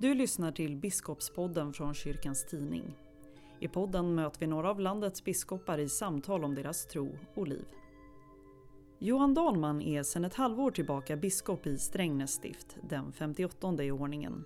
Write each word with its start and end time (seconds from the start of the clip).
Du 0.00 0.14
lyssnar 0.14 0.52
till 0.52 0.76
Biskopspodden 0.76 1.72
från 1.72 1.94
Kyrkans 1.94 2.46
Tidning. 2.46 2.96
I 3.58 3.68
podden 3.68 4.14
möter 4.14 4.40
vi 4.40 4.46
några 4.46 4.70
av 4.70 4.80
landets 4.80 5.24
biskopar 5.24 5.78
i 5.78 5.88
samtal 5.88 6.44
om 6.44 6.54
deras 6.54 6.86
tro 6.86 7.18
och 7.34 7.48
liv. 7.48 7.64
Johan 8.98 9.34
Dahlman 9.34 9.82
är 9.82 10.02
sedan 10.02 10.24
ett 10.24 10.34
halvår 10.34 10.70
tillbaka 10.70 11.16
biskop 11.16 11.66
i 11.66 11.78
Strängnäs 11.78 12.30
stift, 12.30 12.76
den 12.88 13.12
58 13.12 13.84
i 13.84 13.90
ordningen. 13.90 14.44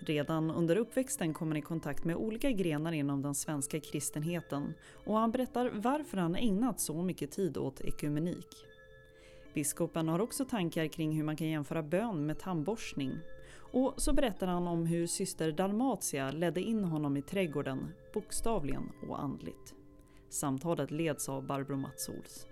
Redan 0.00 0.50
under 0.50 0.76
uppväxten 0.76 1.34
kom 1.34 1.48
han 1.48 1.56
i 1.56 1.62
kontakt 1.62 2.04
med 2.04 2.16
olika 2.16 2.50
grenar 2.50 2.92
inom 2.92 3.22
den 3.22 3.34
svenska 3.34 3.80
kristenheten 3.80 4.74
och 5.06 5.16
han 5.16 5.30
berättar 5.30 5.70
varför 5.74 6.16
han 6.16 6.36
ägnat 6.36 6.80
så 6.80 7.02
mycket 7.02 7.30
tid 7.30 7.56
åt 7.56 7.80
ekumenik. 7.80 8.66
Biskopen 9.54 10.08
har 10.08 10.20
också 10.20 10.44
tankar 10.44 10.86
kring 10.86 11.12
hur 11.16 11.24
man 11.24 11.36
kan 11.36 11.48
jämföra 11.48 11.82
bön 11.82 12.26
med 12.26 12.38
tandborstning. 12.38 13.12
Och 13.72 13.94
så 13.96 14.12
berättar 14.12 14.46
han 14.46 14.66
om 14.66 14.86
hur 14.86 15.06
syster 15.06 15.52
Dalmatia 15.52 16.30
ledde 16.30 16.60
in 16.60 16.84
honom 16.84 17.16
i 17.16 17.22
trädgården, 17.22 17.94
bokstavligen 18.14 18.92
och 19.08 19.22
andligt. 19.22 19.74
Samtalet 20.28 20.90
leds 20.90 21.28
av 21.28 21.46
Barbro 21.46 21.76
Matsols. 21.76 22.46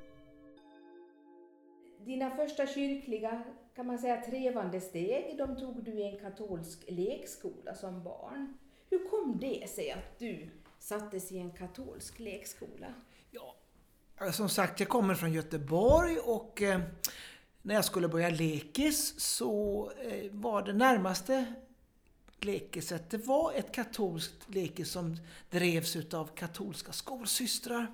Dina 2.04 2.30
första 2.30 2.66
kyrkliga, 2.66 3.42
kan 3.76 3.86
man 3.86 3.98
säga, 3.98 4.22
trevande 4.22 4.80
steg, 4.80 5.38
de 5.38 5.56
tog 5.56 5.84
du 5.84 5.92
i 5.92 6.08
en 6.08 6.18
katolsk 6.18 6.84
lekskola 6.88 7.74
som 7.74 8.02
barn. 8.02 8.58
Hur 8.90 9.08
kom 9.08 9.38
det 9.40 9.68
sig 9.68 9.90
att 9.90 10.18
du 10.18 10.48
sattes 10.78 11.32
i 11.32 11.38
en 11.38 11.50
katolsk 11.50 12.18
lekskola? 12.18 12.94
Ja, 13.30 13.54
som 14.32 14.48
sagt, 14.48 14.80
jag 14.80 14.88
kommer 14.88 15.14
från 15.14 15.32
Göteborg 15.32 16.18
och 16.18 16.62
eh, 16.62 16.80
när 17.62 17.74
jag 17.74 17.84
skulle 17.84 18.08
börja 18.08 18.30
lekis 18.30 19.20
så 19.20 19.92
eh, 20.02 20.30
var 20.32 20.62
det 20.62 20.72
närmaste 20.72 21.54
lekiset, 22.40 23.10
det 23.10 23.26
var 23.26 23.52
ett 23.52 23.72
katolskt 23.72 24.54
lekis 24.54 24.90
som 24.90 25.16
drevs 25.50 25.96
utav 25.96 26.26
katolska 26.34 26.92
skolsystrar. 26.92 27.86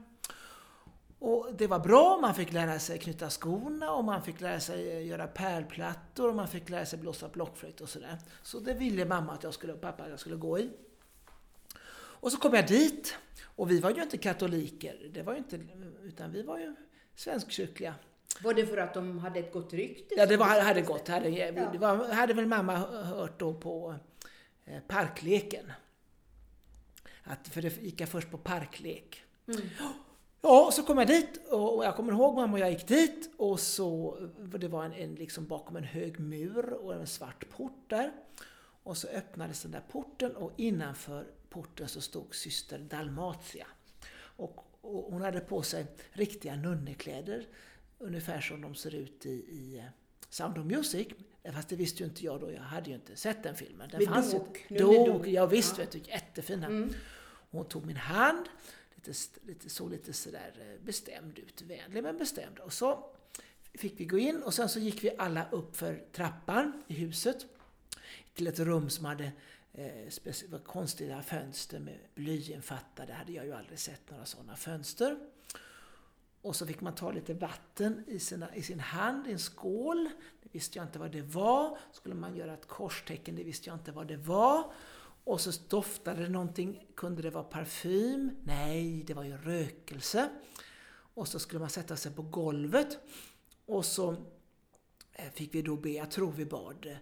Och 1.19 1.49
det 1.59 1.67
var 1.67 1.79
bra, 1.79 2.19
man 2.21 2.35
fick 2.35 2.53
lära 2.53 2.79
sig 2.79 2.99
knyta 2.99 3.31
skorna 3.31 3.93
och 3.93 4.05
man 4.05 4.23
fick 4.23 4.41
lära 4.41 4.61
sig 4.61 4.91
eh, 4.91 5.07
göra 5.07 5.27
pärlplattor 5.27 6.29
och 6.29 6.37
man 6.37 6.49
fick 6.49 6.69
lära 6.69 6.87
sig 6.87 6.99
blåsa 6.99 7.29
blockflöjt 7.29 7.81
och 7.81 7.89
sådär. 7.89 8.19
Så 8.43 8.61
det 8.61 8.75
ville 8.75 9.05
mamma 9.05 9.33
att 9.33 9.43
jag 9.43 9.55
skulle, 9.55 9.73
pappa 9.73 10.03
att 10.03 10.11
jag 10.11 10.21
skulle 10.21 10.37
gå 10.37 10.59
i. 10.59 10.71
Och 11.95 12.33
så 12.33 12.39
kom 12.39 12.55
jag 12.55 12.67
dit 12.67 13.19
och 13.43 13.71
vi 13.71 13.81
var 13.81 13.91
ju 13.91 14.03
inte 14.03 14.19
katoliker, 14.19 15.11
det 15.15 15.23
var 15.23 15.33
ju 15.33 15.39
inte, 15.39 15.61
utan 16.03 16.33
vi 16.33 16.43
var 16.43 16.59
ju 16.59 16.77
svenskkyrkliga. 17.15 17.95
Var 18.43 18.55
det 18.55 18.67
för 18.67 18.77
att 18.77 18.95
de 18.95 19.19
hade 19.19 19.41
ett 19.41 19.53
gott 19.53 19.73
rykte? 19.73 20.15
Ja, 20.17 20.27
det 20.27 20.37
var, 20.37 20.61
hade 20.61 20.83
gott. 20.83 21.09
Hade, 21.09 21.29
ja. 21.29 21.71
det 21.73 21.79
var, 21.79 22.13
hade 22.13 22.35
väl 22.35 22.47
mamma 22.47 22.77
hört 23.03 23.39
då 23.39 23.55
på 23.55 23.95
eh, 24.65 24.81
parkleken. 24.89 25.73
Att, 27.25 27.49
för 27.49 27.63
det 27.63 27.83
gick 27.83 28.01
jag 28.01 28.09
först 28.09 28.31
på 28.31 28.39
parklek. 28.39 29.23
Mm. 29.49 29.61
Ja, 30.41 30.71
så 30.73 30.83
kom 30.83 30.99
jag 30.99 31.07
dit 31.07 31.41
och 31.51 31.85
jag 31.85 31.97
kommer 31.97 32.13
ihåg 32.13 32.35
mamma 32.35 32.53
och 32.53 32.59
jag 32.59 32.71
gick 32.71 32.89
dit 32.89 33.31
och 33.37 33.61
så, 33.61 34.19
det 34.59 34.69
var 34.69 34.85
en, 34.85 34.93
en 34.93 35.15
liksom 35.15 35.47
bakom 35.47 35.77
en 35.77 35.85
hög 35.85 36.21
mur 36.21 36.73
och 36.73 36.95
en 36.95 37.07
svart 37.07 37.49
port 37.49 37.85
där. 37.87 38.13
Och 38.83 38.97
så 38.97 39.09
öppnades 39.09 39.63
den 39.63 39.71
där 39.73 39.83
porten 39.89 40.37
och 40.37 40.53
innanför 40.57 41.27
porten 41.49 41.89
så 41.89 42.01
stod 42.01 42.35
syster 42.35 42.79
Dalmatia. 42.79 43.67
Och, 44.19 44.65
och 44.81 45.13
hon 45.13 45.23
hade 45.23 45.41
på 45.41 45.63
sig 45.63 45.87
riktiga 46.13 46.57
nunnekläder, 46.57 47.47
ungefär 47.99 48.41
som 48.41 48.61
de 48.61 48.75
ser 48.75 48.95
ut 48.95 49.27
i, 49.27 49.31
i 49.31 49.79
eh, 49.79 49.85
Sound 50.29 50.59
of 50.59 50.67
Music. 50.67 51.09
Fast 51.53 51.69
det 51.69 51.77
visste 51.77 52.03
ju 52.03 52.09
inte 52.09 52.25
jag 52.25 52.41
då, 52.41 52.53
jag 52.53 52.61
hade 52.61 52.91
ju 52.91 52.97
inte 52.97 53.17
sett 53.17 53.43
den 53.43 53.57
filmen. 53.57 53.89
Den 53.89 53.99
Vi 53.99 54.07
fanns 54.07 54.33
dog. 54.33 54.67
Ju, 54.69 54.79
dog. 54.79 55.29
Ja, 55.29 55.47
visst, 55.47 55.79
ja. 55.79 55.85
vet 55.85 55.93
du, 55.93 55.99
jättefina. 55.99 56.67
Mm. 56.67 56.93
Hon 57.51 57.65
tog 57.65 57.87
min 57.87 57.97
hand, 57.97 58.49
lite, 58.95 59.13
lite, 59.43 59.71
såg 59.71 59.91
lite 59.91 60.13
sådär 60.13 60.53
eh, 60.61 60.85
bestämd 60.85 61.39
ut, 61.39 61.63
vänlig 61.63 62.03
men 62.03 62.17
bestämd. 62.17 62.59
Och 62.59 62.73
så 62.73 63.11
fick 63.75 64.01
vi 64.01 64.05
gå 64.05 64.19
in 64.19 64.43
och 64.43 64.55
sen 64.55 64.69
så 64.69 64.79
gick 64.79 65.05
vi 65.05 65.17
alla 65.19 65.51
upp 65.51 65.77
för 65.77 66.05
trappan 66.13 66.83
i 66.87 66.95
huset 66.95 67.47
till 68.35 68.47
ett 68.47 68.59
rum 68.59 68.91
som 68.91 69.05
hade 69.05 69.33
eh, 69.73 70.59
konstiga 70.65 71.23
fönster 71.23 71.79
med 71.79 71.99
blyinfattade. 72.15 73.13
hade 73.13 73.33
jag 73.33 73.47
ju 73.47 73.53
aldrig 73.53 73.79
sett 73.79 74.11
några 74.11 74.25
sådana 74.25 74.57
fönster. 74.57 75.19
Och 76.43 76.57
så 76.57 76.67
fick 76.67 76.81
man 76.81 76.95
ta 76.95 77.11
lite 77.11 77.35
vatten 77.35 78.05
i, 78.07 78.19
sina, 78.19 78.55
i 78.55 78.63
sin 78.63 78.81
hand, 78.81 79.27
i 79.27 79.33
en 79.33 79.39
skål. 79.39 80.09
Det 80.43 80.49
visste 80.53 80.79
jag 80.79 80.87
inte 80.87 80.99
vad 80.99 81.13
det 81.13 81.23
var. 81.23 81.79
Skulle 81.93 82.15
man 82.15 82.37
göra 82.37 82.55
ett 82.55 82.69
korstecken, 82.69 83.37
det 83.37 83.45
visste 83.45 83.71
jag 83.71 83.77
inte 83.77 83.93
vad 83.93 84.07
det 84.07 84.17
var. 84.17 84.73
Och 85.25 85.41
så 85.41 85.53
doftade 85.69 86.23
det 86.23 86.29
någonting, 86.29 86.87
kunde 86.95 87.23
det 87.23 87.31
vara 87.31 87.45
parfym? 87.45 88.31
Nej, 88.45 89.03
det 89.03 89.15
var 89.15 89.25
ju 89.25 89.37
rökelse. 89.37 90.29
Och 91.15 91.29
så 91.29 91.39
skulle 91.39 91.61
man 91.61 91.71
sätta 91.71 91.97
sig 91.97 92.13
på 92.13 92.23
golvet. 92.23 92.99
Och 93.67 93.85
så 93.85 94.13
eh, 95.13 95.31
fick 95.33 95.55
vi 95.55 95.63
då 95.63 95.77
be, 95.77 95.91
jag 95.91 96.11
tror 96.11 96.33
vi 96.33 96.45
bad 96.45 96.87
eh, 96.87 96.97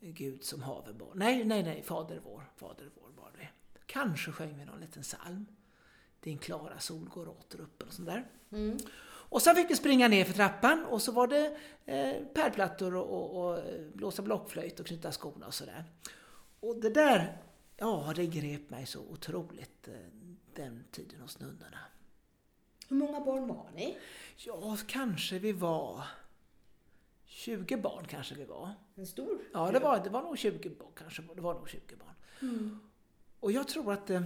Gud 0.00 0.44
som 0.44 0.62
haven 0.62 0.98
bar. 0.98 1.12
Nej, 1.14 1.44
nej, 1.44 1.62
nej, 1.62 1.82
Fader 1.82 2.20
vår, 2.24 2.50
Fader 2.56 2.90
vår 2.94 3.10
bad 3.10 3.32
vi. 3.38 3.48
Kanske 3.86 4.32
sjöng 4.32 4.58
vi 4.58 4.64
någon 4.64 4.80
liten 4.80 5.02
psalm. 5.02 5.46
Din 6.24 6.38
klara 6.38 6.78
sol 6.78 7.08
går 7.08 7.28
åter 7.28 7.60
upp 7.60 7.82
och 7.82 7.92
sånt 7.92 8.08
där. 8.08 8.24
Mm. 8.52 8.78
Och 9.34 9.42
sen 9.42 9.56
fick 9.56 9.70
vi 9.70 9.76
springa 9.76 10.08
ner 10.08 10.24
för 10.24 10.32
trappan 10.32 10.84
och 10.84 11.02
så 11.02 11.12
var 11.12 11.26
det 11.26 11.56
eh, 11.84 12.26
pärlplattor 12.34 12.94
och, 12.94 13.10
och, 13.10 13.44
och 13.44 13.58
eh, 13.58 13.86
blåsa 13.94 14.22
blockflöjt 14.22 14.80
och 14.80 14.86
knyta 14.86 15.12
skorna 15.12 15.46
och 15.46 15.54
sådär. 15.54 15.84
Och 16.60 16.76
det 16.76 16.90
där, 16.90 17.42
ja 17.76 18.12
det 18.16 18.26
grep 18.26 18.70
mig 18.70 18.86
så 18.86 19.00
otroligt 19.00 19.88
eh, 19.88 19.94
den 20.54 20.84
tiden 20.90 21.20
hos 21.20 21.40
nunnorna. 21.40 21.78
Hur 22.88 22.96
många 22.96 23.20
barn 23.20 23.48
var 23.48 23.70
ni? 23.74 23.98
Ja, 24.36 24.76
kanske 24.86 25.38
vi 25.38 25.52
var 25.52 26.04
20 27.24 27.76
barn 27.76 28.04
kanske 28.08 28.34
vi 28.34 28.44
var. 28.44 28.70
En 28.94 29.06
stor? 29.06 29.38
Ja, 29.52 29.70
det 29.70 29.78
var, 29.78 30.04
det 30.04 30.10
var 30.10 30.22
nog 30.22 30.38
20 30.38 30.70
barn. 30.70 30.92
Kanske, 30.94 31.22
det 31.34 31.40
var 31.40 31.54
nog 31.54 31.68
20 31.68 31.80
barn. 31.96 32.14
Mm. 32.40 32.80
Och 33.40 33.52
jag 33.52 33.68
tror 33.68 33.92
att 33.92 34.10
eh, 34.10 34.22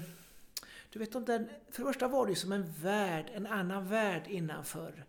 du 0.91 0.99
vet, 0.99 1.13
den, 1.13 1.49
för 1.71 1.83
det 1.83 1.87
första 1.87 2.09
var 2.09 2.27
det 2.27 2.35
som 2.35 2.53
en 2.53 2.73
värld, 2.83 3.31
en 3.35 3.47
annan 3.47 3.89
värld 3.89 4.23
innanför 4.29 5.05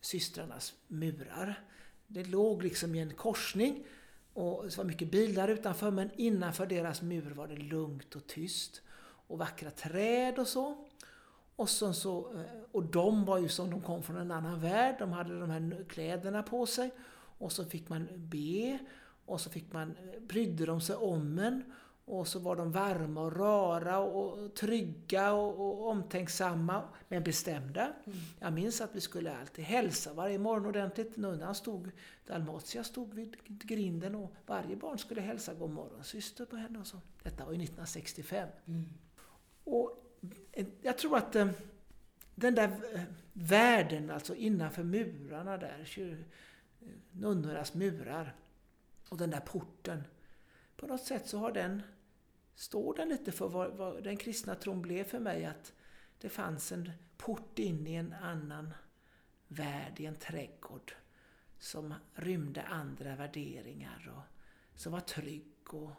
systrarnas 0.00 0.74
murar. 0.86 1.64
Det 2.06 2.24
låg 2.24 2.62
liksom 2.62 2.94
i 2.94 2.98
en 2.98 3.14
korsning 3.14 3.84
och 4.32 4.64
det 4.64 4.76
var 4.76 4.84
mycket 4.84 5.10
bilar 5.10 5.48
utanför 5.48 5.90
men 5.90 6.10
innanför 6.16 6.66
deras 6.66 7.02
mur 7.02 7.30
var 7.30 7.48
det 7.48 7.56
lugnt 7.56 8.14
och 8.14 8.26
tyst. 8.26 8.82
Och 9.26 9.38
vackra 9.38 9.70
träd 9.70 10.38
och 10.38 10.46
så. 10.46 10.84
Och, 11.56 11.70
sen 11.70 11.94
så, 11.94 12.32
eh, 12.34 12.62
och 12.72 12.84
de 12.84 13.24
var 13.24 13.38
ju 13.38 13.48
som 13.48 13.70
de 13.70 13.80
kom 13.80 14.02
från 14.02 14.16
en 14.16 14.30
annan 14.30 14.60
värld, 14.60 14.96
de 14.98 15.12
hade 15.12 15.40
de 15.40 15.50
här 15.50 15.84
kläderna 15.88 16.42
på 16.42 16.66
sig. 16.66 16.90
Och 17.38 17.52
så 17.52 17.64
fick 17.64 17.88
man 17.88 18.08
be 18.14 18.78
och 19.26 19.40
så 19.40 19.50
fick 19.50 19.72
man, 19.72 19.90
eh, 19.90 20.20
brydde 20.20 20.66
de 20.66 20.80
sig 20.80 20.96
om 20.96 21.38
en. 21.38 21.72
Och 22.08 22.28
så 22.28 22.38
var 22.38 22.56
de 22.56 22.72
varma 22.72 23.20
och 23.20 23.36
rara 23.36 23.98
och 23.98 24.54
trygga 24.54 25.32
och, 25.32 25.60
och 25.60 25.88
omtänksamma, 25.88 26.82
men 27.08 27.22
bestämda. 27.22 27.92
Mm. 28.04 28.18
Jag 28.38 28.52
minns 28.52 28.80
att 28.80 28.94
vi 28.94 29.00
skulle 29.00 29.36
alltid 29.36 29.64
hälsa 29.64 30.12
varje 30.12 30.38
morgon 30.38 30.66
ordentligt. 30.66 31.16
Nunnan 31.16 31.54
stod, 31.54 31.90
Dalmatia 32.26 32.84
stod 32.84 33.14
vid 33.14 33.36
grinden 33.44 34.14
och 34.14 34.32
varje 34.46 34.76
barn 34.76 34.98
skulle 34.98 35.20
hälsa 35.20 35.54
god 35.54 35.70
morgon 35.70 36.04
syster 36.04 36.44
på 36.44 36.56
henne 36.56 36.78
och 36.78 36.86
så. 36.86 37.00
Detta 37.22 37.44
var 37.44 37.52
ju 37.52 37.62
1965. 37.62 38.48
Mm. 38.66 38.84
Och 39.64 40.04
eh, 40.52 40.66
jag 40.82 40.98
tror 40.98 41.16
att 41.16 41.36
eh, 41.36 41.48
den 42.34 42.54
där 42.54 42.80
eh, 42.94 43.02
världen, 43.32 44.10
alltså 44.10 44.34
innanför 44.34 44.84
murarna 44.84 45.56
där, 45.56 45.86
nunnornas 47.10 47.74
murar 47.74 48.36
och 49.08 49.18
den 49.18 49.30
där 49.30 49.40
porten, 49.40 50.04
på 50.76 50.86
något 50.86 51.04
sätt 51.04 51.28
så 51.28 51.38
har 51.38 51.52
den 51.52 51.82
står 52.58 52.94
den 52.94 53.08
lite 53.08 53.32
för 53.32 53.48
vad, 53.48 53.70
vad, 53.70 54.04
den 54.04 54.16
kristna 54.16 54.54
tron 54.54 54.82
blev 54.82 55.04
för 55.04 55.18
mig. 55.18 55.44
Att 55.44 55.72
det 56.18 56.28
fanns 56.28 56.72
en 56.72 56.90
port 57.16 57.58
in 57.58 57.86
i 57.86 57.94
en 57.94 58.12
annan 58.12 58.74
värld, 59.48 60.00
i 60.00 60.06
en 60.06 60.16
trädgård. 60.16 60.94
Som 61.58 61.94
rymde 62.14 62.62
andra 62.62 63.16
värderingar 63.16 64.12
och 64.16 64.22
som 64.80 64.92
var 64.92 65.00
trygg 65.00 65.74
och, 65.74 65.90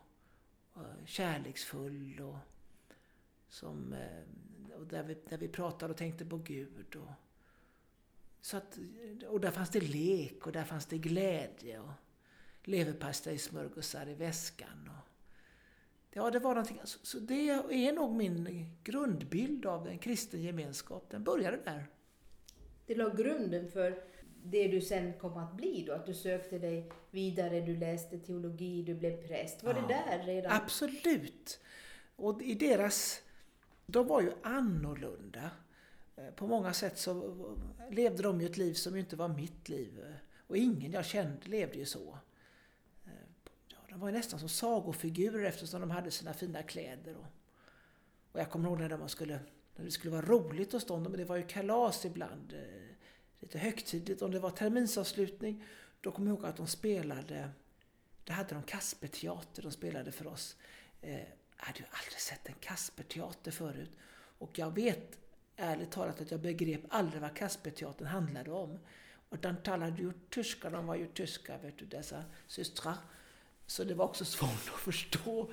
och 0.74 0.86
kärleksfull. 1.06 2.22
Och, 2.22 2.38
som, 3.50 3.94
eh, 3.94 4.78
och 4.80 4.88
där, 4.88 5.04
vi, 5.04 5.18
där 5.30 5.38
vi 5.38 5.48
pratade 5.48 5.92
och 5.92 5.98
tänkte 5.98 6.26
på 6.26 6.38
Gud. 6.38 6.96
Och, 6.96 7.12
så 8.42 8.58
att, 8.58 8.78
och 9.28 9.40
där 9.40 9.52
fanns 9.52 9.70
det 9.70 9.82
lek 9.82 10.48
och 10.48 10.52
där 10.52 10.64
fanns 10.64 10.86
det 10.86 10.98
glädje. 10.98 11.80
och 11.80 11.94
Leverpastejsmörgåsar 12.64 14.10
i 14.10 14.14
väskan. 14.14 14.90
Och, 14.98 15.09
Ja, 16.14 16.32
det 16.32 16.40
var 16.40 16.50
någonting. 16.50 16.80
Så 16.84 17.20
det 17.20 17.50
är 17.50 17.94
nog 17.94 18.12
min 18.16 18.66
grundbild 18.84 19.66
av 19.66 19.88
en 19.88 19.98
kristen 20.00 20.42
gemenskap. 20.42 21.06
Den 21.10 21.24
började 21.24 21.58
där. 21.58 21.88
Det 22.86 22.96
la 22.96 23.10
grunden 23.10 23.72
för 23.72 24.04
det 24.44 24.68
du 24.68 24.82
sen 24.82 25.14
kom 25.20 25.38
att 25.38 25.56
bli 25.58 25.84
då? 25.88 25.94
Att 25.94 26.06
du 26.06 26.14
sökte 26.14 26.60
dig 26.60 26.92
vidare, 27.12 27.62
du 27.62 27.78
läste 27.78 28.20
teologi, 28.20 28.84
du 28.84 28.96
blev 28.96 29.28
präst. 29.28 29.64
Var 29.64 29.74
Ja. 29.74 29.82
det 29.82 29.88
där 29.88 30.24
redan? 30.26 30.52
Absolut! 30.52 31.60
Och 32.16 32.42
i 32.42 32.54
deras... 32.54 33.22
De 33.86 34.08
var 34.08 34.22
ju 34.22 34.32
annorlunda. 34.44 35.52
Eh, 36.16 36.34
På 36.36 36.48
många 36.48 36.74
sätt 36.74 36.98
så 36.98 37.36
levde 37.92 38.24
de 38.24 38.42
ju 38.42 38.48
ett 38.48 38.58
liv 38.58 38.74
som 38.74 38.96
inte 38.96 39.16
var 39.16 39.28
mitt 39.28 39.70
liv. 39.70 40.06
Och 40.48 40.58
ingen 40.58 40.92
jag 40.92 41.06
kände 41.06 41.48
levde 41.48 41.78
ju 41.78 41.86
så. 41.86 42.18
De 44.00 44.02
var 44.02 44.10
ju 44.10 44.18
nästan 44.18 44.40
som 44.40 44.50
sagofigurer 44.50 45.44
eftersom 45.44 45.82
de 45.82 45.92
hade 45.92 46.12
sina 46.12 46.34
fina 46.34 46.64
kläder. 46.64 47.18
Och, 47.18 47.26
och 48.32 48.40
jag 48.40 48.52
kommer 48.52 48.70
ihåg 48.70 48.80
när, 48.80 48.98
man 48.98 49.10
skulle, 49.10 49.40
när 49.76 49.86
det 49.86 49.92
skulle 49.92 50.12
vara 50.12 50.26
roligt 50.26 50.72
hos 50.72 50.86
dem, 50.86 51.04
men 51.04 51.12
det 51.12 51.26
var 51.26 51.36
ju 51.36 51.48
kalas 51.48 52.06
ibland. 52.06 52.54
Eh, 52.54 52.96
lite 53.40 53.58
högtidligt, 53.60 54.22
om 54.22 54.32
det 54.32 54.40
var 54.40 54.50
terminsavslutning. 54.50 55.64
Då 56.02 56.12
kommer 56.12 56.32
jag 56.32 56.38
ihåg 56.38 56.46
att 56.46 56.58
de 56.58 56.68
spelade, 56.68 57.50
det 58.24 58.34
hade 58.34 58.54
de 58.54 58.64
Kasperteater, 58.64 59.62
de 59.62 59.72
spelade 59.72 60.12
för 60.12 60.28
oss. 60.28 60.56
Eh, 61.02 61.18
jag 61.58 61.66
hade 61.66 61.80
ju 61.80 61.86
aldrig 61.92 62.20
sett 62.20 62.48
en 62.48 62.56
Kasperteater 62.60 63.52
förut. 63.52 63.92
Och 64.38 64.60
jag 64.60 64.76
vet 64.76 65.20
ärligt 65.56 65.92
talat 65.92 66.22
att 66.22 66.32
jag 66.32 66.40
begrep 66.40 66.82
aldrig 66.90 67.22
vad 67.22 67.36
Kasperteatern 67.36 68.08
handlade 68.08 68.52
om. 68.52 68.80
Och 69.30 69.38
de 69.38 69.58
talade 69.58 70.02
ju 70.02 70.12
tyska, 70.30 70.70
de 70.70 70.86
var 70.86 70.96
ju 70.96 71.08
tyska, 71.08 71.58
vet 71.58 71.78
du, 71.78 71.86
dessa 71.86 72.24
systrar. 72.48 72.98
Så 73.70 73.84
det 73.84 73.94
var 73.94 74.06
också 74.06 74.26
svårt 74.26 74.72
att 74.74 74.80
förstå. 74.80 75.50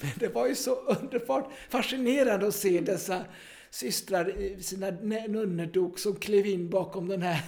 Men 0.00 0.10
det 0.16 0.28
var 0.28 0.46
ju 0.46 0.54
så 0.54 0.74
underbart 0.74 1.52
fascinerande 1.68 2.46
att 2.46 2.54
se 2.54 2.80
dessa 2.80 3.24
systrar 3.70 4.38
i 4.38 4.62
sina 4.62 4.90
nunnedok 5.28 5.98
som 5.98 6.16
klev 6.16 6.46
in 6.46 6.70
bakom 6.70 7.08
den 7.08 7.22
här 7.22 7.40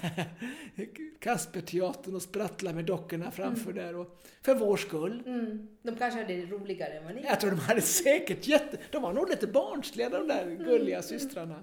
Kasperteatern 1.20 2.14
och 2.14 2.22
sprattlade 2.22 2.76
med 2.76 2.84
dockorna 2.84 3.30
framför 3.30 3.72
där. 3.72 3.96
Och 3.96 4.22
för 4.42 4.54
vår 4.54 4.76
skull. 4.76 5.22
Mm. 5.26 5.68
De 5.82 5.96
kanske 5.96 6.20
hade 6.20 6.36
det 6.36 6.46
roligare 6.46 6.92
än 6.92 7.04
vad 7.04 7.14
ni 7.14 7.22
Jag 7.22 7.40
tror 7.40 7.50
de 7.50 7.58
hade 7.58 7.80
säkert 7.80 8.46
jätte... 8.46 8.78
De 8.90 9.02
var 9.02 9.12
nog 9.12 9.28
lite 9.28 9.46
barnsliga 9.46 10.08
de 10.08 10.28
där 10.28 10.64
gulliga 10.64 11.02
systrarna. 11.02 11.58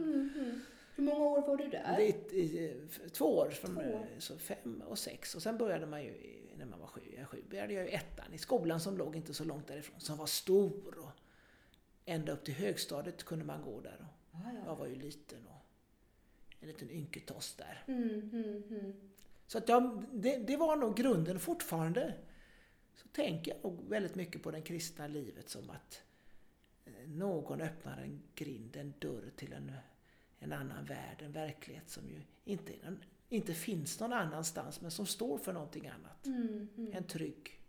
Hur 0.96 1.04
många 1.04 1.26
år 1.26 1.42
var 1.42 1.58
du 1.58 1.68
där? 1.68 1.96
Det 1.98 2.36
i, 2.36 2.40
i, 2.40 2.74
två 3.12 3.26
år, 3.26 3.50
från 3.50 3.76
Två 3.76 3.82
eh, 3.82 4.00
så 4.20 4.38
fem 4.38 4.84
och 4.88 4.98
sex. 4.98 5.36
Och 5.36 5.42
sen 5.42 5.58
började 5.58 5.86
man 5.86 6.04
ju, 6.04 6.14
när 6.58 6.66
man 6.66 6.80
var 6.80 6.88
sju, 6.88 7.02
ja, 7.18 7.26
sju 7.26 7.44
började 7.50 7.74
jag 7.74 7.88
i 7.88 7.92
ettan 7.92 8.34
i 8.34 8.38
skolan 8.38 8.80
som 8.80 8.98
låg 8.98 9.16
inte 9.16 9.34
så 9.34 9.44
långt 9.44 9.68
därifrån, 9.68 10.00
som 10.00 10.18
var 10.18 10.26
stor. 10.26 10.98
Och 10.98 11.12
ända 12.06 12.32
upp 12.32 12.46
till 12.46 12.54
högstadiet 12.54 13.24
kunde 13.24 13.46
man 13.46 13.62
gå 13.62 13.82
där. 13.82 13.98
Och 14.02 14.18
Ah, 14.46 14.52
ja. 14.54 14.62
jag 14.66 14.76
var 14.76 14.88
ju 14.88 14.96
liten 14.96 15.48
och 15.48 15.66
en 16.60 16.68
liten 16.68 16.92
ynketoss 16.92 17.56
där. 17.56 17.84
Mm, 17.88 18.30
mm, 18.34 18.64
mm. 18.70 18.94
Så 19.48 19.58
att 19.58 19.70
jag, 19.70 20.06
det, 20.14 20.38
det 20.38 20.58
var 20.58 20.76
nog 20.76 20.98
grunden 20.98 21.40
fortfarande. 21.40 22.14
Så 22.96 23.08
tänker 23.08 23.52
jag 23.52 23.64
nog 23.64 23.90
väldigt 23.90 24.16
mycket 24.16 24.44
på 24.44 24.52
det 24.52 24.62
kristna 24.62 25.08
livet 25.08 25.50
som 25.50 25.70
att 25.70 26.04
eh, 26.86 27.08
någon 27.08 27.62
öppnar 27.62 27.98
en 27.98 28.22
grind, 28.36 28.76
en 28.76 28.94
dörr 29.00 29.32
till 29.36 29.54
en, 29.54 29.72
en 30.40 30.54
annan 30.54 30.86
värld, 30.86 31.22
en 31.22 31.32
verklighet 31.32 31.90
som 31.90 32.10
ju 32.10 32.22
inte, 32.46 32.74
är 32.74 32.86
någon, 32.86 33.04
inte 33.30 33.54
finns 33.54 34.00
någon 34.00 34.14
annanstans 34.14 34.82
men 34.82 34.92
som 34.92 35.06
står 35.06 35.38
för 35.38 35.54
någonting 35.54 35.88
annat. 35.88 36.26
Mm, 36.26 36.70
mm. 36.78 36.94
En 36.94 37.04
trygg, 37.04 37.62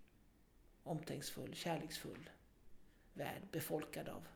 omtänkfull, 0.83 1.55
kärleksfull 1.55 2.31
värld 3.19 3.43
befolkad 3.53 4.09
av 4.09 4.29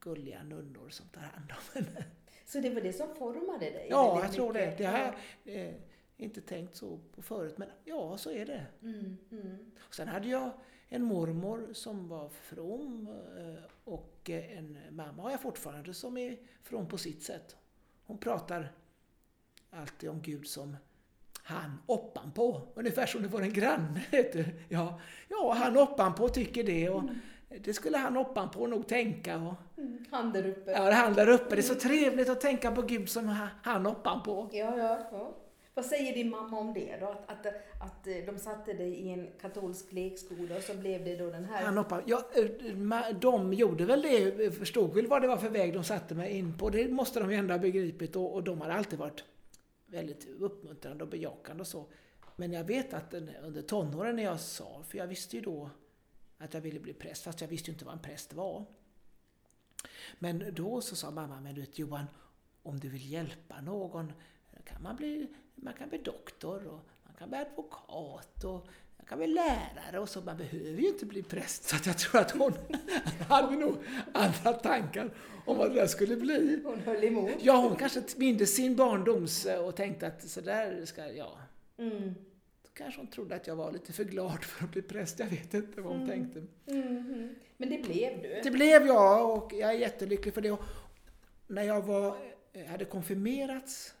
gulliga 0.00 0.42
nunnor 0.42 0.88
som 0.88 1.08
tar 1.08 1.20
hand 1.20 1.50
om 1.50 1.82
en. 1.96 2.04
Så 2.46 2.60
det 2.60 2.70
var 2.70 2.80
det 2.80 2.92
som 2.92 3.14
formade 3.14 3.70
dig? 3.70 3.86
Ja, 3.90 4.22
jag 4.22 4.32
tror 4.32 4.52
det. 4.52 4.74
Det 4.78 4.84
har 4.84 4.98
jag 4.98 5.14
eh, 5.44 5.74
inte 6.16 6.40
tänkt 6.40 6.76
så 6.76 6.98
på 7.14 7.22
förut, 7.22 7.58
men 7.58 7.68
ja, 7.84 8.18
så 8.18 8.30
är 8.30 8.46
det. 8.46 8.66
Mm, 8.82 9.16
mm. 9.30 9.72
Sen 9.90 10.08
hade 10.08 10.28
jag 10.28 10.50
en 10.88 11.02
mormor 11.02 11.72
som 11.72 12.08
var 12.08 12.28
from 12.28 13.08
eh, 13.38 13.64
och 13.84 14.30
en 14.30 14.78
mamma 14.90 15.22
har 15.22 15.30
jag 15.30 15.40
fortfarande 15.40 15.94
som 15.94 16.16
är 16.16 16.38
from 16.62 16.88
på 16.88 16.98
sitt 16.98 17.22
sätt. 17.22 17.56
Hon 18.06 18.18
pratar 18.18 18.72
alltid 19.70 20.10
om 20.10 20.20
Gud 20.22 20.46
som 20.46 20.76
han 21.42 21.78
oppanpå, 21.86 22.60
ungefär 22.74 23.06
som 23.06 23.22
det 23.22 23.28
var 23.28 23.40
en 23.40 23.52
granne. 23.52 24.00
du. 24.10 24.44
Ja, 24.68 25.00
ja, 25.28 25.52
han 25.52 25.76
oppanpå 25.78 26.28
tycker 26.28 26.64
det 26.64 26.88
och 26.90 27.02
det 27.60 27.74
skulle 27.74 27.98
han 27.98 28.16
oppanpå 28.16 28.66
nog 28.66 28.86
tänka. 28.88 29.36
Och, 29.36 29.54
Mm. 29.76 30.04
Han 30.10 30.32
där 30.32 30.46
uppe. 30.48 30.70
ja, 30.70 30.90
han 30.92 31.14
där 31.14 31.28
uppe. 31.28 31.54
Det 31.54 31.60
är 31.60 31.62
så 31.62 31.74
trevligt 31.74 32.28
att 32.28 32.40
tänka 32.40 32.70
på 32.70 32.82
Gud 32.82 33.08
som 33.10 33.28
ha- 33.28 33.48
han 33.62 33.86
oppanpå. 33.86 34.48
Ja, 34.52 34.76
ja, 34.78 35.08
ja. 35.12 35.36
Vad 35.74 35.84
säger 35.84 36.14
din 36.14 36.30
mamma 36.30 36.58
om 36.58 36.74
det 36.74 36.96
då? 37.00 37.06
Att, 37.06 37.30
att, 37.30 37.46
att 37.82 38.06
eh, 38.06 38.14
de 38.26 38.38
satte 38.38 38.72
dig 38.72 38.90
i 38.94 39.10
en 39.10 39.28
katolsk 39.40 39.92
lekskola 39.92 40.56
och 40.56 40.62
så 40.62 40.74
blev 40.74 41.04
det 41.04 41.16
då 41.16 41.30
den 41.30 41.44
här... 41.44 41.64
Han 41.64 41.76
hoppade. 41.78 42.02
Ja, 42.06 42.22
eh, 42.34 43.14
de 43.20 43.52
gjorde 43.54 43.84
väl 43.84 44.02
det, 44.02 44.50
förstod 44.58 44.94
väl 44.94 45.06
vad 45.06 45.22
det 45.22 45.28
var 45.28 45.36
för 45.36 45.48
väg 45.50 45.74
de 45.74 45.84
satte 45.84 46.14
mig 46.14 46.30
in 46.38 46.58
på. 46.58 46.70
Det 46.70 46.88
måste 46.88 47.20
de 47.20 47.30
ju 47.30 47.36
ändå 47.36 47.54
ha 47.54 47.58
begripit 47.58 48.16
och, 48.16 48.34
och 48.34 48.42
de 48.44 48.60
har 48.60 48.68
alltid 48.70 48.98
varit 48.98 49.24
väldigt 49.90 50.28
uppmuntrande 50.28 51.04
och 51.04 51.10
bejakande 51.10 51.60
och 51.60 51.66
så. 51.66 51.86
Men 52.36 52.52
jag 52.52 52.64
vet 52.64 52.94
att 52.94 53.14
under 53.42 53.62
tonåren 53.62 54.16
när 54.16 54.22
jag 54.22 54.40
sa, 54.40 54.82
för 54.82 54.98
jag 54.98 55.06
visste 55.06 55.36
ju 55.36 55.42
då 55.42 55.70
att 56.38 56.54
jag 56.54 56.60
ville 56.60 56.80
bli 56.80 56.92
präst, 56.92 57.22
fast 57.22 57.40
jag 57.40 57.48
visste 57.48 57.70
ju 57.70 57.72
inte 57.72 57.84
vad 57.84 57.94
en 57.94 58.02
präst 58.02 58.32
var. 58.32 58.64
Men 60.18 60.54
då 60.54 60.80
så 60.80 60.96
sa 60.96 61.10
mamma, 61.10 61.40
men 61.40 61.54
du 61.54 61.60
vet 61.60 61.78
Johan, 61.78 62.06
om 62.62 62.80
du 62.80 62.88
vill 62.88 63.10
hjälpa 63.10 63.60
någon 63.60 64.12
kan 64.64 64.82
man 64.82 64.96
bli, 64.96 65.26
man 65.54 65.74
kan 65.74 65.88
bli 65.88 65.98
doktor 65.98 66.66
och 66.66 66.80
man 67.04 67.14
kan 67.18 67.28
bli 67.28 67.38
advokat 67.38 68.44
och 68.44 68.68
kan 69.10 69.18
bli 69.18 69.26
lärare 69.26 69.98
och 69.98 70.08
så. 70.08 70.20
Man 70.20 70.36
behöver 70.36 70.82
ju 70.82 70.88
inte 70.88 71.06
bli 71.06 71.22
präst. 71.22 71.64
Så 71.64 71.76
att 71.76 71.86
jag 71.86 71.98
tror 71.98 72.20
att 72.20 72.30
hon 72.30 72.52
hade 73.28 73.56
nog 73.56 73.76
andra 74.12 74.52
tankar 74.52 75.14
om 75.46 75.58
vad 75.58 75.70
det 75.70 75.74
där 75.74 75.86
skulle 75.86 76.16
bli. 76.16 76.60
Hon 76.64 76.80
höll 76.80 77.04
emot. 77.04 77.30
Ja, 77.40 77.56
hon 77.56 77.76
kanske 77.76 78.02
mindes 78.16 78.54
sin 78.54 78.76
barndoms 78.76 79.46
och 79.46 79.76
tänkte 79.76 80.06
att 80.06 80.28
så 80.28 80.40
där 80.40 80.84
ska 80.84 81.12
jag. 81.12 81.38
Mm. 81.78 82.14
Då 82.62 82.68
kanske 82.74 83.00
hon 83.00 83.06
trodde 83.06 83.34
att 83.34 83.46
jag 83.46 83.56
var 83.56 83.72
lite 83.72 83.92
för 83.92 84.04
glad 84.04 84.44
för 84.44 84.64
att 84.64 84.70
bli 84.70 84.82
präst. 84.82 85.18
Jag 85.18 85.26
vet 85.26 85.54
inte 85.54 85.80
vad 85.80 85.96
hon 85.96 86.08
tänkte. 86.08 86.42
Mm, 86.66 86.86
mm. 86.86 87.34
Men 87.56 87.70
det 87.70 87.78
blev 87.78 88.22
du? 88.22 88.40
Det 88.42 88.50
blev 88.50 88.86
jag 88.86 89.36
och 89.36 89.52
jag 89.52 89.70
är 89.70 89.78
jättelycklig 89.78 90.34
för 90.34 90.40
det. 90.40 90.50
Och 90.50 90.62
när 91.46 91.62
jag 91.62 91.82
var, 91.82 92.16
eh, 92.52 92.66
hade 92.66 92.84
konfirmerats, 92.84 93.94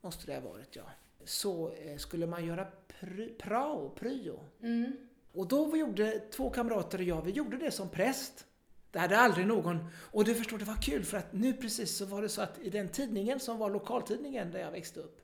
måste 0.00 0.26
det 0.26 0.34
ha 0.34 0.50
varit 0.50 0.76
ja, 0.76 0.90
så 1.24 1.72
eh, 1.72 1.96
skulle 1.96 2.26
man 2.26 2.46
göra 2.46 2.66
pr- 3.00 3.34
prao, 3.38 3.90
pryo. 3.90 4.40
Mm. 4.62 4.92
Och 5.32 5.48
då 5.48 5.76
gjorde 5.76 6.18
två 6.18 6.50
kamrater 6.50 6.98
och 6.98 7.04
jag, 7.04 7.22
vi 7.22 7.30
gjorde 7.30 7.56
det 7.56 7.70
som 7.70 7.88
präst. 7.88 8.46
Det 8.90 8.98
hade 8.98 9.18
aldrig 9.18 9.46
någon, 9.46 9.88
och 9.96 10.24
du 10.24 10.34
förstår 10.34 10.58
det 10.58 10.64
var 10.64 10.82
kul 10.82 11.04
för 11.04 11.18
att 11.18 11.32
nu 11.32 11.52
precis 11.52 11.96
så 11.96 12.04
var 12.04 12.22
det 12.22 12.28
så 12.28 12.42
att 12.42 12.58
i 12.58 12.70
den 12.70 12.88
tidningen 12.88 13.40
som 13.40 13.58
var 13.58 13.70
lokaltidningen 13.70 14.50
där 14.50 14.60
jag 14.60 14.70
växte 14.70 15.00
upp, 15.00 15.20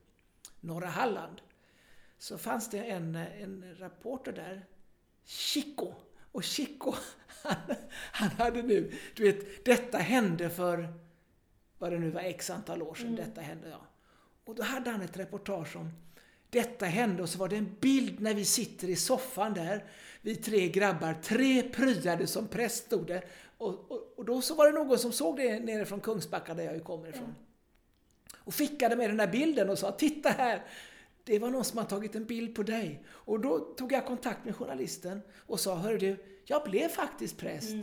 Norra 0.61 0.87
Halland, 0.87 1.41
så 2.19 2.39
fanns 2.39 2.71
det 2.71 2.79
en, 2.79 3.17
en 3.17 3.77
rapporter 3.79 4.33
där, 4.33 4.67
Chico. 5.25 5.93
Och 6.33 6.45
Chico, 6.45 6.95
han, 7.43 7.57
han 8.13 8.29
hade 8.31 8.63
nu, 8.63 8.93
du 9.15 9.23
vet, 9.23 9.65
detta 9.65 9.99
hände 9.99 10.51
för, 10.51 10.95
vad 11.79 11.93
det 11.93 11.99
nu 11.99 12.11
var, 12.11 12.21
x 12.21 12.51
antal 12.51 12.83
år 12.83 12.95
sedan, 12.95 13.17
detta 13.17 13.41
hände, 13.41 13.69
ja. 13.69 13.87
Och 14.45 14.55
då 14.55 14.63
hade 14.63 14.91
han 14.91 15.03
ett 15.03 15.17
reportage 15.17 15.77
om 15.77 15.91
detta 16.57 16.87
hände 16.87 17.23
och 17.23 17.29
så 17.29 17.39
var 17.39 17.49
det 17.49 17.57
en 17.57 17.77
bild 17.81 18.21
när 18.21 18.35
vi 18.35 18.45
sitter 18.45 18.89
i 18.89 18.97
soffan 18.97 19.55
där, 19.55 19.85
vi 20.21 20.37
tre 20.37 20.69
grabbar, 20.69 21.15
tre 21.23 21.63
pryade 21.63 22.27
som 22.27 22.49
präst 22.49 22.87
stod 22.87 23.07
det. 23.07 23.23
Och, 23.59 23.91
och, 23.91 24.15
och 24.17 24.25
då 24.25 24.41
så 24.41 24.55
var 24.55 24.67
det 24.67 24.73
någon 24.73 24.99
som 24.99 25.13
såg 25.13 25.37
det 25.37 25.61
nere 25.61 25.85
från 25.85 26.01
Kungsbacka 26.01 26.55
där 26.55 26.65
jag 26.65 26.85
kommer 26.85 27.09
ifrån. 27.09 27.35
Och 28.39 28.55
skickade 28.55 28.97
med 28.97 29.11
den 29.11 29.17
där 29.17 29.27
bilden 29.27 29.71
och 29.71 29.79
sa 29.79 29.93
titta 29.93 30.29
här, 30.29 30.65
det 31.25 31.39
var 31.39 31.51
någon 31.51 31.65
som 31.65 31.79
har 31.79 31.85
tagit 31.85 32.15
en 32.15 32.25
bild 32.25 32.55
på 32.55 32.63
dig. 32.63 33.05
Och 33.09 33.41
då 33.41 33.59
tog 33.59 33.93
jag 33.93 34.07
kontakt 34.07 34.45
med 34.45 34.57
journalisten 34.57 35.23
och 35.47 35.61
sa, 35.61 35.75
hör 35.77 35.99
du, 35.99 36.17
jag 36.45 36.65
blev 36.65 36.89
faktiskt 36.89 37.37
präst. 37.37 37.75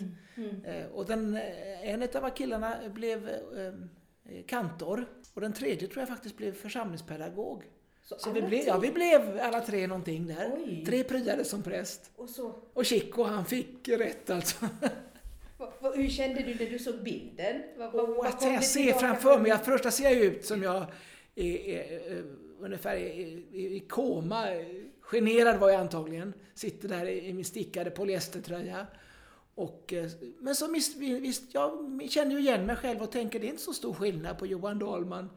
Eh, 0.65 0.85
Och 0.85 1.05
den, 1.05 1.35
eh, 1.35 1.89
en 1.89 2.03
av 2.03 2.29
killarna 2.29 2.89
blev 2.89 3.29
eh, 3.29 3.73
kantor 4.47 5.05
och 5.33 5.41
den 5.41 5.53
tredje 5.53 5.87
tror 5.87 5.99
jag 6.01 6.07
faktiskt 6.07 6.37
blev 6.37 6.53
församlingspedagog. 6.53 7.63
Så 8.03 8.15
Så 8.19 8.31
vi 8.31 8.41
blev, 8.41 8.63
ja, 8.67 8.77
vi 8.77 8.91
blev 8.91 9.39
alla 9.41 9.61
tre 9.61 9.87
någonting 9.87 10.27
där. 10.27 10.51
Oj. 10.55 10.83
Tre 10.85 11.03
pryade 11.03 11.45
som 11.45 11.63
präst. 11.63 12.11
Och 12.15 12.29
så, 12.29 12.55
Och 12.73 12.85
Chico 12.85 13.23
han 13.23 13.45
fick 13.45 13.89
rätt 13.89 14.29
alltså. 14.29 14.65
hur 15.95 16.09
kände 16.09 16.41
du 16.43 16.55
när 16.55 16.71
du 16.71 16.79
såg 16.79 17.03
bilden? 17.03 17.63
Vad, 17.77 17.91
vad, 17.93 18.09
Och 18.09 18.25
att 18.25 18.43
jag 18.43 18.63
ser 18.63 18.93
framför 18.93 19.33
för- 19.33 19.39
mig, 19.39 19.51
att 19.51 19.65
första 19.65 19.91
ser 19.91 20.03
jag 20.03 20.13
ut 20.13 20.45
som 20.45 20.63
jag 20.63 20.85
är, 21.35 21.55
är, 21.57 22.11
är 22.11 22.23
ungefär 22.59 22.95
i, 22.95 23.45
i, 23.51 23.75
i 23.75 23.79
koma. 23.79 24.45
Generad 25.01 25.59
var 25.59 25.69
jag 25.69 25.81
antagligen. 25.81 26.33
Sitter 26.53 26.89
där 26.89 27.05
i, 27.05 27.27
i 27.27 27.33
min 27.33 27.45
stickade 27.45 27.91
polyestertröja. 27.91 28.87
Och, 29.55 29.93
eh, 29.93 30.09
men 30.39 30.55
så 30.55 30.71
visst, 30.71 30.97
visst, 30.97 31.53
jag 31.53 32.01
känner 32.09 32.31
ju 32.31 32.39
igen 32.39 32.65
mig 32.65 32.75
själv 32.75 33.01
och 33.01 33.11
tänker 33.11 33.39
det 33.39 33.47
är 33.47 33.49
inte 33.49 33.61
så 33.61 33.73
stor 33.73 33.93
skillnad 33.93 34.37
på 34.37 34.45
Johan 34.45 34.79
Dahlman 34.79 35.29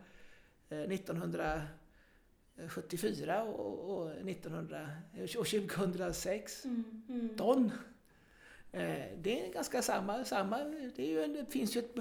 eh, 0.68 0.78
1900 0.78 1.62
74 2.68 3.42
och, 3.44 3.98
och, 3.98 4.10
1900, 4.10 4.88
och 5.38 5.46
2006 5.46 6.64
Mm, 6.64 7.02
mm. 7.08 7.28
ton. 7.36 7.70
Eh, 8.72 9.04
Det 9.22 9.46
är 9.46 9.52
ganska 9.52 9.82
samma, 9.82 10.24
samma 10.24 10.58
det, 10.96 10.98
är 11.02 11.06
ju 11.10 11.22
en, 11.22 11.32
det 11.32 11.46
finns 11.52 11.76
ju 11.76 11.80
ett, 11.80 11.94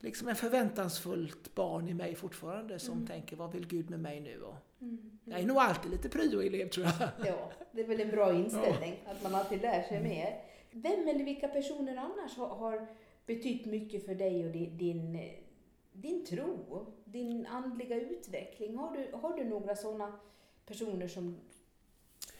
liksom 0.00 0.28
en 0.28 0.36
förväntansfullt 0.36 1.54
barn 1.54 1.88
i 1.88 1.94
mig 1.94 2.14
fortfarande 2.14 2.78
som 2.78 2.94
Mm. 2.94 3.06
tänker 3.06 3.36
vad 3.36 3.52
vill 3.52 3.66
Gud 3.66 3.90
med 3.90 4.00
mig 4.00 4.20
nu? 4.20 4.42
Och 4.42 4.54
Mm, 4.80 5.18
jag 5.24 5.40
är 5.40 5.46
nog 5.46 5.56
alltid 5.56 5.90
lite 5.90 6.08
pryoelev 6.08 6.68
tror 6.68 6.86
jag. 6.86 7.08
Ja, 7.26 7.52
det 7.72 7.80
är 7.82 7.86
väl 7.86 8.00
en 8.00 8.10
bra 8.10 8.32
inställning 8.34 8.94
att 9.06 9.22
man 9.22 9.34
alltid 9.34 9.62
lär 9.62 9.82
sig 9.82 10.02
mer. 10.02 10.40
Vem 10.70 11.08
eller 11.08 11.24
vilka 11.24 11.48
personer 11.48 11.96
annars 11.96 12.36
har, 12.36 12.48
har 12.48 12.86
betytt 13.26 13.66
mycket 13.66 14.06
för 14.06 14.14
dig 14.14 14.46
och 14.46 14.52
din, 14.52 14.76
din, 14.78 15.30
din 15.92 16.24
tro, 16.26 16.86
din 17.16 17.46
andliga 17.46 18.00
utveckling? 18.00 18.76
Har 18.76 18.96
du, 18.96 19.16
har 19.16 19.36
du 19.36 19.44
några 19.44 19.76
sådana 19.76 20.18
personer 20.66 21.08
som 21.08 21.40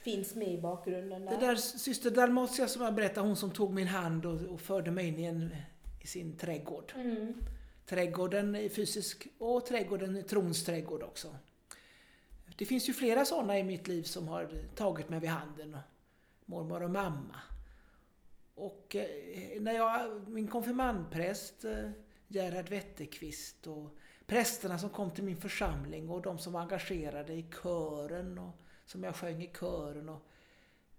finns 0.02 0.35
med 0.35 0.49
i 0.49 0.61
bakgrunden 0.61 1.25
där? 1.25 1.33
Det 1.33 1.47
där 1.47 1.56
syster 1.56 2.11
Dalmatia 2.11 2.68
som 2.68 2.83
jag 2.83 2.95
berättade, 2.95 3.26
hon 3.26 3.37
som 3.37 3.50
tog 3.50 3.73
min 3.73 3.87
hand 3.87 4.26
och, 4.26 4.40
och 4.42 4.61
förde 4.61 4.90
mig 4.90 5.09
in 5.09 5.18
i, 5.18 5.25
en, 5.25 5.56
i 6.02 6.06
sin 6.06 6.37
trädgård. 6.37 6.92
Mm. 6.97 7.35
Trädgården 7.87 8.54
är 8.54 8.68
fysisk 8.68 9.26
och 9.38 9.66
trädgården 9.66 10.16
är 10.16 10.23
trons 10.23 10.64
trädgård 10.64 11.02
också. 11.02 11.37
Det 12.56 12.64
finns 12.64 12.88
ju 12.88 12.92
flera 12.92 13.25
sådana 13.25 13.59
i 13.59 13.64
mitt 13.64 13.88
liv 13.88 14.02
som 14.02 14.28
har 14.28 14.49
tagit 14.75 15.09
mig 15.09 15.21
vid 15.21 15.30
handen. 15.30 15.78
Mormor 16.45 16.83
och 16.83 16.90
mamma. 16.90 17.40
Och 18.54 18.97
eh, 18.97 19.61
när 19.61 19.73
jag, 19.73 20.28
min 20.28 20.49
konfirmandpräst 20.49 21.64
eh, 21.64 21.90
Gerhard 22.28 22.68
Wetterqvist 22.68 23.66
och 23.66 23.97
prästerna 24.26 24.78
som 24.78 24.90
kom 24.90 25.11
till 25.11 25.25
min 25.25 25.37
församling 25.37 26.11
och 26.11 26.23
de 26.23 26.38
som 26.38 26.52
var 26.52 26.61
engagerade 26.61 27.33
i 27.33 27.47
kören 27.62 28.38
och 28.38 28.56
som 28.87 29.04
jag 29.04 29.16
sjöng 29.16 29.42
i 29.42 29.50
kören 29.61 30.09
och 30.09 30.23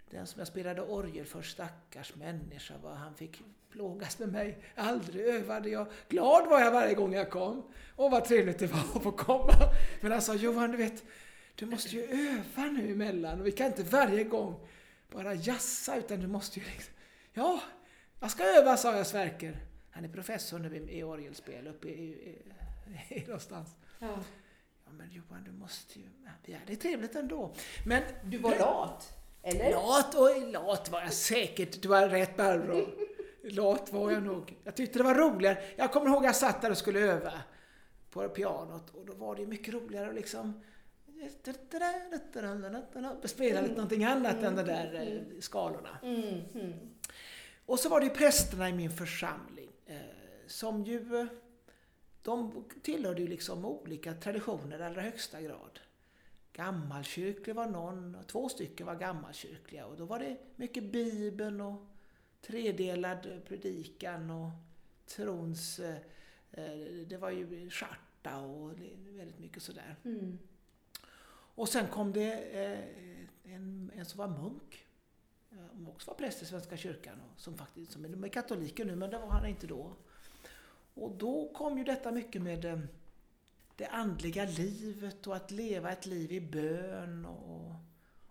den 0.09 0.27
som 0.27 0.39
jag 0.39 0.47
spelade 0.47 0.81
orgel 0.81 1.25
för, 1.25 1.41
stackars 1.41 2.15
människa, 2.15 2.73
vad 2.83 2.93
han 2.95 3.15
fick 3.15 3.41
plågas 3.69 4.19
med 4.19 4.29
mig. 4.31 4.63
Aldrig 4.75 5.25
övade 5.25 5.69
jag. 5.69 5.87
Glad 6.09 6.49
var 6.49 6.59
jag 6.59 6.71
varje 6.71 6.93
gång 6.93 7.13
jag 7.13 7.29
kom. 7.29 7.63
Och 7.95 8.11
vad 8.11 8.25
trevligt 8.25 8.59
det 8.59 8.67
var 8.67 8.79
att 8.95 9.03
få 9.03 9.11
komma. 9.11 9.53
Men 10.01 10.11
han 10.11 10.21
sa, 10.21 10.33
Johan 10.35 10.71
du 10.71 10.77
vet, 10.77 11.03
du 11.55 11.65
måste 11.65 11.89
ju 11.89 12.03
öva 12.03 12.63
nu 12.71 12.91
emellan. 12.91 13.39
Och 13.41 13.47
vi 13.47 13.51
kan 13.51 13.67
inte 13.67 13.83
varje 13.83 14.23
gång 14.23 14.67
bara 15.11 15.33
jassa 15.33 15.97
utan 15.97 16.19
du 16.19 16.27
måste 16.27 16.59
ju 16.59 16.65
liksom... 16.65 16.93
Ja, 17.33 17.61
jag 18.19 18.31
ska 18.31 18.43
öva, 18.43 18.77
sa 18.77 18.95
jag 18.97 19.07
Sverker. 19.07 19.57
Han 19.91 20.05
är 20.05 20.09
professor 20.09 20.59
nu 20.59 20.77
i- 20.91 21.03
orgelspel 21.03 21.67
uppe 21.67 21.87
i, 21.87 22.03
i, 22.03 22.37
i, 23.09 23.21
någonstans. 23.21 23.75
Ja. 23.99 24.19
Ja 24.85 24.91
men 24.91 25.11
Johan, 25.11 25.43
du 25.43 25.51
måste 25.51 25.99
ju... 25.99 26.05
Ja, 26.45 26.57
det 26.67 26.73
är 26.73 26.77
trevligt 26.77 27.15
ändå. 27.15 27.53
Men 27.85 28.03
Du 28.23 28.37
var 28.37 28.55
lat, 28.59 29.13
eller? 29.43 29.71
Lat 29.71 30.15
och 30.15 30.51
lat 30.51 30.89
var 30.89 31.01
jag 31.01 31.13
säkert. 31.13 31.81
Du 31.81 31.89
har 31.89 32.09
rätt 32.09 32.37
Barbro. 32.37 32.87
Lat 33.43 33.93
var 33.93 34.11
jag 34.11 34.23
nog. 34.23 34.57
Jag 34.63 34.75
tyckte 34.75 34.99
det 34.99 35.03
var 35.03 35.15
roligare. 35.15 35.63
Jag 35.75 35.91
kommer 35.91 36.09
ihåg 36.09 36.17
att 36.17 36.23
jag 36.25 36.35
satt 36.35 36.61
där 36.61 36.71
och 36.71 36.77
skulle 36.77 36.99
öva 36.99 37.33
på 38.09 38.29
pianot 38.29 38.89
och 38.89 39.05
då 39.05 39.13
var 39.13 39.35
det 39.35 39.45
mycket 39.45 39.73
roligare 39.73 40.09
att 40.09 40.15
liksom 40.15 40.61
spela 43.23 43.61
lite 43.61 43.73
någonting 43.73 44.03
annat 44.03 44.43
än 44.43 44.55
de 44.55 44.63
där 44.63 44.93
eh, 44.93 45.39
skalorna. 45.39 45.99
Mm, 46.03 46.41
mm. 46.53 46.73
Och 47.65 47.79
så 47.79 47.89
var 47.89 47.99
det 47.99 48.05
ju 48.05 48.11
prästerna 48.11 48.69
i 48.69 48.73
min 48.73 48.91
församling 48.91 49.69
eh, 49.85 49.95
som 50.47 50.83
ju 50.83 51.27
de 52.27 52.63
tillhörde 52.81 53.21
ju 53.21 53.27
liksom 53.27 53.65
olika 53.65 54.13
traditioner 54.13 54.79
i 54.79 54.83
allra 54.83 55.01
högsta 55.01 55.41
grad. 55.41 55.79
Gammalkyrklig 56.53 57.55
var 57.55 57.65
någon, 57.67 58.17
två 58.27 58.49
stycken 58.49 58.87
var 58.87 58.95
gammalkyrkliga 58.95 59.85
och 59.85 59.97
då 59.97 60.05
var 60.05 60.19
det 60.19 60.37
mycket 60.55 60.83
Bibeln 60.83 61.61
och 61.61 61.87
tredelad 62.41 63.41
predikan 63.47 64.29
och 64.29 64.49
trons... 65.05 65.79
eh, 65.79 65.97
eh, 66.51 67.07
Det 67.07 67.17
var 67.17 67.31
ju 67.31 67.69
charta 67.69 68.37
och 68.37 68.71
väldigt 69.07 69.39
mycket 69.39 69.63
sådär. 69.63 69.95
Mm. 70.03 70.39
Och 71.55 71.69
sen 71.69 71.87
kom 71.87 72.13
det 72.13 72.33
eh, 72.33 72.79
en, 73.53 73.91
en 73.95 74.05
som 74.05 74.17
var 74.17 74.27
munk. 74.27 74.85
Som 75.71 75.89
också 75.89 76.11
var 76.11 76.17
präst 76.17 76.41
i 76.41 76.45
Svenska 76.45 76.77
kyrkan. 76.77 77.21
Som 77.37 77.57
faktiskt 77.57 77.91
som 77.91 78.23
är 78.23 78.29
katoliker 78.29 78.85
nu, 78.85 78.95
men 78.95 79.09
det 79.09 79.17
var 79.17 79.27
han 79.27 79.45
inte 79.45 79.67
då. 79.67 79.95
Och 80.97 81.11
då 81.11 81.51
kom 81.53 81.77
ju 81.77 81.83
detta 81.83 82.11
mycket 82.11 82.41
med 82.41 82.65
eh, 82.65 82.79
det 83.75 83.85
andliga 83.85 84.45
livet 84.45 85.27
och 85.27 85.35
att 85.35 85.51
leva 85.51 85.91
ett 85.91 86.05
liv 86.05 86.31
i 86.31 86.41
bön. 86.41 87.25
Och, 87.25 87.71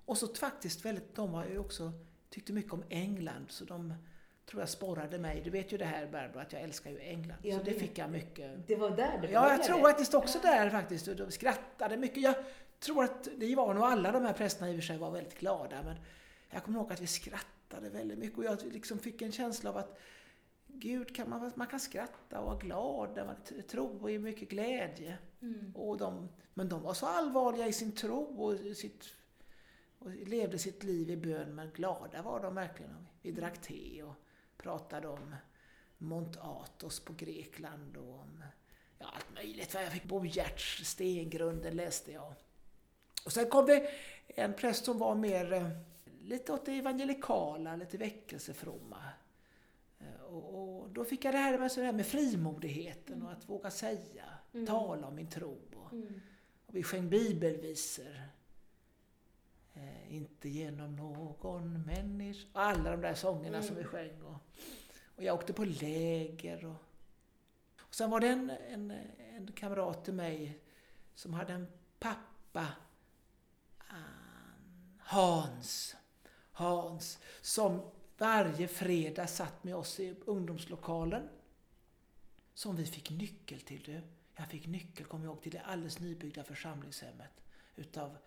och 0.04 0.18
så 0.18 0.34
faktiskt 0.34 0.84
väldigt, 0.84 1.14
de 1.14 1.34
har 1.34 1.46
ju 1.46 1.58
också 1.58 1.92
tyckte 2.30 2.52
mycket 2.52 2.72
om 2.72 2.84
England. 2.88 3.46
Så 3.48 3.64
de 3.64 3.94
tror 4.46 4.62
jag 4.62 4.68
sporrade 4.68 5.18
mig. 5.18 5.40
Du 5.44 5.50
vet 5.50 5.72
ju 5.72 5.76
det 5.78 5.84
här 5.84 6.06
Barbro, 6.06 6.38
att 6.38 6.52
jag 6.52 6.62
älskar 6.62 6.90
ju 6.90 7.00
England. 7.00 7.38
Jag 7.42 7.58
så 7.58 7.64
det 7.64 7.70
vet. 7.70 7.80
fick 7.80 7.98
jag 7.98 8.10
mycket. 8.10 8.66
Det 8.66 8.76
var 8.76 8.90
där 8.90 9.18
det 9.22 9.30
Ja, 9.30 9.50
jag 9.50 9.62
tror 9.62 9.80
faktiskt 9.80 10.14
också 10.14 10.38
där 10.42 10.70
faktiskt. 10.70 11.16
De 11.16 11.30
skrattade 11.30 11.96
mycket. 11.96 12.22
Jag 12.22 12.34
tror 12.80 13.04
att 13.04 13.28
det 13.36 13.54
var 13.54 13.74
nog 13.74 13.84
alla 13.84 14.12
de 14.12 14.24
här 14.24 14.32
prästerna 14.32 14.70
i 14.70 14.72
och 14.72 14.76
för 14.76 14.86
sig 14.86 14.98
var 14.98 15.10
väldigt 15.10 15.38
glada. 15.38 15.82
Men 15.82 15.96
jag 16.50 16.64
kommer 16.64 16.78
ihåg 16.78 16.92
att 16.92 17.00
vi 17.00 17.06
skrattade 17.06 17.88
väldigt 17.88 18.18
mycket 18.18 18.38
och 18.38 18.44
jag 18.44 18.58
liksom 18.62 18.98
fick 18.98 19.22
en 19.22 19.32
känsla 19.32 19.70
av 19.70 19.76
att 19.76 19.98
Gud 20.78 21.16
kan 21.16 21.30
man, 21.30 21.52
man 21.54 21.66
kan 21.66 21.80
skratta 21.80 22.40
och 22.40 22.46
vara 22.46 22.58
glad 22.58 23.26
man 23.26 23.62
tro 23.68 23.98
och 24.00 24.10
är 24.10 24.18
mycket 24.18 24.48
glädje. 24.48 25.18
Mm. 25.42 25.76
Och 25.76 25.96
de, 25.98 26.28
men 26.54 26.68
de 26.68 26.82
var 26.82 26.94
så 26.94 27.06
allvarliga 27.06 27.66
i 27.66 27.72
sin 27.72 27.92
tro 27.92 28.42
och, 28.44 28.54
i 28.54 28.74
sitt, 28.74 29.04
och 29.98 30.10
levde 30.10 30.58
sitt 30.58 30.84
liv 30.84 31.10
i 31.10 31.16
bön, 31.16 31.54
men 31.54 31.70
glada 31.70 32.22
var 32.22 32.40
de 32.40 32.54
verkligen. 32.54 33.06
Vi 33.22 33.32
drack 33.32 33.60
te 33.60 34.02
och 34.02 34.14
pratade 34.56 35.08
om 35.08 35.34
Mont 35.98 36.36
Athos 36.36 37.00
på 37.00 37.12
Grekland 37.12 37.96
och 37.96 38.14
om 38.14 38.44
ja, 38.98 39.06
allt 39.14 39.34
möjligt. 39.34 39.74
Jag 39.74 39.92
fick 39.92 40.04
Bo 40.04 40.24
Giertz 40.24 40.84
Stengrunden 40.84 41.76
läste 41.76 42.12
jag. 42.12 42.34
Och 43.24 43.32
sen 43.32 43.50
kom 43.50 43.66
det 43.66 43.90
en 44.26 44.54
präst 44.54 44.84
som 44.84 44.98
var 44.98 45.14
mer 45.14 45.52
eh, 45.52 45.68
lite 46.20 46.52
åt 46.52 46.66
det 46.66 46.72
evangelikala, 46.72 47.76
lite 47.76 47.98
väckelsefromma. 47.98 49.02
Eh, 50.00 50.20
Och, 50.22 50.78
och 50.80 50.90
då 50.90 51.04
fick 51.04 51.24
jag 51.24 51.34
det 51.34 51.38
här 51.38 51.58
med, 51.58 51.72
så 51.72 51.80
det 51.80 51.86
här 51.86 51.92
med 51.92 52.06
frimodigheten 52.06 53.22
och 53.22 53.32
att 53.32 53.48
våga 53.48 53.70
säga, 53.70 54.24
Mm. 54.54 54.66
tala 54.66 55.06
om 55.06 55.14
min 55.14 55.30
tro. 55.30 55.58
Och, 55.74 55.92
Mm. 55.92 56.20
och 56.66 56.76
vi 56.76 56.82
sjöng 56.82 57.08
bibelvisor. 57.08 58.20
Eh, 59.74 60.14
inte 60.14 60.48
genom 60.48 60.96
någon 60.96 61.82
människa. 61.82 62.48
Och 62.52 62.60
alla 62.60 62.90
de 62.90 63.00
där 63.00 63.14
sångerna 63.14 63.62
som 63.62 63.74
vi 63.76 63.80
Mm. 63.82 63.92
sjöng. 63.92 64.22
Och, 64.22 64.36
och 65.16 65.22
jag 65.22 65.34
åkte 65.34 65.52
på 65.52 65.64
läger. 65.64 66.64
Och, 66.64 66.76
och 67.80 67.94
sen 67.94 68.10
var 68.10 68.20
det 68.20 68.28
en, 68.28 68.50
en, 68.50 68.90
en 69.36 69.52
kamrat 69.52 70.04
till 70.04 70.14
mig 70.14 70.58
som 71.14 71.34
hade 71.34 71.52
en 71.52 71.66
pappa, 71.98 72.66
han- 73.78 74.98
Hans, 74.98 75.96
Hans, 76.52 77.18
som 77.42 77.82
varje 78.18 78.68
fredag 78.68 79.26
satt 79.26 79.64
med 79.64 79.76
oss 79.76 80.00
i 80.00 80.14
ungdomslokalen. 80.26 81.28
Som 82.54 82.76
vi 82.76 82.86
fick 82.86 83.10
nyckel 83.10 83.60
till. 83.60 83.82
Du. 83.82 84.00
Jag 84.36 84.48
fick 84.48 84.66
nyckel, 84.66 85.06
kommer 85.06 85.24
jag 85.24 85.32
ihåg, 85.32 85.42
till 85.42 85.52
det 85.52 85.60
alldeles 85.60 86.00
nybyggda 86.00 86.44
församlingshemmet. 86.44 87.30
Utav 87.76 88.18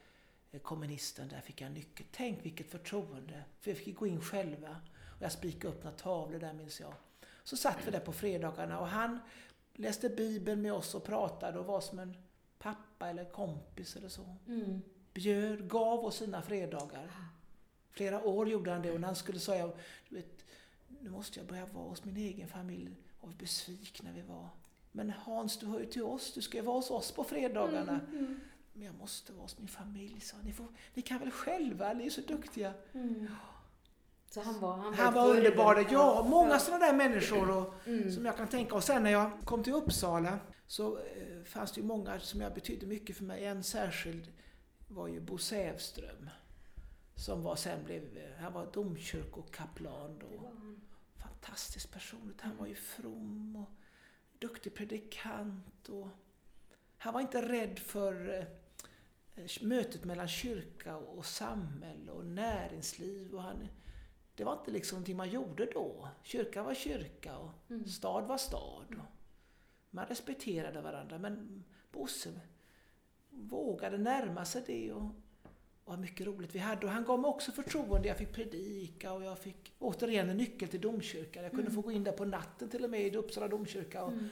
eh, 0.52 0.62
kommunisten, 0.62 1.28
där 1.28 1.42
fick 1.42 1.62
jag 1.62 1.72
nyckel. 1.72 2.06
Tänk 2.12 2.46
vilket 2.46 2.72
förtroende. 2.72 3.44
För 3.60 3.72
vi 3.72 3.78
fick 3.80 3.96
gå 3.96 4.08
in 4.08 4.22
själva. 4.22 4.82
Och 5.18 5.22
jag 5.22 5.32
spikade 5.32 5.74
upp 5.74 5.84
några 5.84 5.98
tavlor 5.98 6.40
där 6.40 6.54
minns 6.54 6.80
jag. 6.80 6.94
Så 7.44 7.58
satt 7.58 7.88
vi 7.88 7.92
där 7.92 8.00
på 8.00 8.14
fredagarna 8.14 8.80
och 8.80 8.88
han 8.88 9.20
läste 9.74 10.10
Bibeln 10.10 10.62
med 10.62 10.74
oss 10.74 10.96
och 10.96 11.04
pratade 11.04 11.60
och 11.60 11.66
var 11.66 11.82
som 11.82 12.00
en 12.00 12.18
pappa 12.60 13.10
eller 13.10 13.26
kompis 13.26 13.96
eller 13.96 14.10
så. 14.10 14.36
Mm. 14.48 14.82
Bjöd, 15.14 15.70
gav 15.70 16.06
oss 16.06 16.18
sina 16.18 16.42
fredagar. 16.42 17.12
Flera 17.92 18.24
år 18.24 18.50
gjorde 18.50 18.72
han 18.72 18.82
det 18.82 18.92
och 18.92 19.00
när 19.00 19.08
han 19.08 19.16
skulle 19.16 19.40
säga, 19.40 19.70
du 20.10 20.16
vet, 20.16 20.46
nu 21.02 21.10
måste 21.10 21.40
jag 21.40 21.48
börja 21.48 21.66
vara 21.66 21.90
hos 21.90 22.06
min 22.06 22.18
egen 22.18 22.48
familj. 22.48 22.96
Och 23.22 23.30
besvikna 23.30 24.10
vi 24.16 24.22
var. 24.22 24.50
Men 24.92 25.10
Hans, 25.10 25.58
du 25.60 25.66
hör 25.66 25.80
ju 25.80 25.86
till 25.86 26.04
oss, 26.04 26.34
du 26.34 26.42
ska 26.42 26.58
ju 26.58 26.64
vara 26.64 26.76
hos 26.76 26.92
oss 26.92 27.12
på 27.12 27.24
fredagarna. 27.24 28.00
Mm. 28.12 28.40
Men 28.74 28.84
jag 28.84 28.96
måste 28.96 29.34
vara 29.34 29.42
hos 29.42 29.58
min 29.58 29.68
familj, 29.68 30.20
sa. 30.22 30.38
Ni, 30.44 30.54
får, 30.54 30.66
ni 30.94 31.02
kan 31.02 31.20
väl 31.20 31.32
själva, 31.32 31.94
ni 31.94 32.06
är 32.06 32.10
så 32.10 32.22
duktiga. 32.22 32.74
Mm. 32.94 33.28
Så 34.32 34.42
han 34.42 34.60
var, 34.60 34.72
han 34.78 34.84
var, 34.84 34.92
Han 34.94 35.14
var 35.14 35.30
underbar. 35.30 35.88
Ja, 35.92 36.26
många 36.30 36.50
Ja. 36.52 36.60
sådana 36.60 36.86
där 36.86 36.94
människor 36.94 37.58
och, 37.58 37.74
Mm. 37.88 38.12
som 38.12 38.26
jag 38.26 38.38
kan 38.38 38.48
tänka. 38.48 38.76
Och 38.76 38.84
sen 38.84 39.04
när 39.04 39.12
jag 39.12 39.32
kom 39.46 39.64
till 39.64 39.74
Uppsala 39.74 40.40
så 40.68 40.98
eh, 40.98 41.44
fanns 41.46 41.72
det 41.72 41.82
ju 41.82 41.88
många 41.88 42.20
som 42.20 42.42
jag 42.42 42.54
betydde 42.54 42.86
mycket 42.86 43.18
för 43.18 43.24
mig. 43.24 43.46
En 43.46 43.64
särskild 43.64 44.32
var 44.88 45.08
ju 45.08 45.20
Bo 45.20 45.38
Sävström. 45.38 46.30
Som 47.20 47.44
var, 47.44 47.56
sen 47.56 47.84
blev, 47.84 48.34
han 48.40 48.54
var 48.54 48.72
domkyrkokaplan 48.74 50.20
då. 50.20 50.52
Fantastisk 51.18 51.92
person. 51.92 52.34
Han 52.40 52.58
var 52.58 52.68
ju 52.68 52.76
from 52.76 53.56
och 53.56 53.70
duktig 54.40 54.76
predikant. 54.76 55.90
Och 55.90 56.08
han 56.98 57.14
var 57.14 57.22
inte 57.22 57.50
rädd 57.50 57.80
för 57.80 58.48
eh, 59.36 59.46
mötet 59.62 60.06
mellan 60.06 60.28
kyrka 60.28 60.98
och 60.98 61.26
samhälle 61.26 62.12
och 62.12 62.26
näringsliv. 62.26 63.36
Och 63.36 63.42
han, 63.42 63.68
det 64.36 64.44
var 64.44 64.54
inte 64.54 64.72
liksom 64.72 64.96
någonting 64.96 65.18
man 65.18 65.30
gjorde 65.30 65.66
då. 65.66 66.10
Kyrka 66.24 66.64
var 66.64 66.74
kyrka 66.74 67.38
och 67.38 67.52
mm. 67.70 67.86
stad 67.86 68.28
var 68.28 68.38
stad. 68.38 69.02
Man 69.90 70.06
respekterade 70.06 70.82
varandra 70.82 71.18
men 71.18 71.64
Bosse 71.92 72.42
vågade 73.30 73.98
närma 73.98 74.46
sig 74.46 74.64
det 74.68 74.94
och 74.94 75.12
vad 75.90 76.00
mycket 76.00 76.28
roligt 76.28 76.56
vi 76.56 76.60
hade. 76.60 76.86
Och 76.86 76.92
han 76.92 77.04
gav 77.04 77.20
mig 77.20 77.30
också 77.30 77.52
förtroende. 77.52 78.08
Jag 78.08 78.18
fick 78.18 78.34
predika 78.34 79.14
och 79.14 79.24
jag 79.24 79.40
fick 79.40 79.74
återigen 79.80 80.30
en 80.30 80.38
nyckel 80.38 80.70
till 80.70 80.82
domkyrkan. 80.82 81.44
Jag 81.44 81.52
kunde 81.52 81.66
mm. 81.66 81.76
få 81.76 81.82
gå 81.82 81.92
in 81.92 82.04
där 82.04 82.12
på 82.12 82.26
natten 82.26 82.70
till 82.70 82.84
och 82.84 82.90
med 82.90 83.02
i 83.02 83.18
Uppsala 83.18 83.48
domkyrka. 83.48 84.04
Och 84.04 84.12
mm. 84.12 84.30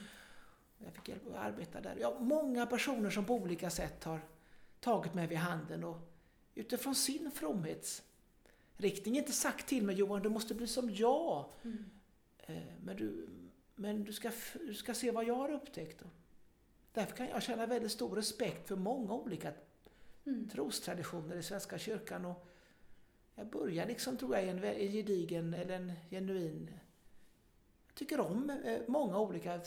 Jag 0.77 0.93
fick 0.93 1.09
hjälp 1.09 1.27
att 1.27 1.35
arbeta 1.35 1.81
där. 1.81 1.97
Ja, 2.01 2.17
många 2.19 2.65
personer 2.65 3.09
som 3.09 3.25
på 3.25 3.33
olika 3.33 3.69
sätt 3.69 4.03
har 4.03 4.19
tagit 4.79 5.13
mig 5.13 5.27
vid 5.27 5.37
handen 5.37 5.83
och 5.83 5.97
utifrån 6.55 6.95
sin 6.95 7.31
fromhetsriktning 7.31 9.17
inte 9.17 9.31
sagt 9.31 9.67
till 9.67 9.83
mig 9.83 9.95
Johan, 9.95 10.21
du 10.21 10.29
måste 10.29 10.55
bli 10.55 10.67
som 10.67 10.89
jag. 10.89 11.45
Mm. 11.63 11.85
Eh, 12.37 12.55
men 12.83 12.97
du, 12.97 13.27
men 13.75 14.03
du, 14.03 14.13
ska, 14.13 14.31
du 14.67 14.73
ska 14.73 14.93
se 14.93 15.11
vad 15.11 15.25
jag 15.25 15.35
har 15.35 15.51
upptäckt. 15.51 16.03
Därför 16.93 17.15
kan 17.15 17.27
jag 17.27 17.43
känna 17.43 17.65
väldigt 17.65 17.91
stor 17.91 18.15
respekt 18.15 18.67
för 18.67 18.75
många 18.75 19.13
olika 19.13 19.53
mm. 20.27 20.49
trostraditioner 20.49 21.35
i 21.35 21.43
Svenska 21.43 21.77
kyrkan. 21.77 22.25
Och 22.25 22.47
jag 23.35 23.47
börjar 23.47 23.85
liksom, 23.85 24.17
tror 24.17 24.35
jag, 24.35 24.45
i 24.45 24.49
en, 24.49 24.63
en 24.63 24.91
gedigen 24.91 25.53
eller 25.53 25.75
en 25.75 25.91
genuin... 26.09 26.69
Jag 27.87 27.95
tycker 27.95 28.19
om 28.19 28.49
eh, 28.65 28.79
många 28.87 29.19
olika 29.19 29.61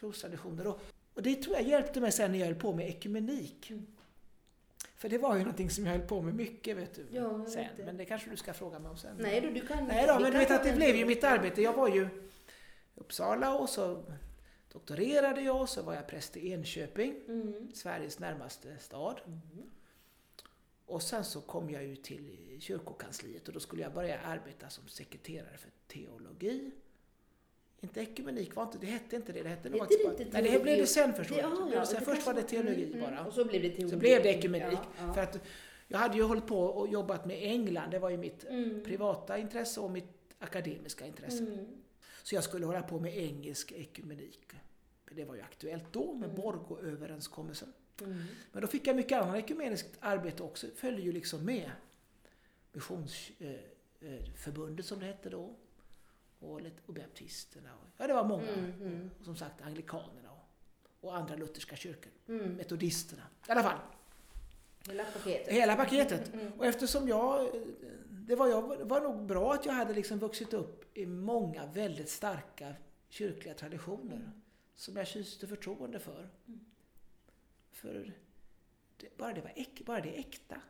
trostraditioner. 0.00 0.66
Och, 0.66 0.80
och 1.14 1.22
det 1.22 1.34
tror 1.34 1.56
jag 1.56 1.64
hjälpte 1.64 2.00
mig 2.00 2.12
sen 2.12 2.32
när 2.32 2.38
jag 2.38 2.46
höll 2.46 2.54
på 2.54 2.72
med 2.72 2.88
ekumenik. 2.88 3.70
Mm. 3.70 3.86
För 4.96 5.08
det 5.08 5.18
var 5.18 5.36
ju 5.36 5.40
någonting 5.40 5.70
som 5.70 5.86
jag 5.86 5.92
höll 5.92 6.08
på 6.08 6.22
med 6.22 6.34
mycket 6.34 6.76
vet 6.76 6.94
du. 6.94 7.06
Ja, 7.10 7.46
sen. 7.46 7.66
Men 7.84 7.96
det 7.96 8.04
kanske 8.04 8.30
du 8.30 8.36
ska 8.36 8.52
fråga 8.52 8.78
mig 8.78 8.90
om 8.90 8.96
sen. 8.96 9.16
Nej 9.18 9.40
då, 9.40 9.50
du 9.50 9.66
kan 9.66 9.84
Nej 9.84 10.06
då, 10.06 10.18
men 10.20 10.32
du 10.32 10.38
vet 10.38 10.50
att 10.50 10.64
det 10.64 10.72
blev 10.72 10.96
ju 10.96 11.04
mitt 11.04 11.24
arbete. 11.24 11.62
Jag 11.62 11.72
var 11.72 11.88
ju 11.88 12.02
i 12.02 12.08
Uppsala 12.94 13.54
och 13.54 13.68
så 13.68 14.04
doktorerade 14.72 15.40
jag 15.40 15.68
så 15.68 15.82
var 15.82 15.94
jag 15.94 16.06
präst 16.06 16.36
i 16.36 16.52
Enköping, 16.52 17.14
mm. 17.28 17.70
Sveriges 17.74 18.18
närmaste 18.18 18.78
stad. 18.78 19.20
Mm. 19.26 19.40
Och 20.86 21.02
sen 21.02 21.24
så 21.24 21.40
kom 21.40 21.70
jag 21.70 21.84
ju 21.84 21.96
till 21.96 22.56
kyrkokansliet 22.60 23.48
och 23.48 23.54
då 23.54 23.60
skulle 23.60 23.82
jag 23.82 23.92
börja 23.92 24.20
arbeta 24.20 24.68
som 24.68 24.88
sekreterare 24.88 25.56
för 25.58 25.70
teologi. 25.86 26.70
Inte 27.80 28.00
ekumenik 28.00 28.54
var 28.54 28.62
inte, 28.62 28.78
det 28.78 28.86
hette 28.86 29.16
inte 29.16 29.32
det. 29.32 29.42
Det 29.42 29.48
hette 29.48 29.68
något 29.68 29.88
det 29.88 30.22
inte 30.22 30.40
Nej, 30.40 30.50
det 30.50 30.62
blev 30.62 30.78
det 30.78 30.86
sen 30.86 31.14
först. 31.14 31.30
Det, 31.30 31.36
ja, 31.36 31.70
ja, 31.74 31.86
sen 31.86 32.04
först 32.04 32.26
var 32.26 32.34
det 32.34 32.42
teologi 32.42 32.84
mm, 32.84 33.00
bara. 33.00 33.26
Och 33.26 33.32
så 33.32 33.44
blev 33.44 33.62
det 33.62 33.70
teologi. 33.70 33.90
Så 33.90 33.96
blev 33.96 34.22
det 34.22 34.28
ekumenik. 34.28 34.78
Ja, 34.98 35.12
för 35.14 35.22
att 35.22 35.38
jag 35.88 35.98
hade 35.98 36.16
ju 36.16 36.22
hållit 36.22 36.46
på 36.46 36.60
och 36.60 36.88
jobbat 36.88 37.26
med 37.26 37.38
England, 37.42 37.90
det 37.90 37.98
var 37.98 38.10
ju 38.10 38.16
mitt 38.16 38.44
mm. 38.44 38.82
privata 38.84 39.38
intresse 39.38 39.80
och 39.80 39.90
mitt 39.90 40.34
akademiska 40.38 41.06
intresse. 41.06 41.42
Mm. 41.42 41.81
Så 42.22 42.34
jag 42.34 42.44
skulle 42.44 42.66
hålla 42.66 42.82
på 42.82 43.00
med 43.00 43.18
engelsk 43.18 43.72
ekumenik. 43.72 44.52
Det 45.10 45.24
var 45.24 45.34
ju 45.34 45.40
aktuellt 45.40 45.92
då 45.92 46.14
med 46.14 46.30
mm. 46.30 46.42
Borgå-överenskommelsen. 46.42 47.72
Mm. 48.00 48.24
Men 48.52 48.62
då 48.62 48.68
fick 48.68 48.86
jag 48.86 48.96
mycket 48.96 49.22
annat 49.22 49.36
ekumeniskt 49.36 49.96
arbete 50.00 50.42
också, 50.42 50.66
följde 50.76 51.02
ju 51.02 51.12
liksom 51.12 51.44
med. 51.44 51.70
Missionsförbundet 52.72 54.78
eh, 54.78 54.78
eh, 54.78 54.88
som 54.88 55.00
det 55.00 55.06
hette 55.06 55.30
då. 55.30 55.54
Och, 56.38 56.60
och 56.86 56.94
baptisterna. 56.94 57.70
Ja, 57.96 58.06
det 58.06 58.14
var 58.14 58.24
många. 58.24 58.48
Mm, 58.48 58.82
mm. 58.82 59.10
Och, 59.18 59.24
som 59.24 59.36
sagt 59.36 59.62
anglikanerna 59.62 60.30
och, 60.30 60.48
och 61.00 61.16
andra 61.16 61.36
lutherska 61.36 61.76
kyrkor. 61.76 62.12
Mm. 62.28 62.52
Metodisterna. 62.52 63.22
I 63.48 63.50
alla 63.50 63.62
fall. 63.62 63.78
Hela 64.88 65.04
paketet. 65.04 65.52
Hela 65.52 65.76
paketet. 65.76 66.34
Mm. 66.34 66.52
Och 66.52 66.66
eftersom 66.66 67.08
jag... 67.08 67.48
Det 68.26 68.36
var, 68.36 68.48
jag, 68.48 68.84
var 68.84 69.00
nog 69.00 69.26
bra 69.26 69.52
att 69.52 69.66
jag 69.66 69.72
hade 69.72 69.94
liksom 69.94 70.18
vuxit 70.18 70.52
upp 70.52 70.98
i 70.98 71.06
många 71.06 71.66
väldigt 71.66 72.08
starka 72.08 72.74
kyrkliga 73.08 73.54
traditioner 73.54 74.32
som 74.74 74.96
jag 74.96 75.06
kyste 75.06 75.46
förtroende 75.46 75.98
för. 75.98 76.30
Mm. 76.46 76.60
För 77.70 78.12
det, 78.96 79.16
bara, 79.16 79.32
det 79.32 79.40
var 79.40 79.52
äk, 79.56 79.82
bara 79.86 80.00
det 80.00 80.16
är 80.16 80.20
äkta. 80.20 80.60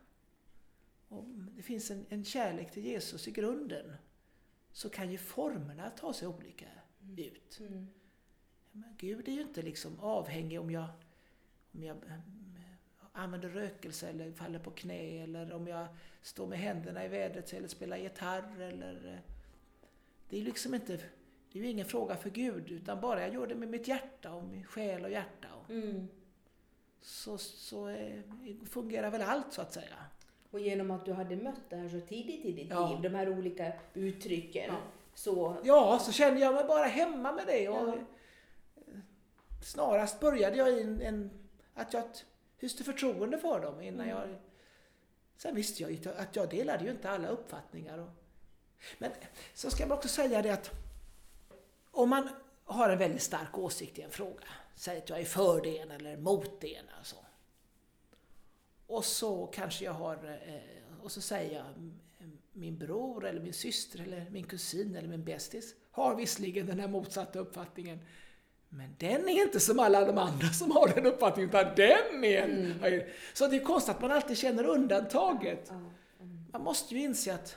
Och 1.08 1.24
det 1.28 1.62
finns 1.62 1.90
en, 1.90 2.06
en 2.08 2.24
kärlek 2.24 2.72
till 2.72 2.84
Jesus 2.84 3.28
i 3.28 3.30
grunden 3.30 3.92
så 4.72 4.90
kan 4.90 5.10
ju 5.10 5.18
formerna 5.18 5.90
ta 5.90 6.12
sig 6.12 6.28
olika 6.28 6.66
mm. 7.02 7.18
ut. 7.18 7.60
Mm. 7.60 7.86
Men 8.72 8.94
Gud 8.98 9.28
är 9.28 9.32
ju 9.32 9.42
inte 9.42 9.62
liksom 9.62 10.00
avhängig 10.00 10.60
om 10.60 10.70
jag, 10.70 10.88
om 11.72 11.82
jag 11.82 11.96
använder 13.12 13.48
rökelse 13.48 14.08
eller 14.08 14.32
faller 14.32 14.58
på 14.58 14.70
knä 14.70 15.22
eller 15.22 15.52
om 15.52 15.68
jag 15.68 15.86
står 16.22 16.46
med 16.46 16.58
händerna 16.58 17.04
i 17.04 17.08
vädret 17.08 17.52
eller 17.52 17.68
spelar 17.68 17.96
gitarr 17.96 18.60
eller... 18.60 19.12
Eh, 19.12 19.18
det 20.28 20.38
är 20.38 20.42
liksom 20.42 20.74
inte 20.74 21.00
det 21.52 21.58
är 21.58 21.62
ju 21.62 21.70
ingen 21.70 21.86
fråga 21.86 22.16
för 22.16 22.30
Gud, 22.30 22.70
utan 22.70 23.00
bara 23.00 23.20
jag 23.20 23.34
gör 23.34 23.46
det 23.46 23.54
med 23.54 23.68
mitt 23.68 23.88
hjärta 23.88 24.32
och 24.32 24.44
min 24.44 24.64
själ 24.64 25.04
och 25.04 25.10
hjärta. 25.10 25.48
Mm. 25.68 26.08
Så, 27.00 27.38
så 27.38 27.88
eh, 27.88 28.20
fungerar 28.70 29.10
väl 29.10 29.22
allt 29.22 29.52
så 29.52 29.62
att 29.62 29.72
säga. 29.72 29.96
Och 30.50 30.60
genom 30.60 30.90
att 30.90 31.04
du 31.04 31.12
hade 31.12 31.36
mött 31.36 31.70
det 31.70 31.76
här 31.76 31.88
så 31.88 32.00
tidigt 32.00 32.44
i 32.44 32.52
ditt 32.52 32.70
ja. 32.70 32.88
liv, 32.88 33.00
de 33.02 33.18
här 33.18 33.28
olika 33.38 33.72
uttrycken, 33.94 34.64
ja. 34.68 34.76
så... 35.14 35.56
Ja, 35.64 35.98
så 35.98 36.12
kände 36.12 36.40
jag 36.40 36.54
mig 36.54 36.64
bara 36.64 36.84
hemma 36.84 37.32
med 37.32 37.46
det. 37.46 37.68
Och 37.68 37.88
ja. 37.88 37.94
Snarast 39.62 40.20
började 40.20 40.56
jag 40.56 40.72
i 40.72 40.82
en, 40.82 41.00
en, 41.00 41.30
att 41.74 41.92
jag 41.92 42.04
hyste 42.62 42.84
förtroende 42.84 43.38
för 43.38 43.60
dem 43.60 43.80
innan 43.80 44.08
mm. 44.08 44.18
jag... 44.18 44.38
Sen 45.36 45.54
visste 45.54 45.82
jag 45.82 45.92
ju 45.92 46.10
att 46.16 46.36
jag 46.36 46.50
delade 46.50 46.84
ju 46.84 46.90
inte 46.90 47.10
alla 47.10 47.28
uppfattningar. 47.28 47.98
Och, 47.98 48.08
men 48.98 49.10
så 49.54 49.70
ska 49.70 49.86
man 49.86 49.96
också 49.98 50.08
säga 50.08 50.42
det 50.42 50.50
att 50.50 50.70
om 51.90 52.08
man 52.08 52.28
har 52.64 52.90
en 52.90 52.98
väldigt 52.98 53.22
stark 53.22 53.58
åsikt 53.58 53.98
i 53.98 54.02
en 54.02 54.10
fråga, 54.10 54.46
säg 54.74 54.98
att 54.98 55.08
jag 55.08 55.20
är 55.20 55.24
för 55.24 55.60
det 55.60 55.76
ena 55.76 55.94
eller 55.94 56.16
mot 56.16 56.60
det 56.60 56.72
ena. 56.72 57.04
Så. 57.04 57.16
Och 58.86 59.04
så 59.04 59.46
kanske 59.46 59.84
jag 59.84 59.92
har, 59.92 60.40
eh, 60.46 61.02
och 61.02 61.12
så 61.12 61.20
säger 61.20 61.54
jag 61.54 61.92
min 62.52 62.78
bror 62.78 63.26
eller 63.26 63.40
min 63.40 63.52
syster 63.52 64.00
eller 64.00 64.30
min 64.30 64.44
kusin 64.44 64.96
eller 64.96 65.08
min 65.08 65.24
bästis 65.24 65.74
har 65.90 66.14
visserligen 66.14 66.66
den 66.66 66.80
här 66.80 66.88
motsatta 66.88 67.38
uppfattningen. 67.38 67.98
Men 68.74 68.94
den 68.98 69.28
är 69.28 69.42
inte 69.42 69.60
som 69.60 69.78
alla 69.78 70.04
de 70.04 70.18
andra 70.18 70.48
som 70.48 70.70
har 70.70 70.88
den 70.94 71.06
uppfattningen, 71.06 71.48
utan 71.48 71.74
den 71.76 72.24
är 72.24 72.44
mm. 72.44 73.02
Så 73.32 73.48
det 73.48 73.56
är 73.56 73.64
konstigt 73.64 73.94
att 73.94 74.00
man 74.00 74.10
alltid 74.10 74.38
känner 74.38 74.64
undantaget. 74.64 75.72
Man 76.52 76.62
måste 76.62 76.94
ju 76.94 77.00
inse 77.00 77.34
att 77.34 77.56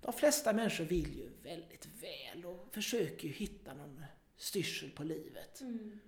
de 0.00 0.12
flesta 0.12 0.52
människor 0.52 0.84
vill 0.84 1.16
ju 1.16 1.30
väldigt 1.42 1.88
väl 2.00 2.46
och 2.46 2.68
försöker 2.70 3.28
ju 3.28 3.34
hitta 3.34 3.74
någon 3.74 4.04
styrsel 4.36 4.90
på 4.90 5.04
livet. 5.04 5.60
Mm. 5.60 6.00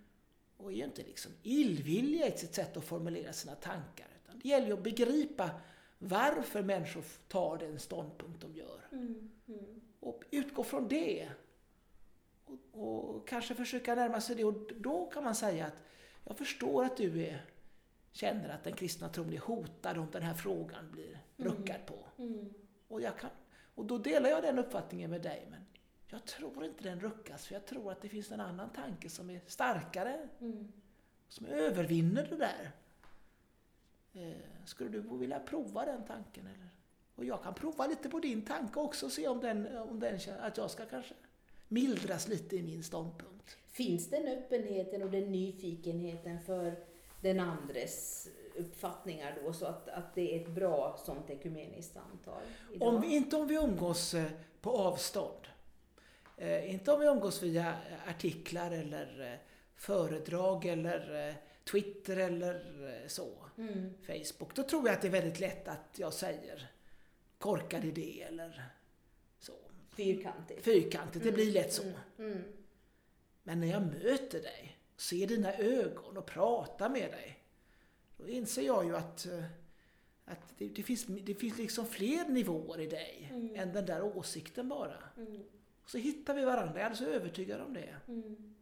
Och 0.57 0.73
är 0.73 0.77
ju 0.77 0.85
inte 0.85 1.03
liksom 1.03 1.33
illvilliga 1.43 2.35
i 2.35 2.39
sitt 2.39 2.55
sätt 2.55 2.77
att 2.77 2.85
formulera 2.85 3.33
sina 3.33 3.55
tankar. 3.55 4.07
Utan 4.25 4.39
det 4.39 4.49
gäller 4.49 4.67
ju 4.67 4.73
att 4.73 4.83
begripa 4.83 5.51
varför 5.99 6.63
människor 6.63 7.05
tar 7.29 7.59
den 7.59 7.79
ståndpunkt 7.79 8.41
de 8.41 8.55
gör. 8.55 8.81
Mm. 8.93 9.31
Mm. 9.49 9.81
Och 10.01 10.23
utgå 10.31 10.65
från 10.65 10.89
det. 10.89 11.29
Och, 12.73 13.15
och, 13.15 13.29
kanske 13.29 13.55
försöka 13.55 13.95
närma 13.95 14.21
sig 14.21 14.37
det. 14.37 14.45
Och 14.45 14.71
då 14.77 15.07
kan 15.07 15.25
man 15.25 15.35
säga 15.35 15.67
att 15.67 15.83
jag 16.25 16.39
förstår 16.39 16.85
att 16.85 16.97
du 16.97 17.23
är, 17.23 17.45
känner 18.13 18.49
att 18.49 18.65
den 18.65 18.73
kristna 18.73 19.09
tron 19.09 19.33
är 19.33 19.39
hotad 19.39 19.99
om 19.99 20.11
den 20.13 20.23
här 20.23 20.35
frågan 20.35 20.91
blir 20.91 21.21
mm. 21.37 21.53
ruckad 21.53 21.87
på. 21.87 22.23
Mm. 22.23 22.55
Och 22.89 23.01
jag 23.01 23.19
kan 23.19 23.31
och 23.75 23.85
då 23.85 23.99
delar 23.99 24.31
jag 24.31 24.43
den 24.43 24.59
uppfattningen 24.59 25.11
med 25.11 25.23
dig. 25.23 25.47
Men 25.51 25.61
jag 26.07 26.25
tror 26.25 26.65
inte 26.65 26.85
den 26.85 27.01
ruckas, 27.01 27.47
för 27.47 27.55
jag 27.55 27.67
tror 27.67 27.93
att 27.93 28.01
det 28.01 28.09
finns 28.09 28.33
en 28.33 28.41
annan 28.41 28.71
tanke 28.71 29.11
som 29.11 29.31
är 29.31 29.41
starkare. 29.47 30.29
Mm. 30.41 30.73
Som 31.29 31.47
övervinner 31.47 32.27
det 32.31 32.37
där. 32.37 32.71
Eh, 34.13 34.37
skulle 34.65 34.91
du 34.91 35.19
vilja 35.19 35.41
prova 35.41 35.85
den 35.85 36.05
tanken? 36.05 36.47
Eller? 36.47 36.69
Och 37.15 37.25
jag 37.25 37.43
kan 37.43 37.55
prova 37.55 37.87
lite 37.87 38.09
på 38.09 38.21
din 38.21 38.43
tanke 38.43 38.81
också 38.81 39.07
och 39.07 39.13
se 39.13 39.29
om 39.29 39.41
den, 39.41 39.79
om 39.79 40.01
den 40.01 40.21
att 40.41 40.57
jag 40.57 40.71
ska 40.71 40.87
kanske 40.87 41.15
mildras 41.69 42.29
lite 42.29 42.57
i 42.57 42.63
min 42.63 42.83
ståndpunkt. 42.83 43.57
Finns 43.71 44.11
den 44.11 44.29
öppenheten 44.29 45.03
och 45.03 45.11
den 45.11 45.33
nyfikenheten 45.33 46.41
för 46.41 46.77
den 47.21 47.41
andres 47.41 48.29
uppfattningar 48.57 49.39
då, 49.45 49.53
så 49.53 49.67
att, 49.67 49.89
att 49.89 50.15
det 50.15 50.37
är 50.37 50.41
ett 50.41 50.49
bra 50.49 51.01
sånt 51.05 51.31
ekumeniskt 51.31 51.93
samtal? 51.93 52.43
Idag. 52.73 52.89
Om 52.89 53.05
inte 53.05 53.37
om 53.37 53.47
vi 53.47 53.55
umgås 53.55 54.15
eh, 54.15 54.31
på 54.61 54.71
avstånd. 54.71 55.47
Eh, 56.37 56.75
inte 56.75 56.93
om 56.93 57.01
vi 57.01 57.07
umgås 57.07 57.43
via 57.43 57.75
artiklar 58.09 58.71
eller 58.71 59.33
eh, 59.33 59.39
föredrag 59.77 60.65
eller 60.65 61.29
eh, 61.29 61.35
Twitter 61.65 62.17
eller 62.17 62.65
så. 63.07 63.31
Mm. 63.59 63.95
Facebook. 64.07 64.55
Då 64.55 64.63
tror 64.63 64.87
jag 64.87 64.95
att 64.95 65.03
det 65.03 65.09
är 65.09 65.13
väldigt 65.13 65.41
lätt 65.41 65.69
att 65.69 65.97
jag 65.97 66.13
säger 66.13 66.71
korkad 67.39 67.85
idé 67.85 68.23
eller. 68.23 68.71
Fyrkantigt. 69.97 70.65
Fyrkantigt, 70.65 71.25
det 71.25 71.33
blir 71.33 71.53
lätt 71.53 71.73
så. 71.73 71.83
Mm. 71.83 71.95
Mm. 72.19 72.39
Men 73.43 73.61
när 73.61 73.67
jag 73.67 73.83
möter 73.83 74.41
dig, 74.43 74.79
ser 74.97 75.27
dina 75.27 75.55
ögon 75.55 76.17
och 76.17 76.27
pratar 76.27 76.89
med 76.89 77.11
dig 77.11 77.39
då 78.17 78.29
inser 78.29 78.63
jag 78.63 78.85
ju 78.85 78.97
att, 78.97 79.27
eh, 79.27 79.45
att 80.25 80.59
det, 80.59 80.69
det, 80.69 80.83
finns, 80.83 81.05
det 81.07 81.35
finns 81.35 81.59
liksom 81.59 81.87
fler 81.87 82.29
nivåer 82.29 82.81
i 82.81 82.87
dig 82.87 83.29
Mm. 83.33 83.55
än 83.57 83.73
den 83.73 83.87
där 83.87 84.17
åsikten 84.17 84.69
bara. 84.69 84.97
Mm. 85.17 85.43
Och 85.83 85.91
så 85.91 85.99
hittar 85.99 86.35
vi 86.35 86.45
varandra, 86.45 86.73
jag 86.75 86.81
är 86.81 86.85
alldeles 86.91 87.15
övertygad 87.15 87.61
om 87.61 87.75
det. 87.75 87.95
Mm. 88.09 88.55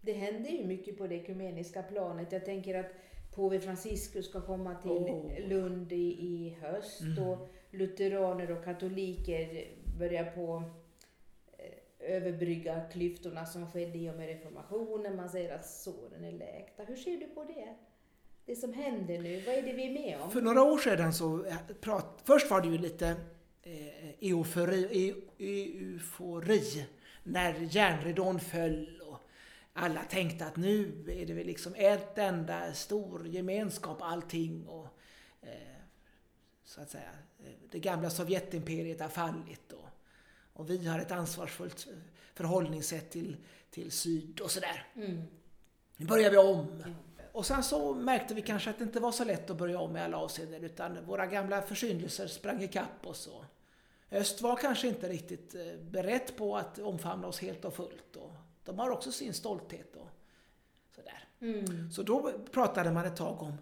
Det 0.00 0.12
händer 0.12 0.50
ju 0.50 0.66
mycket 0.66 0.98
på 0.98 1.06
det 1.06 1.14
ekumeniska 1.14 1.82
planet. 1.82 2.32
Jag 2.32 2.44
tänker 2.44 2.74
att 2.74 2.92
påve 3.34 3.60
Franciscus 3.60 4.26
ska 4.28 4.40
komma 4.40 4.74
till 4.74 4.90
Åh. 4.90 5.48
Lund 5.48 5.92
i, 5.92 5.96
i 6.20 6.56
höst 6.60 7.00
Mm. 7.00 7.28
och 7.28 7.48
lutheraner 7.70 8.50
och 8.50 8.64
katoliker 8.64 9.68
börja 10.00 10.24
på 10.24 10.62
eh, 11.58 12.14
överbrygga 12.16 12.80
klyftorna 12.92 13.46
som 13.46 13.70
skedde 13.70 13.98
i 13.98 14.10
och 14.10 14.16
med 14.16 14.26
reformationen. 14.26 15.16
Man 15.16 15.28
säger 15.28 15.54
att 15.54 15.66
såren 15.66 16.24
är 16.24 16.32
läkta. 16.32 16.84
Hur 16.84 16.96
ser 16.96 17.16
du 17.16 17.26
på 17.26 17.44
det? 17.44 17.74
Det 18.44 18.56
som 18.56 18.72
händer 18.72 19.18
nu, 19.18 19.40
vad 19.46 19.54
är 19.54 19.62
det 19.62 19.72
vi 19.72 19.86
är 19.86 19.92
med 19.92 20.20
om? 20.20 20.30
För 20.30 20.42
några 20.42 20.62
år 20.62 20.78
sedan 20.78 21.12
så 21.12 21.44
eh, 21.44 21.56
prat, 21.80 22.20
först 22.24 22.50
var 22.50 22.60
det 22.60 22.68
ju 22.68 22.78
lite 22.78 23.08
eh, 23.62 24.30
eufori, 24.30 25.08
e, 25.08 25.14
eufori 25.38 26.86
när 27.22 27.54
järnridån 27.54 28.40
föll 28.40 29.00
och 29.06 29.18
alla 29.72 30.02
tänkte 30.02 30.46
att 30.46 30.56
nu 30.56 31.04
är 31.08 31.26
det 31.26 31.32
väl 31.32 31.46
liksom 31.46 31.74
ett 31.76 32.18
enda 32.18 32.74
stor 32.74 33.26
gemenskap 33.26 33.98
allting 34.02 34.66
och 34.66 34.86
eh, 35.42 35.82
så 36.64 36.80
att 36.80 36.90
säga 36.90 37.10
eh, 37.44 37.52
det 37.70 37.78
gamla 37.78 38.10
Sovjetimperiet 38.10 39.00
har 39.00 39.08
fallit 39.08 39.72
och, 39.72 39.88
och 40.60 40.70
vi 40.70 40.86
har 40.86 40.98
ett 40.98 41.12
ansvarsfullt 41.12 41.86
förhållningssätt 42.34 43.10
till, 43.10 43.36
till 43.70 43.90
syd 43.90 44.40
och 44.40 44.50
sådär. 44.50 44.86
Mm. 44.94 45.22
Nu 45.96 46.06
börjar 46.06 46.30
vi 46.30 46.36
om. 46.36 46.82
Och 47.32 47.46
sen 47.46 47.62
så 47.62 47.94
märkte 47.94 48.34
vi 48.34 48.42
kanske 48.42 48.70
att 48.70 48.78
det 48.78 48.84
inte 48.84 49.00
var 49.00 49.12
så 49.12 49.24
lätt 49.24 49.50
att 49.50 49.56
börja 49.56 49.80
om 49.80 49.96
i 49.96 50.00
alla 50.00 50.16
avseenden 50.16 50.64
utan 50.64 51.04
våra 51.04 51.26
gamla 51.26 51.62
försyndelser 51.62 52.26
sprang 52.26 52.62
ikapp 52.62 53.06
oss. 53.06 53.26
Och 53.26 53.44
öst 54.10 54.40
var 54.40 54.56
kanske 54.56 54.88
inte 54.88 55.08
riktigt 55.08 55.54
eh, 55.54 55.80
berett 55.80 56.36
på 56.36 56.56
att 56.56 56.78
omfamna 56.78 57.26
oss 57.26 57.40
helt 57.40 57.64
och 57.64 57.74
fullt. 57.74 58.16
Och 58.16 58.32
de 58.64 58.78
har 58.78 58.90
också 58.90 59.12
sin 59.12 59.34
stolthet 59.34 59.96
och 59.96 60.08
sådär. 60.94 61.28
Mm. 61.40 61.92
Så 61.92 62.02
då 62.02 62.32
pratade 62.52 62.90
man 62.90 63.06
ett 63.06 63.16
tag 63.16 63.42
om 63.42 63.52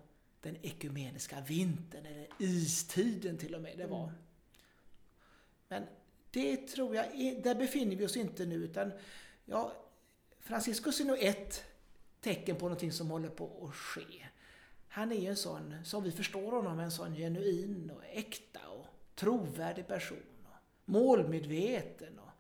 den 0.41 0.57
ekumeniska 0.63 1.41
vintern, 1.41 2.07
eller 2.07 2.29
istiden 2.39 3.39
till 3.39 3.55
och 3.55 3.61
med. 3.61 3.79
Det 3.79 3.87
var. 3.87 4.05
Mm. 4.05 4.15
Men 5.69 5.87
det 6.31 6.57
tror 6.57 6.95
jag, 6.97 7.21
är- 7.21 7.43
där 7.43 7.55
befinner 7.55 7.97
vi 7.97 8.07
oss 8.07 8.17
inte 8.17 8.47
nu 8.47 8.55
utan 8.55 8.93
ja, 9.45 9.73
Franciscus 10.41 11.01
är 11.01 11.05
nog 11.05 11.19
ett 11.21 11.65
tecken 12.21 12.57
på 12.57 12.65
någonting 12.65 12.93
som 12.93 13.11
håller 13.11 13.29
på 13.29 13.69
att 13.69 13.75
ske. 13.77 14.27
Han 14.89 15.13
är 15.13 15.17
ju 15.17 15.27
en 15.27 15.37
sån, 15.37 15.75
som 15.85 16.05
vi 16.05 16.13
förstår 16.13 16.53
honom, 16.53 16.79
en 16.81 16.91
sån 16.91 17.15
genuin 17.15 17.91
och 17.91 18.05
äkta 18.05 18.69
och 18.69 18.87
trovärdig 19.15 19.87
person. 19.87 20.23
Och 20.45 20.57
målmedveten 20.85 22.19
och 22.19 22.31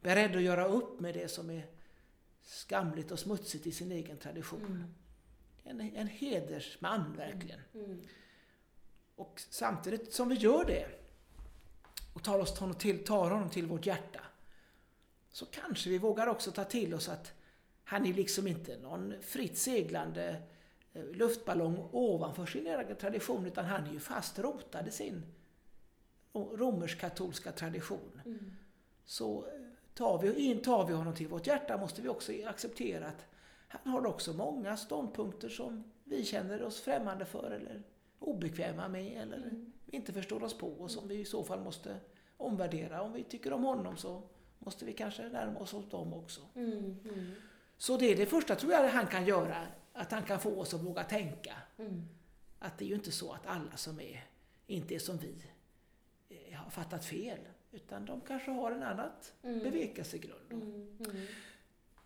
beredd 0.00 0.36
att 0.36 0.42
göra 0.42 0.66
upp 0.66 1.00
med 1.00 1.14
det 1.14 1.28
som 1.28 1.50
är 1.50 1.66
skamligt 2.42 3.10
och 3.10 3.18
smutsigt 3.18 3.66
i 3.66 3.72
sin 3.72 3.92
egen 3.92 4.16
tradition. 4.16 4.64
Mm. 5.64 5.80
En, 5.80 5.96
en 5.96 6.06
hedersman 6.06 7.16
verkligen. 7.16 7.60
Mm. 7.74 8.02
Och 9.16 9.40
samtidigt 9.50 10.12
som 10.12 10.28
vi 10.28 10.34
gör 10.34 10.64
det 10.64 11.03
och 12.14 12.22
tar, 12.22 12.38
oss 12.38 12.58
honom 12.58 12.74
till, 12.74 13.04
tar 13.04 13.30
honom 13.30 13.50
till 13.50 13.66
vårt 13.66 13.86
hjärta 13.86 14.20
så 15.30 15.46
kanske 15.46 15.90
vi 15.90 15.98
vågar 15.98 16.26
också 16.26 16.52
ta 16.52 16.64
till 16.64 16.94
oss 16.94 17.08
att 17.08 17.32
han 17.84 18.06
är 18.06 18.12
liksom 18.12 18.46
inte 18.46 18.78
någon 18.78 19.14
fritt 19.22 19.58
seglande 19.58 20.42
eh, 20.92 21.04
luftballong 21.04 21.88
ovanför 21.92 22.46
sin 22.46 22.66
egen 22.66 22.96
tradition 22.96 23.46
utan 23.46 23.64
han 23.64 23.86
är 23.86 23.92
ju 23.92 24.00
fast 24.00 24.38
rotad 24.38 24.88
i 24.88 24.90
sin 24.90 25.22
ro- 26.32 26.56
romersk-katolska 26.56 27.52
tradition. 27.52 28.20
Mm. 28.24 28.52
Så 29.04 29.46
eh, 29.46 29.60
tar 29.94 30.18
vi, 30.18 30.34
in, 30.34 30.62
tar 30.62 30.86
vi 30.86 30.92
honom 30.92 31.14
till 31.14 31.28
vårt 31.28 31.46
hjärta 31.46 31.76
måste 31.76 32.02
vi 32.02 32.08
också 32.08 32.32
acceptera 32.46 33.06
att 33.06 33.26
han 33.68 33.92
har 33.92 34.06
också 34.06 34.32
många 34.32 34.76
ståndpunkter 34.76 35.48
som 35.48 35.84
vi 36.04 36.24
känner 36.24 36.62
oss 36.62 36.80
främmande 36.80 37.24
för 37.24 37.50
eller 37.50 37.82
obekväma 38.24 38.88
med 38.88 39.22
eller 39.22 39.36
Mm. 39.36 39.72
inte 39.86 40.12
förstår 40.12 40.42
oss 40.42 40.58
på 40.58 40.68
och 40.68 40.90
som 40.90 41.08
vi 41.08 41.14
i 41.20 41.24
så 41.24 41.44
fall 41.44 41.60
måste 41.60 41.96
omvärdera. 42.36 43.02
Om 43.02 43.12
vi 43.12 43.24
tycker 43.24 43.52
om 43.52 43.62
honom 43.64 43.96
så 43.96 44.22
måste 44.58 44.84
vi 44.84 44.92
kanske 44.92 45.28
närma 45.28 45.58
oss 45.60 45.74
åt 45.74 45.90
dem 45.90 46.14
också. 46.14 46.40
Mm. 46.54 46.72
Mm. 47.04 47.32
Så 47.76 47.96
det 47.96 48.12
är 48.12 48.16
det 48.16 48.26
första 48.26 48.54
tror 48.54 48.72
jag 48.72 48.88
han 48.88 49.06
kan 49.06 49.26
göra, 49.26 49.66
att 49.92 50.12
han 50.12 50.22
kan 50.22 50.40
få 50.40 50.60
oss 50.60 50.74
att 50.74 50.82
våga 50.82 51.04
tänka. 51.04 51.54
Mm. 51.78 52.02
Att 52.58 52.78
det 52.78 52.84
är 52.84 52.88
ju 52.88 52.94
inte 52.94 53.12
så 53.12 53.32
att 53.32 53.46
alla 53.46 53.76
som 53.76 54.00
är, 54.00 54.24
inte 54.66 54.94
är 54.94 54.98
som 54.98 55.18
vi, 55.18 55.34
eh, 56.28 56.54
har 56.58 56.70
fattat 56.70 57.04
fel. 57.04 57.38
Utan 57.72 58.04
de 58.06 58.20
kanske 58.20 58.50
har 58.50 58.72
en 58.72 58.82
annat 58.82 59.32
Mm. 59.42 59.58
bevekelsegrund. 59.58 60.52
Mm. 60.52 60.96
Mm. 61.10 61.26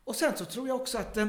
Och 0.04 0.16
sen 0.16 0.36
så 0.36 0.44
tror 0.44 0.68
jag 0.68 0.80
också 0.80 0.98
att 0.98 1.16
eh, 1.16 1.28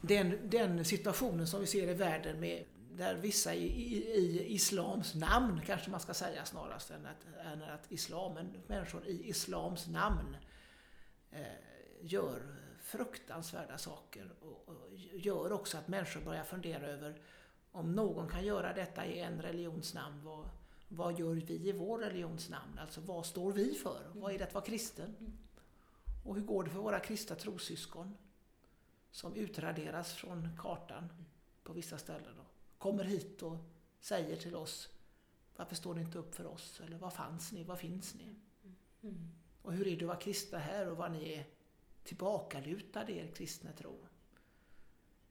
den, 0.00 0.38
den 0.50 0.84
situationen 0.84 1.46
som 1.46 1.60
vi 1.60 1.66
ser 1.66 1.88
i 1.88 1.94
världen 1.94 2.40
med 2.40 2.64
där 3.00 3.14
vissa 3.14 3.54
i, 3.54 3.64
i, 3.64 3.96
i 4.14 4.54
islams 4.54 5.14
namn, 5.14 5.60
kanske 5.66 5.90
man 5.90 6.00
ska 6.00 6.14
säga 6.14 6.44
snarast 6.44 6.90
än 6.90 7.06
att, 7.06 7.46
än 7.46 7.62
att 7.62 7.92
islam, 7.92 8.34
men 8.34 8.62
människor 8.66 9.06
i 9.06 9.28
islams 9.28 9.88
namn 9.88 10.36
eh, 11.30 11.42
gör 12.00 12.56
fruktansvärda 12.82 13.78
saker 13.78 14.32
och, 14.40 14.68
och 14.68 14.88
gör 15.12 15.52
också 15.52 15.78
att 15.78 15.88
människor 15.88 16.20
börjar 16.20 16.44
fundera 16.44 16.86
över 16.86 17.20
om 17.72 17.92
någon 17.92 18.28
kan 18.28 18.44
göra 18.44 18.72
detta 18.72 19.06
i 19.06 19.20
en 19.20 19.42
religions 19.42 19.94
namn, 19.94 20.24
vad, 20.24 20.48
vad 20.88 21.18
gör 21.18 21.34
vi 21.34 21.68
i 21.68 21.72
vår 21.72 21.98
religions 21.98 22.48
namn? 22.48 22.78
Alltså 22.78 23.00
vad 23.00 23.26
står 23.26 23.52
vi 23.52 23.74
för? 23.74 24.10
Vad 24.14 24.34
är 24.34 24.38
det 24.38 24.44
att 24.44 24.54
vara 24.54 24.64
kristen? 24.64 25.38
Och 26.24 26.34
hur 26.34 26.42
går 26.42 26.64
det 26.64 26.70
för 26.70 26.78
våra 26.80 27.00
kristna 27.00 27.36
trossyskon 27.36 28.16
som 29.10 29.34
utraderas 29.34 30.12
från 30.12 30.48
kartan 30.58 31.08
på 31.64 31.72
vissa 31.72 31.98
ställen 31.98 32.34
Då? 32.36 32.49
Kommer 32.80 33.04
hit 33.04 33.42
och 33.42 33.56
säger 34.00 34.36
till 34.36 34.54
oss 34.54 34.88
varför 35.56 35.74
står 35.74 35.94
ni 35.94 36.00
inte 36.00 36.18
upp 36.18 36.34
för 36.34 36.46
oss? 36.46 36.80
Eller 36.86 36.98
var 36.98 37.10
fanns 37.10 37.52
ni? 37.52 37.64
Var 37.64 37.76
finns 37.76 38.14
ni? 38.14 38.34
Mm. 39.02 39.28
Och 39.62 39.72
hur 39.72 39.86
är 39.86 39.96
det 39.96 40.04
att 40.04 40.08
vara 40.08 40.20
kristna 40.20 40.58
här 40.58 40.90
och 40.90 40.96
vad 40.96 41.12
ni 41.12 41.32
är 41.32 41.46
tillbakalutade 42.04 43.12
i 43.12 43.18
er 43.18 43.30
kristna 43.34 43.72
tro? 43.72 44.06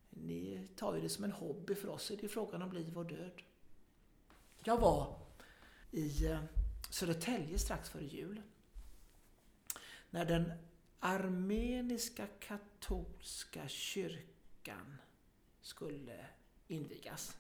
Ni 0.09 0.67
tar 0.75 0.95
ju 0.95 1.01
det 1.01 1.09
som 1.09 1.23
en 1.23 1.31
hobby. 1.31 1.75
För 1.75 1.88
oss 1.88 2.12
är 2.12 2.17
det 2.17 2.27
frågan 2.27 2.62
om 2.62 2.71
liv 2.71 2.97
och 2.97 3.05
död. 3.05 3.41
Jag 4.63 4.77
var 4.77 5.19
i 5.91 6.25
eh, 6.25 6.43
Södertälje 6.89 7.59
strax 7.59 7.89
före 7.89 8.05
jul. 8.05 8.41
När 10.09 10.25
den 10.25 10.51
armeniska 10.99 12.27
katolska 12.39 13.67
kyrkan 13.67 14.97
skulle 15.62 16.25
invigas. 16.69 17.38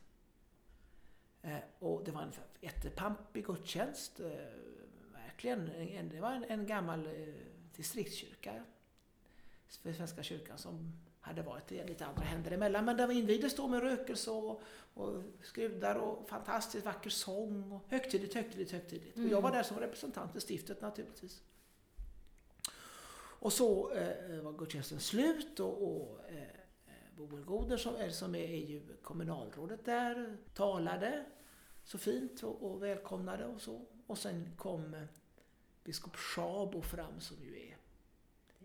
Eh, 1.41 1.57
Och 1.79 2.03
det 2.03 2.11
var 2.11 2.21
en 2.21 2.31
jättepampig 2.61 3.45
gudstjänst. 3.45 4.19
eh, 4.19 4.27
Verkligen. 5.13 5.69
En- 5.71 6.09
Det 6.09 6.19
var 6.21 6.31
en, 6.31 6.43
en 6.43 6.67
gammal 6.67 7.07
eh, 7.07 7.33
distriktskyrka 7.75 8.63
för 9.67 9.93
Svenska 9.93 10.23
kyrkan 10.23 10.57
som 10.57 10.93
hade 11.21 11.41
varit 11.41 11.71
i 11.71 11.83
lite 11.87 12.05
andra 12.05 12.21
händer 12.23 12.51
emellan. 12.51 12.85
Men 12.85 12.97
den 12.97 13.11
invigdes 13.11 13.55
då 13.55 13.67
med 13.67 13.81
rökelse 13.81 14.31
och, 14.31 14.61
och 14.93 15.21
skrudar 15.43 15.95
och 15.95 16.29
fantastiskt 16.29 16.85
vacker 16.85 17.09
sång. 17.09 17.71
Och 17.71 17.83
högtidligt, 17.87 18.33
högtidligt, 18.33 18.71
högtidligt. 18.71 19.17
Och 19.17 19.23
jag 19.23 19.41
var 19.41 19.51
där 19.51 19.63
som 19.63 19.79
representant 19.79 20.31
för 20.31 20.39
stiftet 20.39 20.81
naturligtvis. 20.81 21.41
Och 23.41 23.53
så 23.53 23.91
eh, 23.93 24.39
var 24.41 24.53
gudstjänsten 24.53 24.99
slut 24.99 25.59
och, 25.59 25.83
och 25.83 26.19
eh, 26.29 26.47
Boel 27.27 27.43
Goder 27.43 27.77
som, 27.77 27.95
är, 27.95 28.09
som 28.09 28.35
är, 28.35 28.55
ju 28.55 28.97
kommunalrådet 29.01 29.85
där 29.85 30.37
talade 30.53 31.25
så 31.83 31.97
fint 31.97 32.43
och, 32.43 32.71
och 32.71 32.83
välkomnade 32.83 33.45
och 33.45 33.61
så. 33.61 33.85
Och 34.07 34.17
sen 34.17 34.55
kom 34.57 34.93
eh, 34.93 35.03
biskop 35.83 36.15
Schabo 36.15 36.81
fram 36.81 37.19
som 37.19 37.37
ju 37.43 37.59
är 37.59 37.77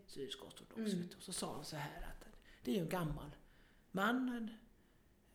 syrisk 0.06 0.44
ortodox. 0.44 0.92
Mm. 0.92 1.08
Och 1.16 1.22
så 1.22 1.32
sa 1.32 1.54
han 1.54 1.64
så 1.64 1.76
här 1.76 2.02
att 2.02 2.26
det 2.62 2.70
är 2.70 2.74
ju 2.74 2.80
en 2.80 2.88
gammal 2.88 3.36
man, 3.90 4.50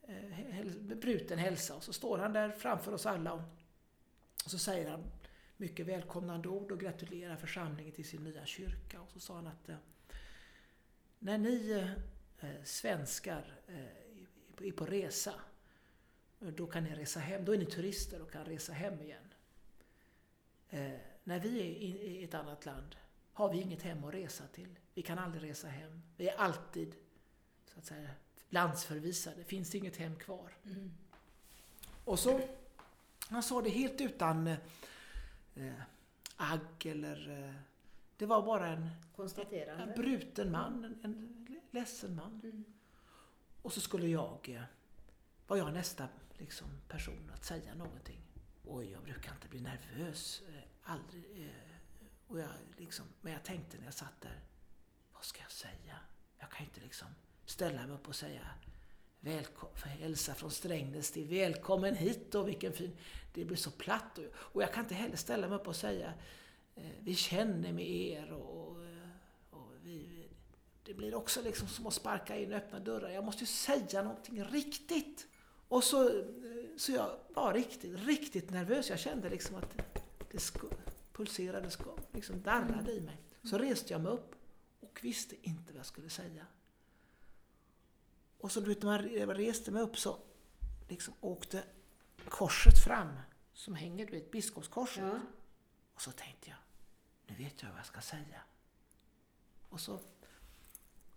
en 0.01 0.91
eh, 0.91 0.97
bruten 0.97 1.39
hälsa. 1.39 1.75
Och 1.75 1.84
så 1.84 1.93
står 1.93 2.17
han 2.17 2.34
där 2.34 2.49
framför 2.49 2.93
oss 2.93 3.05
alla 3.05 3.34
och, 3.34 3.41
och 4.45 4.51
så 4.51 4.58
säger 4.58 4.89
han 4.89 5.03
mycket 5.58 5.86
välkomnande 5.86 6.47
ord 6.47 6.71
och 6.71 6.79
gratulerar 6.79 7.36
församlingen 7.36 7.93
till 7.93 8.08
sin 8.08 8.23
nya 8.23 8.45
kyrka. 8.45 9.01
Och 9.01 9.12
så 9.12 9.19
sa 9.19 9.36
han 9.36 9.47
att 9.47 9.69
eh, 9.69 9.77
när 11.19 11.38
ni 11.38 11.88
eh, 12.41 12.63
svenskar 12.63 13.54
eh, 13.67 13.75
är 13.80 14.25
på- 14.56 14.63
är 14.63 14.71
på 14.71 14.86
resa, 14.86 15.34
eh, 16.41 16.47
då 16.47 16.67
kan 16.67 16.84
ni 16.84 16.95
resa 16.95 17.19
hem. 17.19 17.45
Då 17.45 17.54
är 17.54 17.58
ni 17.58 17.65
turister 17.65 18.21
och 18.21 18.32
kan 18.32 18.45
resa 18.45 18.73
hem 18.73 19.02
igen. 19.02 19.34
Eh, 20.69 20.91
när 21.23 21.39
vi 21.39 21.60
är 21.60 21.63
i, 21.65 22.23
ett 22.23 22.34
annat 22.34 22.65
land 22.65 22.95
har 23.34 23.49
vi 23.49 23.62
inget 23.62 23.82
hem 23.82 24.04
att 24.04 24.13
resa 24.13 24.43
till. 24.47 24.80
Vi 24.93 25.02
kan 25.02 25.19
aldrig 25.19 25.49
resa 25.52 25.67
hem. 25.67 26.02
Vi 26.17 26.30
är 26.30 26.36
alltid 26.38 26.95
så 27.65 27.80
att 27.80 27.86
säga, 27.86 28.10
landsförvisade, 28.49 29.43
finns 29.43 29.75
inget 29.75 29.97
hem 29.97 30.15
kvar. 30.15 30.54
Mm. 30.65 30.91
Och 32.06 32.19
så, 32.19 32.41
han 33.30 33.43
sa 33.43 33.62
det 33.62 33.69
helt 33.69 34.02
utan 34.02 34.47
eh, 34.47 35.73
agg 36.36 36.86
eller... 36.86 37.43
Eh, 37.47 37.54
det 38.17 38.25
var 38.25 38.41
bara 38.45 38.67
en, 38.67 38.89
en 39.84 39.93
bruten 39.95 40.52
man, 40.52 40.84
en, 40.86 40.99
en 41.04 41.38
ledsen 41.71 42.15
man. 42.15 42.41
Mm. 42.43 42.63
Och 43.62 43.73
så 43.73 43.82
skulle 43.82 44.08
jag, 44.08 44.49
eh, 44.49 44.63
var 45.47 45.58
jag 45.58 45.73
nästa 45.73 46.08
liksom, 46.38 46.67
person 46.88 47.32
att 47.34 47.45
säga 47.45 47.75
någonting. 47.75 48.21
Och 48.65 48.86
jag 48.86 49.03
brukar 49.03 49.34
inte 49.34 49.47
bli 49.47 49.62
nervös, 49.62 50.41
eh, 50.47 50.63
aldrig. 50.84 51.23
Eh, 51.45 51.75
och 52.27 52.39
jag 52.39 52.49
liksom, 52.77 53.05
men 53.21 53.34
jag 53.34 53.43
tänkte 53.43 53.77
när 53.77 53.86
jag 53.86 53.93
satt 53.93 54.21
där, 54.21 54.39
vad 55.13 55.23
ska 55.23 55.41
jag 55.41 55.51
säga? 55.51 55.99
Jag 56.39 56.51
kan 56.51 56.65
inte 56.65 56.82
liksom 56.82 57.08
ställa 57.45 57.88
mig 57.88 57.95
upp 57.95 58.08
och 58.08 58.15
säga 58.15 58.41
Välkommen, 59.21 59.77
hälsa 59.84 60.34
från 60.34 60.51
Strängnäs 60.51 61.12
till 61.12 61.27
välkommen 61.27 61.95
hit 61.95 62.36
och 62.36 62.47
vilken 62.47 62.73
fin... 62.73 62.97
Det 63.34 63.45
blir 63.45 63.58
så 63.58 63.71
platt. 63.71 64.17
Och, 64.17 64.25
och 64.36 64.62
jag 64.62 64.73
kan 64.73 64.84
inte 64.84 64.95
heller 64.95 65.15
ställa 65.15 65.47
mig 65.47 65.58
upp 65.58 65.67
och 65.67 65.75
säga 65.75 66.13
vi 66.99 67.15
känner 67.15 67.73
med 67.73 67.89
er 67.89 68.32
och, 68.32 68.79
det 70.89 70.95
blir 70.95 71.15
också 71.15 71.41
liksom 71.41 71.67
som 71.67 71.88
att 71.88 71.93
sparka 71.93 72.38
in 72.38 72.54
öppna 72.54 72.80
dörrar. 72.80 73.10
Jag 73.10 73.23
måste 73.23 73.39
ju 73.39 73.45
säga 73.45 74.04
någonting 74.04 74.43
riktigt. 74.43 75.28
Och 75.67 75.84
så, 75.84 76.23
så 76.78 76.91
jag 76.91 77.19
var 77.30 77.54
riktigt, 77.54 77.99
riktigt 77.99 78.49
nervös. 78.49 78.89
Jag 78.89 78.99
kände 78.99 79.30
liksom 79.30 79.56
att 79.56 79.82
det 80.32 80.39
sko, 80.39 80.67
pulserade, 81.13 81.71
sko, 81.71 81.97
liksom 82.12 82.41
darrade 82.41 82.91
i 82.91 83.02
mig. 83.02 83.21
Så 83.43 83.58
reste 83.58 83.93
jag 83.93 84.02
mig 84.02 84.12
upp 84.12 84.36
och 84.80 84.99
visste 85.02 85.36
inte 85.41 85.73
vad 85.73 85.80
jag 85.80 85.86
skulle 85.86 86.10
säga. 86.10 86.45
Och 88.38 88.52
så 88.52 88.60
du 88.60 88.67
vet, 88.67 88.84
när 88.84 89.10
jag 89.10 89.39
reste 89.39 89.71
mig 89.71 89.82
upp 89.82 89.97
så 89.97 90.17
liksom 90.88 91.13
åkte 91.21 91.63
korset 92.30 92.84
fram 92.84 93.10
som 93.54 93.75
hänger, 93.75 94.06
du 94.06 94.12
vet, 94.12 94.32
biskopskorset. 94.32 95.04
Ja. 95.04 95.19
Och 95.93 96.02
så 96.02 96.12
tänkte 96.12 96.49
jag, 96.49 96.60
nu 97.28 97.43
vet 97.43 97.62
jag 97.62 97.69
vad 97.69 97.80
jag 97.80 97.86
ska 97.86 98.02
säga. 98.02 98.41
Och 99.69 99.80
så 99.80 99.99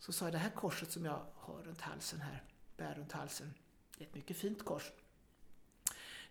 så 0.02 0.12
sa 0.12 0.24
jag 0.24 0.34
det 0.34 0.38
här 0.38 0.50
korset 0.50 0.92
som 0.92 1.04
jag 1.04 1.26
har 1.34 1.62
runt 1.62 1.80
halsen 1.80 2.20
här, 2.20 2.44
bär 2.76 2.94
runt 2.94 3.12
halsen, 3.12 3.54
det 3.98 4.04
är 4.04 4.08
ett 4.08 4.14
mycket 4.14 4.36
fint 4.36 4.64
kors. 4.64 4.92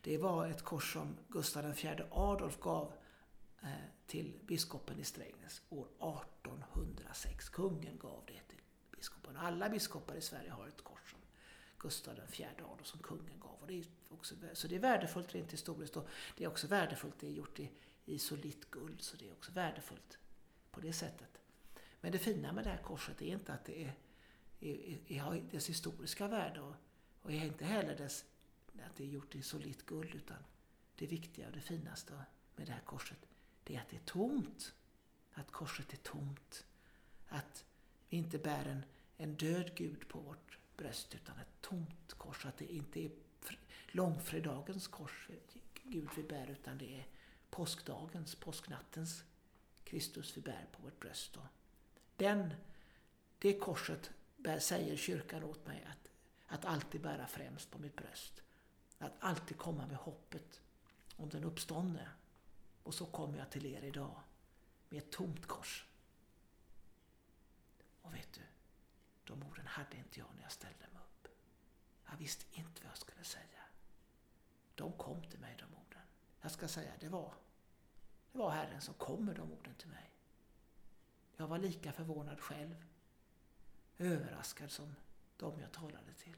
Det 0.01 0.17
var 0.17 0.47
ett 0.47 0.62
kors 0.62 0.93
som 0.93 1.17
Gustav 1.29 1.79
IV 1.79 2.01
Adolf 2.12 2.60
gav 2.60 2.93
eh, 3.62 3.69
till 4.07 4.39
biskopen 4.41 4.99
i 4.99 5.03
Strängnäs 5.03 5.62
år 5.69 5.86
1806. 5.86 7.49
Kungen 7.49 7.97
gav 7.97 8.23
det 8.27 8.39
till 8.47 8.62
biskopen. 8.91 9.38
Alla 9.38 9.69
biskopar 9.69 10.15
i 10.15 10.21
Sverige 10.21 10.51
har 10.51 10.67
ett 10.67 10.84
kors 10.84 11.12
som 11.12 11.19
Gustav 11.77 12.19
IV 12.34 12.47
Adolf 12.65 12.88
som 12.88 12.99
kungen 12.99 13.39
gav. 13.39 13.57
Och 13.62 13.67
det 13.67 13.79
är 13.79 13.86
också, 14.10 14.36
så 14.53 14.67
det 14.67 14.75
är 14.75 14.79
värdefullt 14.79 15.36
rent 15.36 15.53
historiskt 15.53 15.97
och 15.97 16.07
det 16.38 16.43
är 16.43 16.47
också 16.47 16.67
värdefullt, 16.67 17.15
det 17.19 17.27
är 17.27 17.31
gjort 17.31 17.60
i, 17.60 17.71
i 18.05 18.19
solitt 18.19 18.71
guld, 18.71 19.01
så 19.01 19.17
det 19.17 19.27
är 19.27 19.31
också 19.31 19.51
värdefullt 19.51 20.17
på 20.71 20.81
det 20.81 20.93
sättet. 20.93 21.40
Men 22.02 22.12
det 22.12 22.20
fina 22.20 22.52
med 22.52 22.64
det 22.64 22.70
här 22.70 22.84
korset 22.84 23.22
är 23.22 23.34
inte 23.34 23.54
att 23.54 23.66
det 23.66 23.84
är, 23.84 23.94
är, 24.60 25.00
är, 25.08 25.36
är 25.36 25.42
dess 25.52 25.70
historiska 25.70 26.28
värde 26.28 26.62
och, 26.62 26.76
och 27.22 27.32
är 27.32 27.46
inte 27.46 27.66
heller 27.66 27.98
dess, 27.98 28.26
att 28.68 28.96
det 28.96 29.04
är 29.04 29.08
gjort 29.08 29.36
i 29.36 29.42
solitt 29.42 29.86
guld 29.86 30.16
utan 30.16 30.38
det 30.96 31.08
viktiga 31.08 31.48
och 31.48 31.54
det 31.54 31.62
finaste 31.62 32.14
med 32.56 32.68
det 32.68 32.74
här 32.74 32.82
korset 32.86 33.28
det 33.64 33.76
är 33.76 33.82
att 33.82 33.90
det 33.90 33.96
är 33.96 34.06
tomt. 34.06 34.74
Att 35.34 35.52
korset 35.52 35.94
är 35.94 35.98
tomt. 35.98 36.66
Att 37.28 37.66
vi 38.10 38.18
inte 38.18 38.38
bär 38.38 38.66
en, 38.66 38.86
en 39.18 39.36
död 39.36 39.72
Gud 39.76 40.08
på 40.08 40.20
vårt 40.20 40.58
bröst 40.78 41.16
utan 41.16 41.40
ett 41.40 41.62
tomt 41.62 42.14
kors. 42.14 42.46
Att 42.46 42.58
det 42.58 42.74
inte 42.74 43.00
är 43.00 43.12
långfredagens 43.88 44.88
kors 44.88 45.30
Gud 45.84 46.10
vi 46.16 46.24
bär 46.24 46.48
utan 46.50 46.78
det 46.78 47.00
är 47.00 47.08
påskdagens, 47.50 48.36
påsknattens 48.36 49.24
Kristus 49.84 50.38
vi 50.38 50.42
bär 50.42 50.68
på 50.72 50.84
vårt 50.84 51.00
bröst. 51.00 51.38
Och 51.38 51.44
den, 52.21 52.53
det 53.39 53.60
korset 53.60 54.12
säger 54.60 54.97
kyrkan 54.97 55.43
åt 55.43 55.67
mig 55.67 55.88
att, 55.89 56.07
att 56.47 56.65
alltid 56.65 57.01
bära 57.01 57.27
främst 57.27 57.71
på 57.71 57.79
mitt 57.79 57.95
bröst. 57.95 58.41
Att 58.97 59.13
alltid 59.19 59.57
komma 59.57 59.88
med 59.88 59.97
hoppet 59.97 60.62
om 61.15 61.29
den 61.29 61.43
uppståndne. 61.43 62.10
Och 62.84 62.93
så 62.93 63.05
kommer 63.05 63.38
jag 63.38 63.49
till 63.49 63.65
er 63.65 63.81
idag 63.81 64.21
med 64.89 64.97
ett 64.97 65.12
tomt 65.12 65.45
kors. 65.45 65.86
Och 68.01 68.13
vet 68.13 68.34
du, 68.34 68.41
de 69.23 69.43
orden 69.43 69.67
hade 69.67 69.97
inte 69.97 70.19
jag 70.19 70.27
när 70.36 70.41
jag 70.41 70.51
ställde 70.51 70.88
mig 70.93 71.01
upp. 71.01 71.27
Jag 72.10 72.17
visste 72.17 72.45
inte 72.51 72.81
vad 72.84 72.91
jag 72.91 72.97
skulle 72.97 73.23
säga. 73.23 73.63
De 74.75 74.91
kom 74.93 75.23
till 75.23 75.39
mig, 75.39 75.55
de 75.60 75.75
orden. 75.75 76.01
Jag 76.41 76.51
ska 76.51 76.67
säga, 76.67 76.91
det 76.99 77.10
var, 77.10 77.34
det 78.31 78.38
var 78.38 78.49
Herren 78.49 78.81
som 78.81 78.93
kom 78.93 79.25
med 79.25 79.36
de 79.36 79.51
orden 79.51 79.75
till 79.75 79.89
mig. 79.89 80.11
Jag 81.41 81.47
var 81.47 81.58
lika 81.58 81.91
förvånad 81.91 82.39
själv. 82.39 82.75
Överraskad 83.97 84.71
som 84.71 84.95
de 85.38 85.60
jag 85.60 85.71
talade 85.71 86.13
till. 86.23 86.36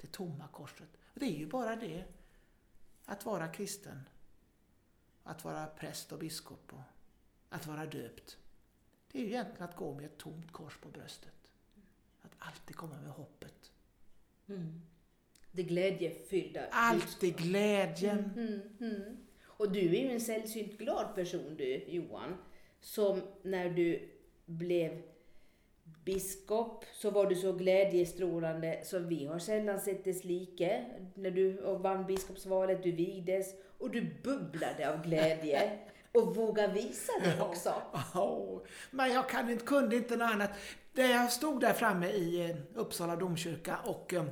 Det 0.00 0.12
tomma 0.12 0.48
korset. 0.48 0.88
det 1.14 1.24
är 1.24 1.38
ju 1.38 1.46
bara 1.46 1.76
det, 1.76 2.04
att 3.04 3.24
vara 3.24 3.48
kristen. 3.48 4.00
Att 5.22 5.44
vara 5.44 5.66
präst 5.66 6.12
och 6.12 6.18
biskop 6.18 6.72
och 6.72 6.80
att 7.48 7.66
vara 7.66 7.86
döpt. 7.86 8.38
Det 9.10 9.18
är 9.18 9.22
ju 9.22 9.28
egentligen 9.28 9.68
att 9.68 9.76
gå 9.76 9.94
med 9.94 10.04
ett 10.04 10.18
tomt 10.18 10.52
kors 10.52 10.76
på 10.76 10.88
bröstet. 10.88 11.50
Att 12.22 12.32
alltid 12.38 12.76
komma 12.76 13.00
med 13.00 13.12
hoppet. 13.12 13.72
Mm. 14.48 14.82
Det 15.50 15.62
glädjefyllda 15.62 16.68
Alltid 16.70 17.36
glädjen. 17.36 18.18
Mm, 18.18 18.38
mm, 18.38 18.76
mm, 18.80 19.26
och 19.44 19.72
du 19.72 19.96
är 19.96 20.02
ju 20.02 20.10
en 20.10 20.20
sällsynt 20.20 20.78
glad 20.78 21.14
person 21.14 21.56
du, 21.56 21.84
Johan 21.84 22.36
som 22.82 23.22
när 23.42 23.68
du 23.68 24.08
blev 24.46 25.02
biskop 26.04 26.84
så 26.92 27.10
var 27.10 27.26
du 27.26 27.34
så 27.34 27.52
glädjestrålande 27.52 28.80
så 28.84 28.98
vi 28.98 29.26
har 29.26 29.38
sällan 29.38 29.80
sett 29.80 30.04
dess 30.04 30.24
like. 30.24 30.84
När 31.14 31.30
du 31.30 31.52
vann 31.62 32.06
biskopsvalet, 32.06 32.82
du 32.82 32.92
vigdes 32.92 33.46
och 33.78 33.90
du 33.90 34.10
bubblade 34.22 34.92
av 34.92 35.02
glädje. 35.02 35.78
Och 36.14 36.36
våga 36.36 36.66
visa 36.66 37.12
det 37.24 37.42
också. 37.42 37.74
Ja, 38.14 38.60
men 38.90 39.12
jag 39.12 39.28
kan 39.28 39.50
inte, 39.50 39.64
kunde 39.64 39.96
inte 39.96 40.16
något 40.16 40.30
annat. 40.30 40.50
Där 40.92 41.10
jag 41.10 41.32
stod 41.32 41.60
där 41.60 41.72
framme 41.72 42.06
i 42.06 42.50
eh, 42.50 42.56
Uppsala 42.74 43.16
domkyrka 43.16 43.76
och 43.84 44.14
eh, 44.14 44.24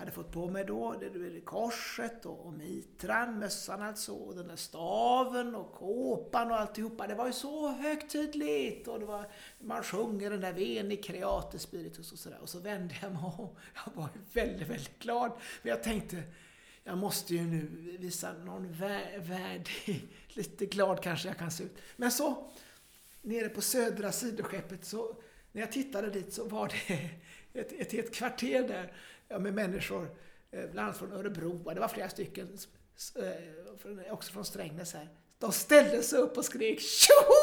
hade 0.00 0.12
fått 0.12 0.32
på 0.32 0.48
mig 0.48 0.64
då 0.64 0.94
det, 1.00 1.40
korset 1.40 2.26
och, 2.26 2.46
och 2.46 2.52
mitran, 2.52 3.38
mössan 3.38 3.82
alltså, 3.82 4.12
och 4.12 4.34
den 4.34 4.48
där 4.48 4.56
staven 4.56 5.54
och 5.54 5.72
kåpan 5.72 6.50
och 6.50 6.60
alltihopa. 6.60 7.06
Det 7.06 7.14
var 7.14 7.26
ju 7.26 7.32
så 7.32 7.68
högtidligt 7.68 8.88
och 8.88 9.00
det 9.00 9.06
var, 9.06 9.26
man 9.58 9.82
sjunger 9.82 10.30
den 10.30 10.40
där 10.40 10.52
Veni 10.52 10.96
create 10.96 11.58
spiritus 11.58 12.12
och 12.12 12.18
sådär. 12.18 12.38
Och 12.42 12.48
så 12.48 12.58
vände 12.58 12.94
jag 13.02 13.12
mig 13.12 13.22
om. 13.22 13.48
Jag 13.86 13.92
var 13.94 14.08
väldigt, 14.32 14.68
väldigt 14.68 14.98
glad. 14.98 15.32
Men 15.62 15.70
jag 15.70 15.82
tänkte, 15.82 16.22
jag 16.84 16.98
måste 16.98 17.34
ju 17.34 17.42
nu 17.42 17.66
visa 18.00 18.32
någon 18.32 18.72
värdig, 18.72 20.08
lite 20.28 20.66
glad 20.66 21.02
kanske 21.02 21.28
jag 21.28 21.38
kan 21.38 21.50
se 21.50 21.64
ut. 21.64 21.78
Men 21.96 22.10
så, 22.10 22.50
nere 23.22 23.48
på 23.48 23.60
södra 23.60 24.12
sidoskeppet 24.12 24.84
så, 24.84 25.16
när 25.52 25.60
jag 25.60 25.72
tittade 25.72 26.10
dit 26.10 26.32
så 26.32 26.48
var 26.48 26.68
det 26.68 27.10
ett, 27.60 27.72
ett 27.72 27.92
helt 27.92 28.14
kvarter 28.14 28.68
där 28.68 28.92
med 29.38 29.54
människor, 29.54 30.16
eh, 30.50 30.60
bland 30.60 30.78
annat 30.78 30.98
från 30.98 31.12
Örebro, 31.12 31.70
det 31.74 31.80
var 31.80 31.88
flera 31.88 32.08
stycken, 32.08 32.58
eh, 33.16 34.12
också 34.12 34.32
från 34.32 34.44
Strängnäs 34.44 34.94
här. 34.94 35.08
De 35.38 35.52
ställde 35.52 36.02
sig 36.02 36.18
upp 36.18 36.38
och 36.38 36.44
skrek 36.44 36.80
tjoho! 36.80 37.40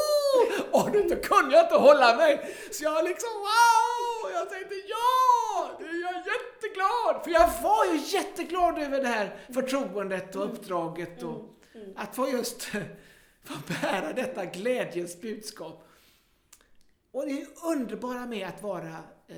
Och 0.71 0.91
då 0.91 1.15
kunde 1.15 1.55
jag 1.55 1.65
inte 1.65 1.75
hålla 1.75 2.17
mig. 2.17 2.55
Så 2.71 2.83
jag 2.83 3.05
liksom 3.05 3.29
wow! 3.29 4.31
Jag 4.33 4.49
tänkte 4.49 4.75
ja! 4.75 5.77
Nu 5.79 5.85
är 5.85 6.01
jag 6.01 6.15
jätteglad! 6.15 7.23
För 7.23 7.31
jag 7.31 7.61
var 7.61 7.85
ju 7.85 8.17
jätteglad 8.17 8.79
över 8.79 9.01
det 9.01 9.07
här 9.07 9.39
förtroendet 9.53 10.35
och 10.35 10.45
uppdraget 10.45 11.23
och 11.23 11.29
mm, 11.29 11.49
mm, 11.73 11.85
mm. 11.85 11.97
att 11.97 12.15
få 12.15 12.29
just 12.29 12.63
få 13.43 13.53
bära 13.81 14.13
detta 14.13 14.45
glädjens 14.45 15.21
budskap. 15.21 15.87
Och 17.11 17.25
det 17.25 17.45
underbara 17.63 18.25
med 18.25 18.47
att 18.47 18.61
vara 18.61 19.03
eh, 19.27 19.37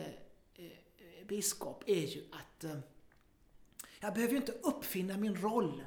biskop 1.29 1.83
är 1.85 2.05
ju 2.05 2.23
att 2.31 2.63
eh, 2.63 2.77
jag 3.99 4.13
behöver 4.13 4.31
ju 4.31 4.37
inte 4.39 4.51
uppfinna 4.51 5.17
min 5.17 5.35
roll. 5.35 5.83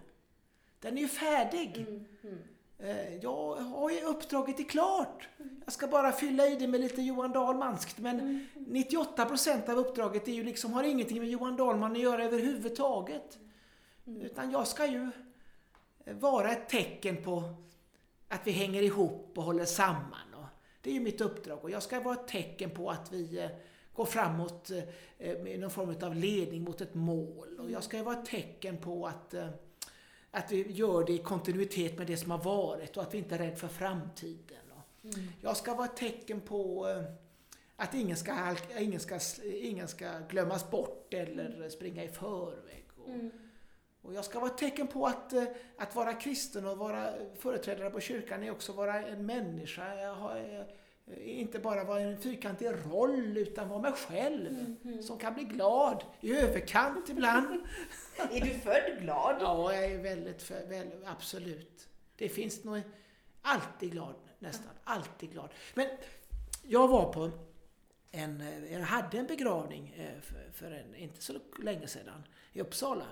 Den 0.81 0.99
är 0.99 1.03
ju 1.03 1.09
färdig. 1.09 1.77
Mm, 1.77 2.05
mm. 2.23 2.39
Eh, 2.79 3.15
jag 3.15 3.55
har 3.55 3.91
ju 3.91 4.01
uppdraget 4.01 4.61
är 4.61 4.65
klart. 4.65 5.29
Jag 5.65 5.73
ska 5.73 5.87
bara 5.87 6.13
fylla 6.13 6.47
i 6.47 6.57
det 6.57 6.69
med 6.69 6.81
lite 6.81 7.03
Johan 7.03 7.33
Dahlmanskt. 7.33 7.99
Men 7.99 8.21
mm. 8.21 8.47
98% 8.55 9.71
av 9.71 9.79
uppdraget 9.79 10.29
är 10.29 10.33
ju 10.33 10.45
liksom, 10.45 10.73
har 10.73 10.85
ingenting 10.85 11.19
med 11.19 11.29
Johan 11.29 11.57
Dahlman 11.57 11.93
att 11.93 11.99
göra 11.99 12.25
överhuvudtaget. 12.25 13.39
Mm. 14.07 14.21
Utan 14.21 14.51
jag 14.51 14.69
ska 14.69 14.87
ju 14.87 15.11
vara 16.05 16.53
ett 16.53 16.69
tecken 16.69 17.23
på 17.23 17.55
att 18.29 18.47
vi 18.47 18.51
hänger 18.51 18.83
ihop 18.83 19.33
och 19.37 19.45
håller 19.45 19.65
samman. 19.65 20.35
Och 20.35 20.47
det 20.81 20.91
är 20.91 20.95
ju 20.95 21.01
mitt 21.01 21.21
uppdrag. 21.21 21.59
Och 21.63 21.71
jag 21.71 21.83
ska 21.83 22.01
vara 22.01 22.15
ett 22.15 22.29
tecken 22.29 22.71
på 22.71 22.91
att 22.91 23.13
vi 23.13 23.39
eh, 23.39 23.51
gå 23.95 24.07
framåt 24.07 24.71
eh, 25.19 25.39
med 25.39 25.61
någon 25.61 25.71
form 25.71 25.97
av 26.03 26.15
ledning 26.15 26.63
mot 26.63 26.81
ett 26.81 26.95
mål. 26.95 27.59
Och 27.59 27.71
jag 27.71 27.85
ska 27.85 27.97
ju 27.97 28.03
vara 28.03 28.19
ett 28.19 28.27
tecken 28.27 28.77
på 28.77 29.07
att, 29.07 29.35
eh, 29.35 29.49
att 30.31 30.53
vi 30.53 30.73
gör 30.73 31.05
det 31.05 31.13
i 31.13 31.19
kontinuitet 31.19 31.99
med 31.99 32.07
det 32.07 32.17
som 32.17 32.31
har 32.31 32.39
varit 32.39 32.97
och 32.97 33.03
att 33.03 33.15
vi 33.15 33.19
inte 33.19 33.35
är 33.35 33.39
rädda 33.39 33.57
för 33.57 33.69
framtiden. 33.69 34.59
Mm. 35.05 35.29
Jag 35.41 35.57
ska 35.57 35.75
vara 35.75 35.85
ett 35.85 35.97
tecken 35.97 36.41
på 36.41 36.89
eh, 36.89 37.03
att 37.77 37.95
ingen 37.95 38.17
ska, 38.17 38.57
ingen 38.79 39.01
ska, 39.01 39.19
ingen 39.45 39.89
ska 39.89 40.19
glömmas 40.29 40.71
bort 40.71 41.15
eller 41.15 41.69
springa 41.69 42.05
i 42.05 42.09
förväg. 42.09 42.85
Och, 42.97 43.09
mm. 43.09 43.31
och 44.03 44.15
jag 44.15 44.25
ska 44.25 44.41
vara 44.41 44.51
ett 44.51 44.59
tecken 44.59 44.87
på 44.87 45.07
att, 45.07 45.33
att 45.79 45.95
vara 45.95 46.15
kristen 46.15 46.67
och 46.67 46.79
vara 46.79 47.15
företrädare 47.39 47.91
på 47.91 48.01
kyrkan 48.01 48.43
är 48.43 48.51
också 48.51 48.73
vara 48.73 49.07
en 49.07 49.27
människa. 49.27 49.95
Jag 49.95 50.15
har, 50.15 50.67
inte 51.21 51.59
bara 51.59 51.85
vara 51.85 52.01
en 52.01 52.19
fyrkantig 52.19 52.69
roll 52.85 53.37
utan 53.37 53.69
vara 53.69 53.81
mig 53.81 53.93
själv 53.93 54.47
mm, 54.47 54.77
mm. 54.85 55.03
som 55.03 55.19
kan 55.19 55.35
bli 55.35 55.45
glad 55.45 56.05
i 56.21 56.37
överkant 56.37 57.09
ibland. 57.09 57.61
är 58.31 58.41
du 58.41 58.51
född 58.51 59.01
glad? 59.01 59.37
Ja, 59.41 59.75
jag 59.75 59.85
är 59.85 59.99
väldigt, 59.99 60.51
väldigt 60.51 61.07
absolut. 61.07 61.89
Det 62.17 62.29
finns 62.29 62.65
nog 62.65 62.83
alltid 63.43 63.93
glad 63.93 64.15
nästan, 64.39 64.73
alltid 64.85 65.33
glad. 65.33 65.49
Men 65.75 65.87
jag 66.63 66.89
var 66.89 67.13
på 67.13 67.31
en, 68.11 68.43
jag 68.71 68.81
hade 68.81 69.19
en 69.19 69.27
begravning 69.27 69.95
eh, 69.97 70.21
för, 70.21 70.51
för 70.53 70.71
en, 70.71 70.95
inte 70.95 71.23
så 71.23 71.33
länge 71.63 71.87
sedan 71.87 72.23
i 72.53 72.61
Uppsala. 72.61 73.07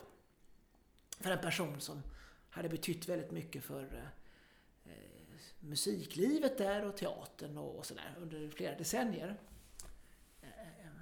För 1.21 1.31
en 1.31 1.41
person 1.41 1.81
som 1.81 2.03
hade 2.51 2.69
betytt 2.69 3.09
väldigt 3.09 3.31
mycket 3.31 3.65
för 3.65 3.83
eh, 3.83 4.20
musiklivet 5.61 6.59
där 6.59 6.85
och 6.85 6.97
teatern 6.97 7.59
och, 7.59 7.79
och 7.79 7.87
sådär 7.87 8.17
under 8.21 8.49
flera 8.49 8.79
decennier. 8.79 9.41
Eh, 10.43 10.49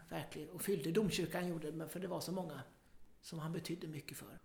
Verkligen, 0.09 0.51
och 0.51 0.63
fyllde 0.63 0.93
domkyrkan 0.93 1.49
gjorde 1.49 1.73
men 1.73 1.89
för 1.89 2.01
det 2.01 2.09
var 2.09 2.21
så 2.21 2.33
många 2.33 2.63
som 3.21 3.39
han 3.39 3.53
betydde 3.53 3.87
mycket 3.87 4.19
för. 4.19 4.39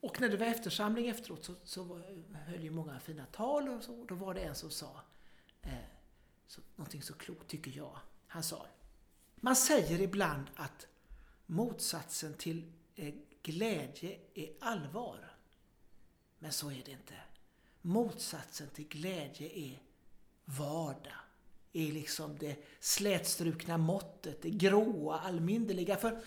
Och 0.00 0.20
när 0.20 0.28
det 0.28 0.36
var 0.36 0.46
eftersamling 0.46 1.08
efteråt 1.08 1.44
så, 1.44 1.54
så 1.64 2.02
höll 2.32 2.62
ju 2.62 2.70
många 2.70 3.00
fina 3.00 3.26
tal 3.26 3.68
och 3.68 3.82
så. 3.82 4.04
Då 4.04 4.14
var 4.14 4.34
det 4.34 4.40
en 4.40 4.54
som 4.54 4.70
sa 4.70 5.00
eh, 5.62 5.72
så, 6.46 6.60
någonting 6.76 7.02
så 7.02 7.14
klokt 7.14 7.48
tycker 7.48 7.70
jag. 7.70 7.98
Han 8.26 8.42
sa 8.42 8.66
Man 9.36 9.56
säger 9.56 10.00
ibland 10.00 10.46
att 10.56 10.86
motsatsen 11.46 12.34
till 12.34 12.72
eh, 12.94 13.14
glädje 13.42 14.18
är 14.34 14.52
allvar. 14.60 15.36
Men 16.38 16.52
så 16.52 16.70
är 16.70 16.82
det 16.84 16.90
inte. 16.90 17.14
Motsatsen 17.86 18.68
till 18.74 18.88
glädje 18.88 19.48
är 19.48 19.82
vardag. 20.44 21.12
Är 21.72 21.92
liksom 21.92 22.36
det 22.38 22.56
slätstrukna 22.80 23.78
måttet, 23.78 24.42
det 24.42 24.50
gråa, 24.50 25.18
allmynderliga. 25.18 25.96
För 25.96 26.22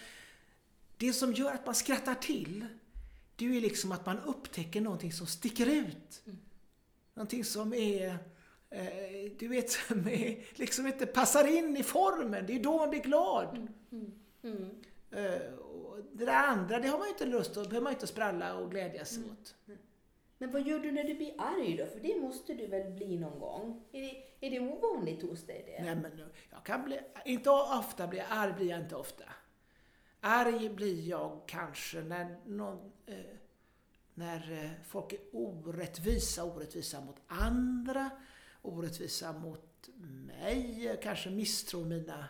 det 0.98 1.14
som 1.14 1.34
gör 1.34 1.52
att 1.52 1.66
man 1.66 1.76
skrattar 1.76 2.16
till, 2.16 2.66
det 3.36 3.58
är 3.58 3.62
liksom 3.62 3.92
att 3.92 4.06
man 4.06 4.20
upptäcker 4.20 4.82
någonting 4.82 5.14
som 5.14 5.28
sticker 5.28 5.66
ut. 5.66 6.22
Mm. 6.26 6.40
Någonting 7.14 7.46
som 7.46 7.74
är, 7.74 8.18
eh, 8.70 9.32
du 9.40 9.48
vet, 9.48 9.72
som 9.72 10.08
är, 10.08 10.46
liksom 10.60 10.88
inte 10.88 11.06
passar 11.06 11.58
in 11.58 11.78
i 11.78 11.84
formen. 11.84 12.46
Det 12.46 12.56
är 12.56 12.64
då 12.64 12.78
man 12.78 12.90
blir 12.90 13.04
glad. 13.04 13.58
Mm. 13.58 13.74
Mm. 13.92 14.58
mm. 14.58 14.70
Eh, 15.12 15.42
det 16.14 16.26
där 16.26 16.48
andra, 16.48 16.80
det 16.80 16.88
har 16.88 16.98
man 16.98 17.08
ju 17.08 17.14
inte 17.14 17.26
lust 17.26 17.58
att, 17.58 17.70
behöver 17.70 17.84
man 17.84 17.94
inte 17.94 18.08
spralla 18.08 18.56
och 18.56 18.72
glädjas 18.72 19.18
mm. 19.18 19.32
åt. 19.32 19.56
Men 20.42 20.52
vad 20.52 20.68
gör 20.68 20.80
du 20.80 20.92
när 20.92 21.04
du 21.04 21.14
blir 21.14 21.34
arg 21.38 21.78
då? 21.78 21.86
För 21.86 22.00
det 22.00 22.22
måste 22.22 22.54
du 22.54 22.68
väl 22.68 22.92
bli 22.92 23.18
någon 23.18 23.40
gång? 23.40 23.84
Är 23.92 24.02
det, 24.02 24.24
är 24.48 24.52
det 24.52 24.60
ovanligt 24.60 25.22
hos 25.22 25.46
dig 25.46 25.64
det? 25.66 25.84
Nej 25.84 25.96
men 25.96 26.32
jag 26.50 26.64
kan 26.64 26.84
bli, 26.84 27.00
inte 27.26 27.50
ofta 27.50 28.08
blir 28.08 28.26
arg 28.30 28.54
blir 28.54 28.70
jag 28.70 28.80
inte 28.80 28.96
ofta. 28.96 29.24
Arg 30.20 30.70
blir 30.70 31.08
jag 31.10 31.42
kanske 31.48 32.02
när 32.02 32.38
någon, 32.46 32.92
eh, 33.06 33.16
när 34.14 34.52
eh, 34.64 34.72
folk 34.88 35.14
är 35.14 35.20
orättvisa, 35.32 36.44
orättvisa 36.44 37.02
mot 37.02 37.18
andra, 37.28 38.10
orättvisa 38.62 39.34
mot 39.34 39.90
mig, 40.28 41.00
kanske 41.04 41.30
misstror 41.30 41.86
mina 41.86 42.26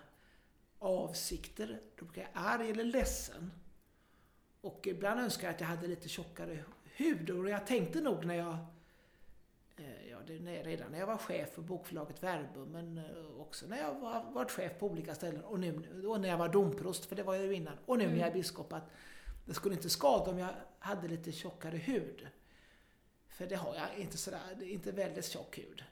avsikter. 0.80 1.82
Då 1.96 2.06
blir 2.06 2.22
jag 2.22 2.32
arg 2.34 2.70
eller 2.70 2.84
ledsen. 2.84 3.52
Och 4.62 4.88
ibland 4.88 5.20
önskar 5.20 5.48
jag 5.48 5.54
att 5.54 5.62
jag 5.62 5.68
hade 5.68 5.88
lite 5.88 6.10
tjockare 6.10 6.64
hud. 7.00 7.30
Och 7.30 7.50
jag 7.50 7.68
tänkte 7.68 8.02
nog 8.02 8.26
när 8.26 8.36
jag, 8.36 8.58
eh, 9.78 10.10
ja, 10.12 10.18
det, 10.28 10.64
redan 10.64 10.92
när 10.92 11.00
jag 11.00 11.08
var 11.08 11.18
chef 11.18 11.50
för 11.50 11.62
bokförlaget 11.62 12.24
Verbum, 12.24 12.72
men 12.72 12.98
eh, 12.98 13.42
också 13.42 13.68
när 13.68 13.78
jag 13.78 14.00
var, 14.00 14.32
varit 14.32 14.52
chef 14.52 14.80
på 14.80 14.88
olika 14.88 15.16
ställen 15.16 15.44
och 15.44 15.60
nu 15.60 16.04
och 16.08 16.22
när 16.22 16.30
jag 16.30 16.38
var 16.38 16.50
domprost, 16.50 17.06
för 17.06 17.16
det 17.16 17.24
var 17.24 17.36
jag 17.36 17.46
ju 17.46 17.54
innan, 17.54 17.78
och 17.86 17.98
nu 17.98 18.08
när 18.08 18.14
jag 18.14 18.22
är 18.22 18.26
mm. 18.26 18.40
biskop, 18.40 18.74
att 18.74 18.92
det 19.46 19.54
skulle 19.54 19.76
inte 19.76 19.90
skada 19.90 20.32
om 20.32 20.38
jag 20.40 20.50
hade 20.80 21.08
lite 21.08 21.32
tjockare 21.32 21.78
hud. 21.78 22.28
För 23.28 23.48
det 23.48 23.56
har 23.56 23.76
jag 23.76 23.98
inte 23.98 24.18
sådär, 24.18 24.64
inte 24.64 24.92
väldigt 24.92 25.26
tjock 25.26 25.58
hud. 25.58 25.84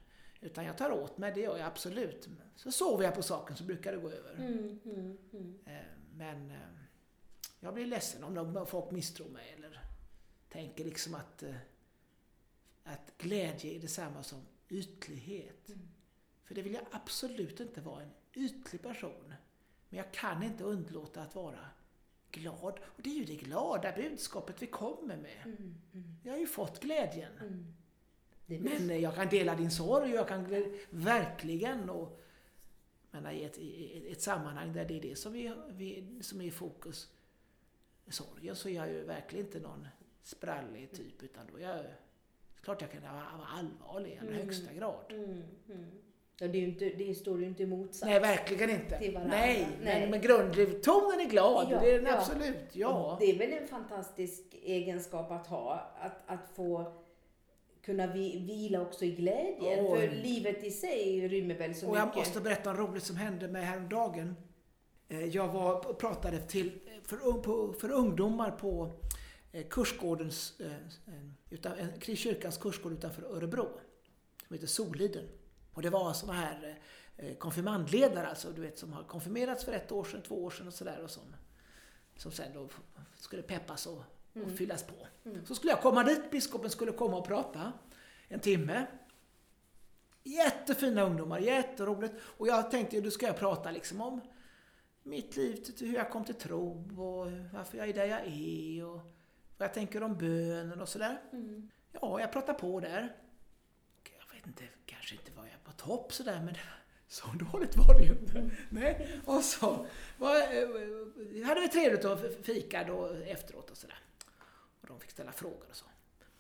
Utan 0.41 0.65
jag 0.65 0.77
tar 0.77 0.91
åt 0.91 1.17
mig, 1.17 1.31
det 1.35 1.41
gör 1.41 1.57
jag 1.57 1.67
absolut. 1.67 2.27
Så 2.55 2.71
sover 2.71 3.03
jag 3.03 3.15
på 3.15 3.23
saken 3.23 3.55
så 3.55 3.63
brukar 3.63 3.91
det 3.91 3.97
gå 3.97 4.09
över. 4.09 4.33
Mm, 4.33 4.79
mm, 4.85 5.17
mm. 5.33 5.59
Eh, 5.65 5.73
men 6.15 6.53
jag 7.59 7.73
blir 7.73 7.85
ledsen 7.85 8.23
om 8.23 8.65
folk 8.69 8.91
misstror 8.91 9.29
mig 9.29 9.53
eller 9.57 9.86
tänker 10.49 10.85
liksom 10.85 11.15
att, 11.15 11.43
eh, 11.43 11.55
att 12.83 13.13
glädje 13.17 13.75
är 13.75 13.79
detsamma 13.79 14.23
som 14.23 14.41
ytlighet. 14.69 15.69
Mm. 15.69 15.87
För 16.43 16.55
det 16.55 16.61
vill 16.61 16.73
jag 16.73 16.85
absolut 16.91 17.59
inte 17.59 17.81
vara, 17.81 18.01
en 18.01 18.13
ytlig 18.33 18.81
person. 18.81 19.33
Men 19.89 19.97
jag 19.97 20.11
kan 20.11 20.43
inte 20.43 20.63
undlåta 20.63 21.21
att 21.21 21.35
vara 21.35 21.69
glad. 22.31 22.79
Och 22.83 23.01
det 23.01 23.09
är 23.09 23.15
ju 23.15 23.25
det 23.25 23.35
glada 23.35 23.91
budskapet 23.91 24.61
vi 24.61 24.67
kommer 24.67 25.17
med. 25.17 25.41
Mm, 25.45 25.75
mm. 25.93 26.15
Jag 26.23 26.31
har 26.31 26.39
ju 26.39 26.47
fått 26.47 26.79
glädjen. 26.79 27.31
Mm. 27.39 27.73
Men 28.45 28.89
eh, 28.89 28.97
jag 28.97 29.15
kan 29.15 29.29
dela 29.29 29.55
din 29.55 29.71
sorg, 29.71 30.11
jag 30.11 30.27
kan 30.27 30.71
verkligen 30.89 31.89
och 31.89 32.21
menar, 33.11 33.31
i, 33.31 33.43
ett, 33.43 33.57
i 33.57 34.11
ett 34.11 34.21
sammanhang 34.21 34.73
där 34.73 34.85
det 34.85 34.97
är 34.97 35.01
det 35.01 35.15
som, 35.15 35.33
vi, 35.33 35.53
vi, 35.69 36.19
som 36.21 36.41
är 36.41 36.45
i 36.45 36.51
fokus, 36.51 37.13
sorgen, 38.07 38.55
så 38.55 38.69
är 38.69 38.73
jag 38.73 38.89
ju 38.89 39.03
verkligen 39.03 39.45
inte 39.45 39.59
någon 39.59 39.87
sprallig 40.27 40.91
typ, 40.91 41.23
utan 41.23 41.47
då 41.51 41.57
är 41.57 41.61
jag 41.61 41.85
klart 42.61 42.81
jag 42.81 42.91
kan 42.91 43.01
vara 43.01 43.23
allvarlig 43.57 44.11
i 44.11 44.17
allra 44.17 44.31
mm. 44.31 44.41
högsta 44.41 44.73
grad. 44.73 45.05
Mm. 45.09 45.43
Mm. 45.69 45.85
Ja, 46.39 46.47
det, 46.47 46.57
är 46.57 46.61
inte, 46.63 46.89
det 46.89 47.15
står 47.15 47.39
ju 47.39 47.45
inte 47.45 47.63
i 47.63 47.65
motsats 47.65 48.03
Nej, 48.03 48.19
verkligen 48.19 48.69
inte. 48.69 48.99
Nej, 48.99 49.21
Nej, 49.27 49.67
men, 49.83 50.09
men 50.09 50.21
grundtonen 50.21 51.19
är 51.19 51.29
glad. 51.29 51.67
Ja, 51.71 51.79
det 51.79 51.91
är 51.91 51.99
den 51.99 52.05
ja. 52.05 52.17
absolut. 52.17 52.69
Ja. 52.71 53.13
Och 53.13 53.19
det 53.19 53.25
är 53.25 53.37
väl 53.37 53.53
en 53.53 53.67
fantastisk 53.67 54.43
egenskap 54.63 55.31
att 55.31 55.47
ha, 55.47 55.91
att, 55.99 56.23
att 56.25 56.55
få 56.55 56.93
kunna 57.81 58.07
vila 58.07 58.81
också 58.81 59.05
i 59.05 59.11
glädjen. 59.11 59.85
Oh. 59.85 59.95
För 59.95 60.07
livet 60.07 60.63
i 60.63 60.71
sig 60.71 61.27
rymmer 61.27 61.55
väl 61.55 61.75
så 61.75 61.87
och 61.87 61.93
mycket. 61.93 62.07
Jag 62.07 62.17
måste 62.17 62.41
berätta 62.41 62.73
något 62.73 62.89
roligt 62.89 63.03
som 63.03 63.15
hände 63.15 63.47
mig 63.47 63.63
häromdagen. 63.63 64.35
Eh, 65.07 65.25
jag 65.25 65.47
var 65.47 65.93
pratade 65.93 66.37
till, 66.37 66.71
för, 67.03 67.73
för 67.79 67.91
ungdomar 67.91 68.51
på 68.51 68.91
kursgårdens, 69.69 70.59
eh, 70.59 70.71
utan, 71.49 71.75
kyrkans 72.01 72.57
kursgård 72.57 72.93
utanför 72.93 73.23
Örebro. 73.23 73.79
Som 74.47 74.53
heter 74.53 74.67
Soliden. 74.67 75.27
Och 75.73 75.81
det 75.81 75.89
var 75.89 76.13
såna 76.13 76.33
här 76.33 76.79
eh, 77.17 77.35
konfirmandledare 77.35 78.27
alltså, 78.27 78.51
du 78.51 78.61
vet, 78.61 78.79
som 78.79 78.93
har 78.93 79.03
konfirmerats 79.03 79.65
för 79.65 79.73
ett 79.73 79.91
år 79.91 80.03
sedan, 80.03 80.21
två 80.21 80.43
år 80.43 80.49
sedan 80.49 80.67
och 80.67 80.73
sådär. 80.73 81.01
Och 81.03 81.11
som, 81.11 81.35
som 82.17 82.31
sen 82.31 82.53
då 82.53 82.69
skulle 83.15 83.41
peppas 83.41 83.87
och, 83.87 84.03
mm. 84.33 84.47
och 84.47 84.57
fyllas 84.57 84.83
på. 84.83 85.07
Mm. 85.25 85.45
Så 85.45 85.55
skulle 85.55 85.71
jag 85.71 85.81
komma 85.81 86.03
dit, 86.03 86.31
biskopen 86.31 86.69
skulle 86.69 86.91
komma 86.91 87.17
och 87.17 87.27
prata 87.27 87.73
en 88.27 88.39
timme. 88.39 88.87
Jättefina 90.23 91.01
ungdomar, 91.01 91.39
jätteroligt. 91.39 92.13
Och 92.21 92.47
jag 92.47 92.71
tänkte, 92.71 93.01
då 93.01 93.11
ska 93.11 93.25
jag 93.25 93.37
prata 93.39 93.71
liksom 93.71 94.01
om 94.01 94.21
mitt 95.03 95.35
liv, 95.37 95.65
hur 95.79 95.95
jag 95.95 96.11
kom 96.11 96.23
till 96.23 96.35
tro 96.35 96.71
och 96.71 97.31
varför 97.53 97.77
jag 97.77 97.89
är 97.89 97.93
där 97.93 98.05
jag 98.05 98.21
är. 98.25 98.85
Och 98.85 99.16
vad 99.57 99.67
jag 99.67 99.73
tänker 99.73 100.03
om 100.03 100.17
bönen 100.17 100.81
och 100.81 100.89
sådär. 100.89 101.17
Mm. 101.33 101.69
Ja, 101.91 102.19
jag 102.19 102.31
pratar 102.31 102.53
på 102.53 102.79
där. 102.79 103.15
Jag 104.03 104.35
vet 104.35 104.47
inte, 104.47 104.63
kanske 104.85 105.15
inte 105.15 105.31
var 105.31 105.43
jag 105.43 105.63
på 105.63 105.71
topp 105.71 106.13
sådär 106.13 106.41
men 106.45 106.55
så 107.07 107.27
dåligt 107.27 107.75
var 107.75 107.99
det 107.99 108.05
ju 108.05 108.11
inte. 108.11 108.39
Mm. 108.39 108.51
Nej. 108.69 109.21
Och 109.25 109.43
så 109.43 109.85
var, 110.17 110.35
eh, 110.35 111.45
hade 111.45 111.61
vi 111.61 111.69
trevligt 111.69 112.05
och 112.05 112.19
fika 112.43 112.83
då 112.83 113.07
efteråt 113.07 113.71
och 113.71 113.77
sådär. 113.77 113.99
Och 114.81 114.87
de 114.87 114.99
fick 114.99 115.11
ställa 115.11 115.31
frågor 115.31 115.65
och 115.69 115.75
så. 115.75 115.85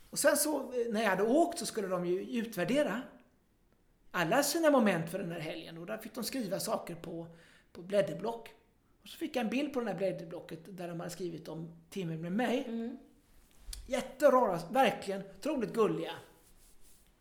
Och 0.09 0.19
sen 0.19 0.37
så 0.37 0.73
eh, 0.73 0.91
när 0.93 1.01
jag 1.01 1.09
hade 1.09 1.23
åkt 1.23 1.59
så 1.59 1.65
skulle 1.65 1.87
de 1.87 2.05
ju 2.05 2.21
utvärdera 2.21 3.01
alla 4.11 4.43
sina 4.43 4.71
moment 4.71 5.11
för 5.11 5.19
den 5.19 5.31
här 5.31 5.39
helgen 5.39 5.77
och 5.77 5.85
där 5.85 5.97
fick 5.97 6.13
de 6.13 6.23
skriva 6.23 6.59
saker 6.59 6.95
på, 6.95 7.27
på 7.71 7.81
blädderblock. 7.81 8.49
Och 9.01 9.07
så 9.07 9.17
fick 9.17 9.35
jag 9.35 9.43
en 9.43 9.49
bild 9.49 9.73
på 9.73 9.79
det 9.79 9.91
här 9.91 9.97
blädderblocket 9.97 10.59
där 10.77 10.87
de 10.87 10.99
hade 10.99 11.11
skrivit 11.11 11.47
om 11.47 11.71
timmen 11.89 12.21
med 12.21 12.31
mig. 12.31 12.63
Mm. 12.67 12.97
Jätterara, 13.87 14.59
verkligen 14.71 15.23
otroligt 15.39 15.73
gulliga. 15.73 16.11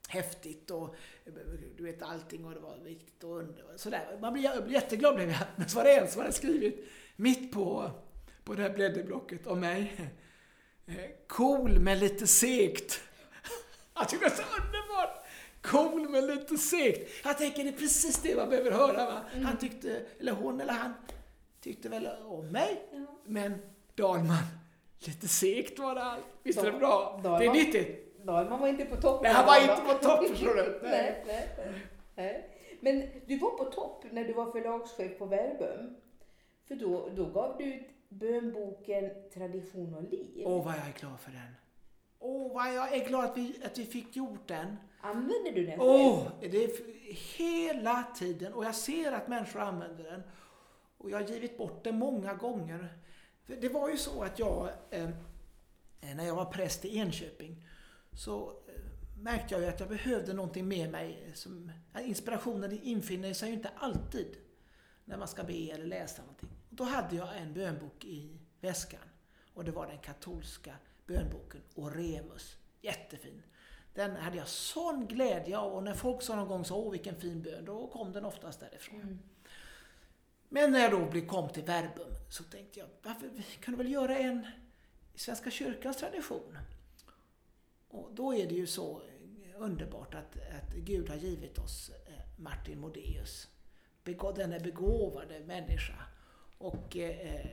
häftigt 0.08 0.70
och 0.70 0.96
du 1.76 1.84
vet 1.84 2.02
allting 2.02 2.44
och 2.44 2.54
det 2.54 2.60
var 2.60 2.78
viktigt 2.78 3.24
och 3.24 3.38
under, 3.38 3.76
sådär. 3.76 4.18
Man 4.20 4.32
blir, 4.32 4.42
jag 4.42 4.64
blir 4.64 4.74
jätteglad 4.74 5.14
blev 5.14 5.28
jag. 5.28 5.38
Men 5.56 5.68
så 5.68 5.76
var 5.76 5.84
det 5.84 5.96
en 5.96 6.08
som 6.08 6.20
hade 6.20 6.32
skrivit 6.32 6.88
mitt 7.16 7.52
på, 7.52 7.90
på 8.44 8.54
det 8.54 8.62
här 8.62 8.70
blädderblocket 8.70 9.46
om 9.46 9.60
mig. 9.60 10.10
Eh, 10.86 10.94
cool 11.28 11.80
men 11.80 11.98
lite 11.98 12.26
segt. 12.26 13.00
Jag 13.94 14.08
tycker 14.08 14.24
det 14.24 14.32
är 14.32 14.36
så 14.36 14.42
underbart! 14.42 15.26
Cool 15.62 16.08
men 16.08 16.26
lite 16.26 16.58
segt. 16.58 17.10
Jag 17.24 17.38
tänker 17.38 17.64
det 17.64 17.70
är 17.70 17.72
precis 17.72 18.22
det 18.22 18.36
man 18.36 18.48
behöver 18.48 18.70
höra. 18.70 19.06
Va? 19.06 19.20
Mm. 19.32 19.44
Han 19.44 19.58
tyckte, 19.58 20.06
eller 20.20 20.32
hon 20.32 20.60
eller 20.60 20.72
han, 20.72 20.94
tyckte 21.60 21.88
väl 21.88 22.08
om 22.24 22.50
mig. 22.50 22.82
Men 23.24 23.54
Dahlman, 23.94 24.42
lite 24.98 25.28
segt 25.28 25.78
var 25.78 25.94
det 25.94 26.02
allt. 26.02 26.24
Visst 26.42 26.58
är 26.58 26.72
det 26.72 26.78
bra? 26.78 27.20
Dahlman, 27.22 27.40
det 27.40 27.46
är 27.46 27.52
nyttigt. 27.52 28.24
Dahlman 28.26 28.60
var 28.60 28.68
inte 28.68 28.84
på 28.84 28.96
topp. 28.96 29.22
Nej, 29.22 29.32
han 29.32 29.46
var 29.46 29.60
inte 29.60 29.82
på 29.82 30.08
topp 30.08 30.28
förstår 30.28 30.54
du. 30.54 30.80
Nej. 30.88 31.24
nej, 31.26 31.48
nej. 32.14 32.50
Men 32.80 33.02
du 33.26 33.38
var 33.38 33.50
på 33.50 33.64
topp 33.64 34.04
när 34.10 34.24
du 34.24 34.32
var 34.32 34.52
förlagschef 34.52 35.18
på 35.18 35.26
Verbum. 35.26 35.96
För 36.68 36.74
då, 36.74 37.08
då 37.16 37.24
gav 37.24 37.56
du 37.58 37.64
ut 37.64 37.86
bönboken 38.08 39.10
Tradition 39.34 39.94
och 39.94 40.02
liv. 40.02 40.42
Åh, 40.46 40.64
vad 40.64 40.74
jag 40.74 40.88
är 40.88 41.00
glad 41.00 41.20
för 41.20 41.30
den. 41.30 41.56
Åh, 42.18 42.54
vad 42.54 42.74
jag 42.74 42.94
är 42.94 43.08
glad 43.08 43.24
att 43.24 43.36
vi, 43.36 43.56
att 43.64 43.78
vi 43.78 43.84
fick 43.84 44.16
gjort 44.16 44.48
den. 44.48 44.76
Använder 45.00 45.52
du 45.52 45.66
den? 45.66 45.80
Åh, 45.80 46.22
det 46.40 46.64
är 46.64 46.70
hela 47.38 48.04
tiden. 48.16 48.54
Och 48.54 48.64
jag 48.64 48.74
ser 48.74 49.12
att 49.12 49.28
människor 49.28 49.60
använder 49.60 50.04
den. 50.04 50.22
Och 50.98 51.10
jag 51.10 51.18
har 51.18 51.26
givit 51.26 51.58
bort 51.58 51.84
den 51.84 51.98
många 51.98 52.34
gånger. 52.34 52.88
För 53.46 53.56
det 53.56 53.68
var 53.68 53.90
ju 53.90 53.96
så 53.96 54.22
att 54.22 54.38
jag, 54.38 54.68
eh, 54.90 55.10
eh, 56.00 56.16
när 56.16 56.26
jag 56.26 56.34
var 56.34 56.44
präst 56.44 56.84
i 56.84 56.98
Enköping, 56.98 57.66
så 58.12 58.50
eh, 58.50 58.82
märkte 59.18 59.54
jag 59.54 59.62
ju 59.62 59.68
att 59.68 59.80
jag 59.80 59.88
behövde 59.88 60.32
någonting 60.32 60.68
med 60.68 60.90
mig. 60.90 61.30
Som, 61.34 61.72
inspirationen 62.00 62.80
infinner 62.82 63.32
sig 63.32 63.48
ju 63.48 63.54
inte 63.54 63.70
alltid 63.76 64.36
när 65.04 65.16
man 65.16 65.28
ska 65.28 65.44
be 65.44 65.70
eller 65.70 65.86
läsa 65.86 66.22
någonting. 66.22 66.48
Då 66.70 66.84
hade 66.84 67.16
jag 67.16 67.36
en 67.36 67.54
bönbok 67.54 68.04
i 68.04 68.40
väskan. 68.60 69.00
Och 69.54 69.64
det 69.64 69.72
var 69.72 69.86
den 69.86 69.98
katolska 69.98 70.74
bönboken 71.06 71.60
Oremus. 71.74 72.56
Jättefin. 72.80 73.42
Den 73.94 74.16
hade 74.16 74.36
jag 74.36 74.48
sån 74.48 75.06
glädje 75.06 75.58
av 75.58 75.72
och 75.72 75.82
när 75.82 75.94
folk 75.94 76.22
sa 76.22 76.36
någon 76.36 76.48
gång 76.48 76.64
så 76.64 76.76
åh 76.76 76.92
vilken 76.92 77.16
fin 77.16 77.42
bön, 77.42 77.64
då 77.64 77.86
kom 77.86 78.12
den 78.12 78.24
oftast 78.24 78.60
därifrån. 78.60 79.00
Mm. 79.00 79.18
Men 80.48 80.72
när 80.72 80.80
jag 80.80 81.10
då 81.12 81.20
kom 81.26 81.48
till 81.48 81.62
Verbum 81.62 82.14
så 82.28 82.44
tänkte 82.44 82.80
jag, 82.80 82.88
varför, 83.02 83.28
vi 83.34 83.42
kunde 83.42 83.78
väl 83.78 83.92
göra 83.92 84.18
en 84.18 84.46
i 85.14 85.18
Svenska 85.18 85.50
kyrkans 85.50 85.96
tradition? 85.96 86.58
Och 87.88 88.10
då 88.14 88.34
är 88.34 88.46
det 88.46 88.54
ju 88.54 88.66
så 88.66 89.02
underbart 89.58 90.14
att, 90.14 90.36
att 90.36 90.74
Gud 90.74 91.08
har 91.08 91.16
givit 91.16 91.58
oss 91.58 91.90
eh, 92.06 92.42
Martin 92.42 92.80
Modéus. 92.80 93.48
Denne 94.36 94.60
begåvade 94.60 95.40
människa. 95.40 95.94
Och 96.58 96.96
eh, 96.96 97.46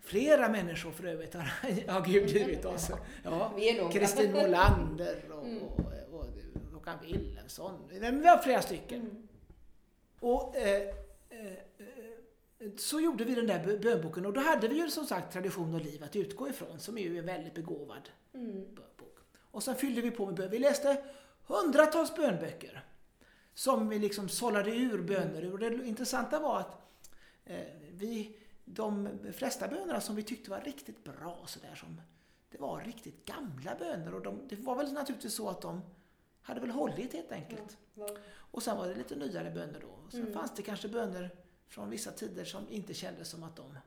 flera 0.00 0.48
människor 0.48 0.90
för 0.90 1.04
övrigt 1.04 1.34
har, 1.34 1.42
har 1.92 2.06
Gud 2.06 2.28
givit 2.28 2.64
oss. 2.64 2.90
Ja, 3.24 3.52
Kristin 3.92 4.32
Molander 4.32 5.24
och, 5.32 5.46
mm. 5.46 5.62
och, 5.62 5.80
och, 6.12 6.26
Håkan 6.72 6.98
Wilhelmsson. 7.02 7.88
Vi 7.88 8.26
har 8.26 8.42
flera 8.42 8.62
stycken. 8.62 9.00
Mm. 9.00 9.28
Och 10.20 10.56
eh, 10.56 10.82
eh, 11.30 11.52
så 12.76 13.00
gjorde 13.00 13.24
vi 13.24 13.34
den 13.34 13.46
där 13.46 13.78
bönboken 13.78 14.26
och 14.26 14.32
då 14.32 14.40
hade 14.40 14.68
vi 14.68 14.76
ju 14.76 14.90
som 14.90 15.06
sagt 15.06 15.32
Tradition 15.32 15.74
och 15.74 15.80
liv 15.80 16.04
att 16.04 16.16
utgå 16.16 16.48
ifrån 16.48 16.80
som 16.80 16.98
är 16.98 17.02
ju 17.02 17.18
en 17.18 17.26
väldigt 17.26 17.54
begåvad 17.54 18.10
mm. 18.34 18.74
bok. 18.74 19.18
Och 19.50 19.62
sen 19.62 19.76
fyllde 19.76 20.00
vi 20.00 20.10
på 20.10 20.26
med 20.26 20.34
bön. 20.34 20.50
Vi 20.50 20.58
läste 20.58 21.04
hundratals 21.46 22.16
bönböcker 22.16 22.84
som 23.54 23.88
vi 23.88 23.98
liksom 23.98 24.28
sållade 24.28 24.70
ur 24.70 25.02
böner 25.02 25.42
ur. 25.42 25.52
Och 25.52 25.58
det 25.58 25.86
intressanta 25.86 26.40
var 26.40 26.60
att 26.60 26.80
eh, 27.44 27.66
vi, 27.90 28.38
de 28.64 29.08
flesta 29.32 29.68
bönerna 29.68 30.00
som 30.00 30.16
vi 30.16 30.22
tyckte 30.22 30.50
var 30.50 30.60
riktigt 30.60 31.04
bra 31.04 31.44
sådär 31.46 31.74
som 31.74 32.00
det 32.50 32.58
var 32.58 32.80
riktigt 32.80 33.24
gamla 33.24 33.74
böner 33.78 34.14
och 34.14 34.22
de, 34.22 34.48
det 34.48 34.56
var 34.56 34.76
väl 34.76 34.92
naturligtvis 34.92 35.34
så 35.34 35.48
att 35.48 35.60
de 35.60 35.82
hade 36.42 36.60
väl 36.60 36.70
hållit 36.70 37.12
helt 37.12 37.32
enkelt. 37.32 37.78
Ja, 37.94 38.06
ja. 38.08 38.16
Och 38.32 38.62
sen 38.62 38.76
var 38.76 38.88
det 38.88 38.94
lite 38.94 39.16
nyare 39.16 39.50
böner 39.50 39.80
då. 39.80 40.10
Sen 40.10 40.20
mm. 40.20 40.32
fanns 40.32 40.54
det 40.54 40.62
kanske 40.62 40.88
böner 40.88 41.30
från 41.70 41.90
vissa 41.90 42.12
tider 42.12 42.44
som 42.44 42.68
inte 42.70 42.94
kändes 42.94 43.28
som 43.28 43.42
att 43.42 43.56
de 43.56 43.78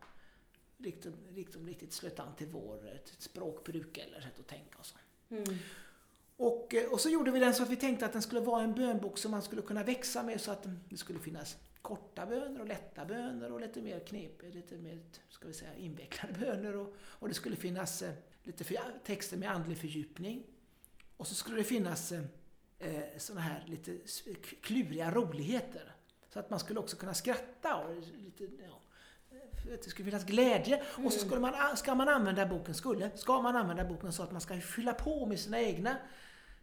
riktigt, 0.77 1.13
riktigt, 1.35 1.65
riktigt 1.65 1.93
slöt 1.93 2.19
an 2.19 2.35
till 2.35 2.47
vår 2.47 2.87
eh, 2.87 2.99
språkbruk 3.17 3.97
eller 3.97 4.21
sätt 4.21 4.39
att 4.39 4.47
tänka 4.47 4.79
och 4.79 4.85
så. 4.85 4.95
Mm. 5.29 5.57
Och, 6.37 6.73
eh, 6.73 6.91
och 6.91 6.99
så 6.99 7.09
gjorde 7.09 7.31
vi 7.31 7.39
den 7.39 7.53
så 7.53 7.63
att 7.63 7.69
vi 7.69 7.75
tänkte 7.75 8.05
att 8.05 8.13
den 8.13 8.21
skulle 8.21 8.41
vara 8.41 8.63
en 8.63 8.75
bönbok 8.75 9.17
som 9.17 9.31
man 9.31 9.41
skulle 9.41 9.61
kunna 9.61 9.83
växa 9.83 10.23
med 10.23 10.41
så 10.41 10.51
att 10.51 10.67
det 10.89 10.97
skulle 10.97 11.19
finnas 11.19 11.57
korta 11.81 12.25
böner 12.25 12.61
och 12.61 12.67
lätta 12.67 13.05
böner 13.05 13.51
och 13.51 13.61
lite 13.61 13.81
mer 13.81 13.99
knep, 13.99 14.41
lite 14.53 14.77
mer 14.77 14.99
ska 15.29 15.47
vi 15.47 15.53
säga, 15.53 15.75
invecklade 15.75 16.33
böner. 16.39 16.75
Och, 16.75 16.95
och 17.01 17.27
det 17.27 17.33
skulle 17.33 17.55
finnas 17.55 18.01
eh, 18.01 18.13
lite 18.43 18.63
för, 18.63 18.77
texter 19.05 19.37
med 19.37 19.51
andlig 19.51 19.77
fördjupning. 19.77 20.43
Och 21.17 21.27
så 21.27 21.35
skulle 21.35 21.57
det 21.57 21.63
finnas 21.63 22.11
eh, 22.11 22.21
sådana 23.17 23.41
här 23.41 23.63
lite 23.67 23.97
kluriga 24.61 25.11
roligheter. 25.11 25.92
Så 26.33 26.39
att 26.39 26.49
man 26.49 26.59
skulle 26.59 26.79
också 26.79 26.97
kunna 26.97 27.13
skratta 27.13 27.75
och 27.75 27.95
lite, 27.95 28.43
ja, 28.43 28.81
det 29.65 29.89
skulle 29.89 30.05
finnas 30.05 30.25
glädje. 30.25 30.75
Mm. 30.75 31.05
Och 31.05 31.13
så 31.13 31.19
skulle 31.19 31.41
man, 31.41 31.77
ska 31.77 31.95
man 31.95 32.09
använda 32.09 32.45
boken, 32.45 32.73
skulle, 32.73 33.11
ska 33.15 33.41
man 33.41 33.55
använda 33.55 33.85
boken 33.85 34.13
så 34.13 34.23
att 34.23 34.31
man 34.31 34.41
ska 34.41 34.59
fylla 34.59 34.93
på 34.93 35.25
med 35.25 35.39
sina 35.39 35.61
egna 35.61 35.97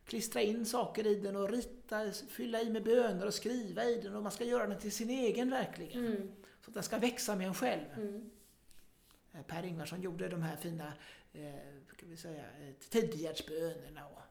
klistra 0.04 0.42
in 0.42 0.66
saker 0.66 1.06
i 1.06 1.14
den 1.14 1.36
och 1.36 1.50
rita, 1.50 2.12
fylla 2.12 2.60
i 2.60 2.70
med 2.70 2.84
böner 2.84 3.26
och 3.26 3.34
skriva 3.34 3.84
i 3.84 4.00
den 4.00 4.16
och 4.16 4.22
man 4.22 4.32
ska 4.32 4.44
göra 4.44 4.66
den 4.66 4.78
till 4.78 4.92
sin 4.92 5.10
egen 5.10 5.50
verkligen. 5.50 6.06
Mm. 6.06 6.32
Så 6.64 6.70
att 6.70 6.74
den 6.74 6.82
ska 6.82 6.98
växa 6.98 7.36
med 7.36 7.46
en 7.46 7.54
själv. 7.54 7.84
Mm. 7.96 8.30
Eh, 9.32 9.42
per 9.42 9.64
Ingvarsson 9.64 10.02
gjorde 10.02 10.28
de 10.28 10.42
här 10.42 10.56
fina 10.56 10.92
eh, 11.32 11.96
kan 11.96 12.10
vi 12.10 12.16
säga, 12.16 12.42
eh, 12.42 12.74
tidigärdsbönerna. 12.90 14.06
Och, 14.06 14.22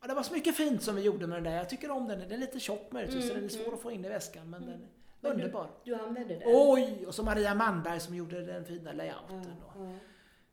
ja, 0.00 0.06
det 0.06 0.14
var 0.14 0.22
så 0.22 0.32
mycket 0.32 0.56
fint 0.56 0.82
som 0.82 0.96
vi 0.96 1.02
gjorde 1.02 1.26
med 1.26 1.36
den 1.36 1.44
där. 1.44 1.56
Jag 1.56 1.68
tycker 1.68 1.90
om 1.90 2.08
den. 2.08 2.18
Den 2.18 2.32
är 2.32 2.38
lite 2.38 2.60
tjock 2.60 2.92
möjligtvis 2.92 3.24
mm. 3.24 3.28
så 3.28 3.34
den 3.34 3.44
är 3.44 3.48
svår 3.48 3.62
mm. 3.62 3.74
att 3.74 3.80
få 3.80 3.90
in 3.90 4.04
i 4.04 4.08
väskan. 4.08 4.50
Men 4.50 4.62
mm. 4.62 4.78
den 5.20 5.30
är 5.30 5.34
underbar. 5.34 5.70
Du, 5.84 5.90
du 5.90 6.00
använde 6.00 6.34
den? 6.34 6.42
Oj! 6.46 7.04
Och 7.06 7.14
så 7.14 7.22
Maria 7.22 7.54
Manberg 7.54 8.00
som 8.00 8.14
gjorde 8.14 8.44
den 8.44 8.64
fina 8.64 8.92
layouten. 8.92 9.54
Ja. 9.74 9.92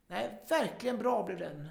Nej, 0.08 0.44
verkligen 0.50 0.98
bra 0.98 1.24
blev 1.24 1.40
den. 1.40 1.68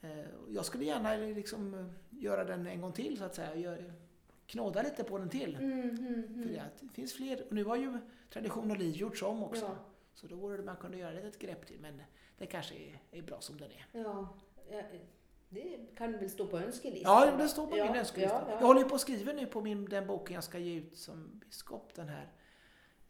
Eh, 0.00 0.26
jag 0.48 0.64
skulle 0.64 0.84
gärna 0.84 1.14
liksom 1.14 1.74
eh, 1.74 2.20
göra 2.22 2.44
den 2.44 2.66
en 2.66 2.80
gång 2.80 2.92
till 2.92 3.18
så 3.18 3.24
att 3.24 3.34
säga. 3.34 3.76
Knåda 4.46 4.82
lite 4.82 5.04
på 5.04 5.18
den 5.18 5.28
till. 5.28 5.54
Mm, 5.54 5.80
mm, 5.80 6.24
mm. 6.28 6.42
För 6.42 6.70
det 6.80 6.92
finns 6.92 7.12
fler. 7.12 7.44
Och 7.46 7.52
nu 7.52 7.64
har 7.64 7.76
ju 7.76 7.98
Tradition 8.30 8.70
och 8.70 8.76
liv 8.76 8.96
gjorts 8.96 9.22
om 9.22 9.42
också. 9.42 9.64
Ja. 9.64 9.76
Så 10.14 10.26
då 10.26 10.36
vore 10.36 10.56
det 10.56 10.62
man 10.62 10.76
kunde 10.76 10.98
göra 10.98 11.18
ett 11.20 11.38
grepp 11.38 11.66
till. 11.66 11.80
Men 11.80 12.02
det 12.38 12.46
kanske 12.46 12.74
är, 12.74 13.02
är 13.10 13.22
bra 13.22 13.40
som 13.40 13.56
den 13.56 13.70
är. 13.70 14.00
Ja, 14.00 14.36
det 15.48 15.96
kan 15.96 16.12
väl 16.12 16.30
stå 16.30 16.46
på 16.46 16.58
önskelistan? 16.58 17.28
Ja, 17.28 17.36
det 17.36 17.48
står 17.48 17.66
på 17.66 17.78
ja, 17.78 17.84
min 17.84 17.96
önskelista. 17.96 18.42
Ja, 18.46 18.50
ja. 18.50 18.56
Jag 18.60 18.66
håller 18.66 18.84
på 18.84 18.94
att 18.94 19.00
skriva 19.00 19.32
nu 19.32 19.46
på 19.46 19.60
min, 19.60 19.84
den 19.84 20.06
boken 20.06 20.34
jag 20.34 20.44
ska 20.44 20.58
ge 20.58 20.74
ut 20.74 20.96
som 20.96 21.40
biskop. 21.46 21.94
Den 21.94 22.08
här 22.08 22.32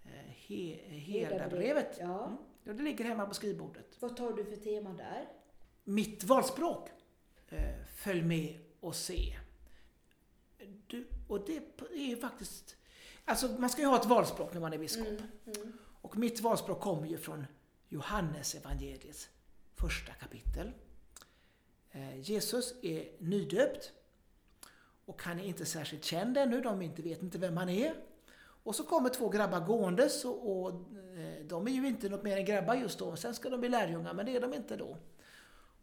eh, 0.05 0.11
he, 0.11 0.75
Herdabrevet. 0.99 1.97
Ja. 2.01 2.27
Mm. 2.27 2.77
Det 2.77 2.83
ligger 2.83 3.05
hemma 3.05 3.27
på 3.27 3.35
skrivbordet. 3.35 3.97
Vad 4.01 4.17
tar 4.17 4.33
du 4.33 4.45
för 4.45 4.57
tema 4.57 4.93
där? 4.93 5.29
mitt 5.89 6.25
valspråk. 6.25 6.89
Eh, 7.49 7.85
följ 7.97 8.23
med 8.23 8.59
och 8.81 8.95
se. 8.95 9.39
Du, 10.87 11.09
och 11.29 11.47
det 11.47 11.57
är 11.95 12.09
ju 12.09 12.17
faktiskt... 12.17 12.77
Alltså 13.25 13.49
man 13.49 13.71
ska 13.71 13.83
ju 13.83 13.89
ha 13.89 14.01
ett 14.01 14.07
valspråk 14.07 14.55
när 14.55 14.61
man 14.61 14.73
är 14.73 14.79
biskop. 14.79 15.07
Mm, 15.07 15.23
mm. 15.47 15.73
Och 16.03 16.17
mitt 16.17 16.41
valspråk 16.41 16.81
kommer 16.81 17.07
ju 17.07 17.19
från 17.19 17.47
Johannes 17.89 18.55
evangeliets 18.55 19.29
första 19.75 20.13
kapitel. 20.13 20.73
Eh, 21.99 22.21
Jesus 22.21 22.75
är 22.83 23.09
nydöpt 23.19 23.93
och 25.07 25.23
han 25.23 25.41
är 25.41 25.45
inte 25.45 25.67
särskilt 25.67 26.05
känd 26.05 26.37
ännu, 26.37 26.61
de 26.61 26.83
inte 26.83 27.03
vet 27.03 27.23
inte 27.23 27.39
vem 27.39 27.57
han 27.57 27.69
är. 27.69 27.95
Och 28.63 28.75
så 28.75 28.85
kommer 28.85 29.09
två 29.09 29.29
grabbar 29.29 29.61
gåendes 29.61 30.25
och, 30.25 30.51
och 30.51 30.71
eh, 31.19 31.45
de 31.45 31.67
är 31.67 31.71
ju 31.71 31.87
inte 31.87 32.09
något 32.09 32.23
mer 32.23 32.37
än 32.37 32.45
grabbar 32.45 32.75
just 32.75 32.99
då. 32.99 33.17
Sen 33.17 33.35
ska 33.35 33.51
de 33.51 33.61
bli 33.61 33.69
lärjungar, 33.69 34.15
men 34.15 34.27
det 34.27 34.37
är 34.37 34.41
de 34.41 34.55
inte 34.55 34.77
då. 34.77 34.97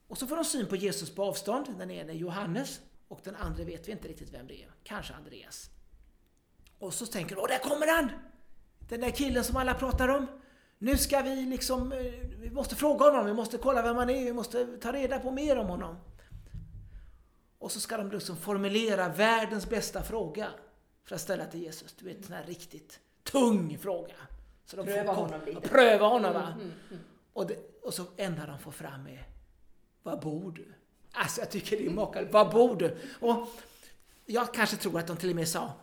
Och 0.07 0.18
så 0.18 0.28
får 0.28 0.36
de 0.36 0.45
syn 0.45 0.68
på 0.68 0.76
Jesus 0.76 1.16
på 1.16 1.24
avstånd. 1.24 1.78
Den 1.78 1.91
ene 1.91 2.11
är 2.11 2.16
Johannes 2.16 2.82
och 3.07 3.20
den 3.24 3.36
andra 3.36 3.63
vet 3.63 3.88
vi 3.88 3.91
inte 3.91 4.07
riktigt 4.07 4.34
vem 4.34 4.47
det 4.47 4.63
är. 4.63 4.72
Kanske 4.84 5.13
Andreas. 5.13 5.70
Och 6.80 6.93
så 6.93 7.05
tänker 7.05 7.36
de, 7.36 7.41
åh 7.41 7.47
där 7.47 7.70
kommer 7.70 7.88
han! 7.88 8.11
Den 8.80 9.01
där 9.01 9.09
killen 9.09 9.43
som 9.43 9.57
alla 9.57 9.74
pratar 9.74 10.07
om. 10.07 10.28
Nu 10.78 10.97
ska 10.97 11.21
vi 11.21 11.36
liksom, 11.36 11.91
eh, 11.91 11.99
vi 12.39 12.49
måste 12.51 12.76
fråga 12.76 13.05
honom, 13.05 13.26
vi 13.26 13.34
måste 13.34 13.57
kolla 13.57 13.82
vem 13.82 13.95
han 13.95 14.09
är, 14.09 14.23
vi 14.26 14.34
måste 14.34 14.78
ta 14.78 14.91
reda 14.91 15.19
på 15.19 15.32
mer 15.32 15.57
om 15.57 15.67
honom. 15.67 15.95
Och 17.59 17.71
så 17.71 17.80
ska 17.80 17.97
de 17.97 18.11
liksom 18.11 18.38
formulera 18.38 19.09
världens 19.09 19.69
bästa 19.69 20.03
fråga 20.03 20.47
för 21.03 21.15
att 21.15 21.21
ställa 21.21 21.45
till 21.45 21.61
Jesus. 21.61 21.93
Du 21.93 22.05
vet, 22.05 22.17
en 22.17 22.23
sån 22.23 22.36
här 22.36 22.43
riktigt 22.43 22.99
tung 23.23 23.78
fråga. 23.78 24.15
Så 24.65 24.78
de 24.78 24.86
pröva 24.86 25.15
får, 25.15 25.21
honom 25.21 25.41
lite. 25.45 25.61
Pröva 25.61 26.07
honom 26.07 26.34
va. 26.34 26.47
Mm, 26.47 26.59
mm, 26.59 26.73
mm. 26.89 27.03
Och, 27.34 27.47
det, 27.47 27.57
och 27.82 27.93
så 27.93 28.03
enda 28.17 28.45
de 28.45 28.59
får 28.59 28.71
fram 28.71 29.07
är 29.07 29.28
var 30.03 30.17
bor 30.17 30.51
du? 30.51 30.73
Alltså 31.11 31.41
jag 31.41 31.51
tycker 31.51 31.78
det 31.78 31.86
är 31.86 31.89
makalöst. 31.89 32.34
Var 32.34 32.51
bor 32.51 32.76
du? 32.76 32.97
Och 33.19 33.47
jag 34.26 34.53
kanske 34.53 34.78
tror 34.78 34.99
att 34.99 35.07
de 35.07 35.17
till 35.17 35.30
och 35.30 35.36
med 35.36 35.47
sa 35.47 35.73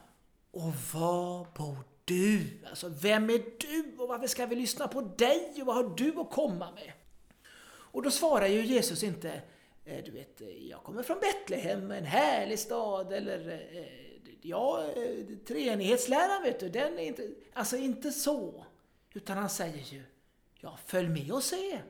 Och 0.51 0.73
var 0.93 1.47
bor 1.55 1.77
du? 2.05 2.47
Alltså, 2.71 2.89
vem 2.89 3.31
är 3.31 3.43
du 3.59 3.97
och 3.99 4.09
varför 4.09 4.27
ska 4.27 4.47
vi 4.47 4.57
lyssna 4.57 4.89
på 4.89 5.01
dig 5.01 5.55
och 5.61 5.67
vad 5.67 5.77
har 5.77 5.97
du 5.97 6.21
att 6.21 6.31
komma 6.31 6.71
med? 6.71 6.93
Och 7.65 8.03
då 8.03 8.11
svarar 8.11 8.47
ju 8.47 8.65
Jesus 8.65 9.03
inte 9.03 9.43
eh, 9.85 10.05
du 10.05 10.11
vet, 10.11 10.41
eh, 10.41 10.69
jag 10.69 10.83
kommer 10.83 11.03
från 11.03 11.21
Betlehem, 11.21 11.91
en 11.91 12.05
härlig 12.05 12.59
stad, 12.59 13.13
eller 13.13 13.69
eh, 13.73 13.87
ja, 14.43 14.87
treenighetsläran 15.47 16.43
vet 16.43 16.61
du, 16.61 16.69
den 16.69 16.99
är 16.99 17.03
inte, 17.03 17.31
alltså 17.53 17.77
inte 17.77 18.13
så. 18.13 18.65
Utan 19.15 19.39
han 19.39 19.51
säger 19.51 19.95
ju, 19.95 20.03
ja 20.61 20.79
följ 20.87 21.09
med 21.09 21.33
och 21.33 21.43
se. 21.43 21.81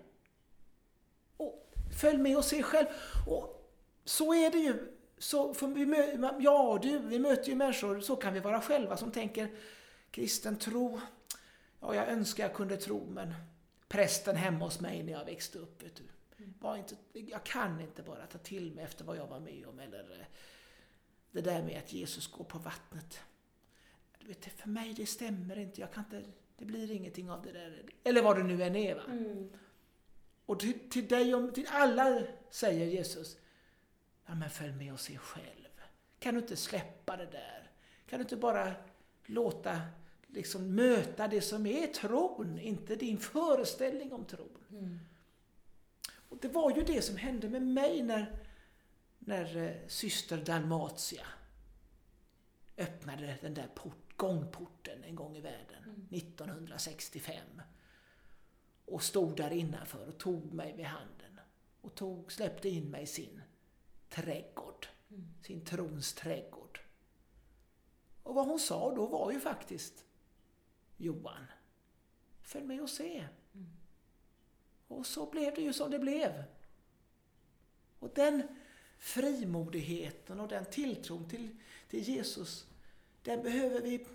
Och 1.36 1.72
följ 2.00 2.18
med 2.18 2.36
och 2.36 2.44
se 2.44 2.62
själv. 2.62 2.86
Och 3.28 3.72
så 4.04 4.34
är 4.34 4.50
det 4.50 4.58
ju. 4.58 4.88
Så, 5.18 5.54
för 5.54 5.66
vi, 5.66 6.44
ja, 6.44 6.78
du, 6.82 6.98
vi 6.98 7.18
möter 7.18 7.48
ju 7.48 7.54
människor, 7.54 8.00
så 8.00 8.16
kan 8.16 8.34
vi 8.34 8.40
vara 8.40 8.60
själva, 8.60 8.96
som 8.96 9.10
tänker 9.10 9.48
kristen 10.12 10.58
tro. 10.58 11.00
Ja, 11.80 11.94
jag 11.94 12.08
önskar 12.08 12.44
jag 12.44 12.54
kunde 12.54 12.76
tro, 12.76 13.06
men 13.10 13.34
prästen 13.88 14.36
hemma 14.36 14.64
hos 14.64 14.80
mig 14.80 15.02
när 15.02 15.12
jag 15.12 15.24
växte 15.24 15.58
upp, 15.58 15.82
vet 15.82 15.96
du. 15.96 16.04
Var 16.60 16.76
inte, 16.76 16.96
jag 17.12 17.44
kan 17.44 17.80
inte 17.80 18.02
bara 18.02 18.26
ta 18.26 18.38
till 18.38 18.72
mig 18.72 18.84
efter 18.84 19.04
vad 19.04 19.16
jag 19.16 19.26
var 19.26 19.40
med 19.40 19.66
om. 19.66 19.78
Eller 19.78 20.20
eh, 20.20 20.26
det 21.30 21.40
där 21.40 21.62
med 21.62 21.78
att 21.78 21.92
Jesus 21.92 22.26
går 22.26 22.44
på 22.44 22.58
vattnet. 22.58 23.20
Du 24.18 24.26
vet, 24.26 24.44
för 24.44 24.68
mig 24.68 24.94
det 24.94 25.06
stämmer 25.06 25.58
inte. 25.58 25.80
Jag 25.80 25.92
kan 25.92 26.04
inte 26.04 26.32
det 26.62 26.66
blir 26.66 26.90
ingenting 26.90 27.30
av 27.30 27.42
det 27.42 27.52
där. 27.52 27.82
Eller 28.04 28.22
vad 28.22 28.36
det 28.36 28.42
nu 28.42 28.62
än 28.62 28.76
är. 28.76 28.94
Va? 28.94 29.02
Mm. 29.08 29.50
Och 30.46 30.60
till, 30.60 30.90
till 30.90 31.08
dig 31.08 31.34
och 31.34 31.54
till 31.54 31.66
alla 31.70 32.22
säger 32.50 32.86
Jesus, 32.86 33.36
ja 34.26 34.34
men 34.34 34.50
följ 34.50 34.72
med 34.72 34.92
och 34.92 35.00
se 35.00 35.18
själv. 35.18 35.82
Kan 36.18 36.34
du 36.34 36.40
inte 36.40 36.56
släppa 36.56 37.16
det 37.16 37.26
där? 37.26 37.70
Kan 38.06 38.18
du 38.18 38.22
inte 38.22 38.36
bara 38.36 38.72
låta, 39.26 39.80
liksom 40.32 40.74
möta 40.74 41.28
det 41.28 41.40
som 41.40 41.66
är 41.66 41.86
tron, 41.86 42.58
inte 42.58 42.96
din 42.96 43.18
föreställning 43.18 44.12
om 44.12 44.24
tron. 44.24 44.64
Mm. 44.70 44.98
Och 46.12 46.38
det 46.40 46.48
var 46.48 46.76
ju 46.76 46.82
det 46.82 47.02
som 47.02 47.16
hände 47.16 47.48
med 47.48 47.62
mig 47.62 48.02
när, 48.02 48.38
när 49.18 49.56
eh, 49.56 49.88
syster 49.88 50.44
Dalmatia 50.44 51.26
öppnade 52.76 53.38
den 53.40 53.54
där 53.54 53.68
port, 53.74 54.16
gångporten 54.16 55.04
en 55.04 55.14
gång 55.14 55.36
i 55.36 55.40
världen, 55.40 55.84
mm. 55.84 56.06
1965. 56.10 57.36
Och 58.84 59.02
stod 59.02 59.36
där 59.36 59.50
innanför 59.50 60.08
och 60.08 60.18
tog 60.18 60.52
mig 60.52 60.76
vid 60.76 60.86
handen. 60.86 61.40
Och 61.80 61.94
tog, 61.94 62.32
släppte 62.32 62.68
in 62.68 62.90
mig 62.90 63.02
i 63.02 63.06
sin 63.06 63.42
trädgård. 64.08 64.86
Mm. 65.10 65.34
Sin 65.42 65.64
trons 65.64 66.14
trädgård. 66.14 66.80
Och 68.22 68.34
vad 68.34 68.46
hon 68.46 68.58
sa 68.58 68.94
då 68.94 69.06
var 69.06 69.32
ju 69.32 69.40
faktiskt 69.40 70.04
Johan, 70.96 71.46
följ 72.42 72.64
med 72.64 72.82
och 72.82 72.90
se. 72.90 73.26
Mm. 73.54 73.66
Och 74.88 75.06
så 75.06 75.30
blev 75.30 75.54
det 75.54 75.60
ju 75.62 75.72
som 75.72 75.90
det 75.90 75.98
blev. 75.98 76.44
Och 77.98 78.10
den 78.14 78.42
frimodigheten 78.98 80.40
och 80.40 80.48
den 80.48 80.64
tilltron 80.64 81.28
till, 81.28 81.56
till 81.88 82.00
Jesus, 82.00 82.66
den 83.22 83.42
behöver 83.42 83.80
vi 83.80 84.06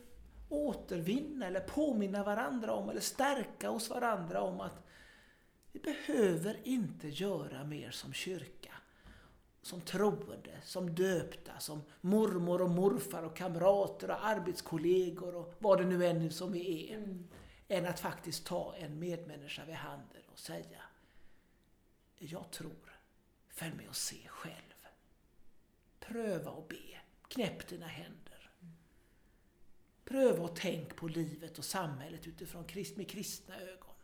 återvinna 0.50 1.48
eller 1.48 1.60
påminna 1.60 2.24
varandra 2.24 2.74
om 2.74 2.90
eller 2.90 3.02
stärka 3.02 3.70
hos 3.70 3.90
varandra 3.90 4.42
om 4.42 4.62
att 4.62 4.88
vi 5.72 5.80
behöver 5.80 6.60
inte 6.64 7.08
göra 7.08 7.64
mer 7.64 7.92
som 7.92 8.14
kyrka, 8.14 8.74
som 9.68 9.82
troende, 9.82 10.62
som 10.64 10.96
döpta, 10.96 11.60
som 11.60 11.82
mormor 12.02 12.62
och 12.62 12.70
morfar 12.70 13.24
och 13.24 13.36
kamrater 13.36 14.10
och 14.10 14.26
arbetskollegor 14.26 15.36
och 15.36 15.54
vad 15.60 15.78
det 15.78 15.86
nu 15.86 16.06
än 16.06 16.32
som 16.32 16.52
vi 16.52 16.90
är. 16.90 16.98
Mm. 16.98 17.28
Än 17.68 17.86
att 17.86 18.00
faktiskt 18.00 18.46
ta 18.46 18.76
en 18.76 19.00
medmänniska 19.00 19.66
vid 19.66 19.76
handen 19.76 20.22
och 20.32 20.40
säga 20.40 20.82
Jag 22.18 22.52
tror, 22.52 23.00
följ 23.50 23.74
med 23.74 23.88
och 23.88 23.96
se 23.96 24.28
själv. 24.28 24.88
Pröva 26.00 26.52
och 26.52 26.68
be. 26.68 27.00
Knäpp 27.28 27.68
dina 27.68 27.88
händer. 27.88 28.52
Pröva 30.04 30.44
och 30.44 30.56
tänk 30.56 30.96
på 30.96 31.08
livet 31.08 31.58
och 31.58 31.66
samhället 31.66 32.28
utifrån 32.28 32.66
krist, 32.66 32.98
med 32.98 33.10
kristna 33.10 33.60
ögon. 33.60 33.96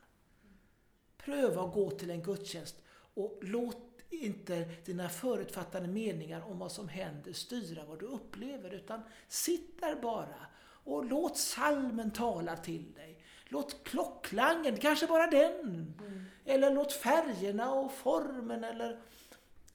Pröva 1.18 1.64
att 1.64 1.74
gå 1.74 1.92
till 1.92 2.10
en 2.10 2.24
gudstjänst 2.24 2.76
och 3.14 3.40
låt 3.42 3.93
inte 4.22 4.66
dina 4.86 5.10
förutfattade 5.10 5.88
meningar 5.88 6.42
om 6.52 6.60
vad 6.60 6.72
som 6.72 6.88
händer 6.88 7.34
styra 7.34 7.86
vad 7.86 8.00
du 8.00 8.06
upplever 8.06 8.74
utan 8.74 9.02
sitt 9.28 9.82
där 9.82 9.96
bara 9.96 10.48
och 10.84 11.06
låt 11.06 11.38
salmen 11.38 12.12
tala 12.12 12.58
till 12.58 12.94
dig. 12.94 13.24
Låt 13.46 13.84
klockklangen, 13.84 14.78
kanske 14.78 15.08
bara 15.08 15.28
den. 15.28 15.94
Mm. 16.00 16.26
Eller 16.46 16.72
låt 16.72 16.94
färgerna 16.94 17.74
och 17.74 17.94
formen 17.94 18.64
eller 18.64 19.00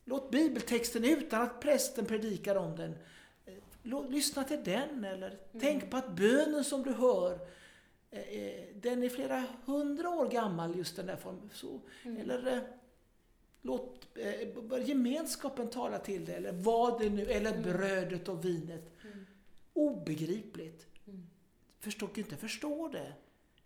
Låt 0.08 0.30
bibeltexten 0.30 1.04
utan 1.04 1.42
att 1.42 1.60
prästen 1.60 2.06
predikar 2.06 2.54
om 2.54 2.76
den. 2.76 2.94
Låt, 3.82 4.10
lyssna 4.10 4.44
till 4.44 4.64
den 4.64 5.04
eller 5.04 5.28
mm. 5.28 5.60
tänk 5.60 5.90
på 5.90 5.96
att 5.96 6.08
bönen 6.08 6.64
som 6.64 6.82
du 6.82 6.92
hör 6.92 7.38
eh, 8.10 8.20
eh, 8.20 8.64
den 8.74 9.02
är 9.02 9.08
flera 9.08 9.44
hundra 9.64 10.10
år 10.10 10.28
gammal 10.28 10.76
just 10.76 10.96
den 10.96 11.06
där 11.06 11.16
formen. 11.16 11.50
Så, 11.52 11.80
mm. 12.04 12.20
Eller 12.20 12.52
eh, 12.52 12.58
låt 13.68 14.06
eh, 14.14 14.88
gemenskapen 14.88 15.70
tala 15.70 15.98
till 15.98 16.24
dig 16.24 16.34
eller 16.34 16.52
vad 16.52 17.00
det 17.00 17.10
nu, 17.10 17.22
eller 17.22 17.50
mm. 17.50 17.62
brödet 17.62 18.28
och 18.28 18.44
vinet. 18.44 18.90
Mm. 19.04 19.26
Obegripligt. 19.72 20.86
Mm. 21.06 21.26
Förstår 21.80 22.18
inte 22.18 22.36
förstå 22.36 22.88
det. 22.88 23.12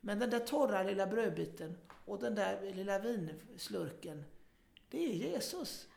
Men 0.01 0.19
den 0.19 0.31
där 0.31 0.39
torra 0.39 0.83
lilla 0.83 1.07
brödbiten 1.07 1.79
och 2.05 2.19
den 2.19 2.35
där 2.35 2.73
lilla 2.75 2.99
vinslurken, 2.99 4.25
det 4.91 5.05
är 5.05 5.15
Jesus. 5.15 5.89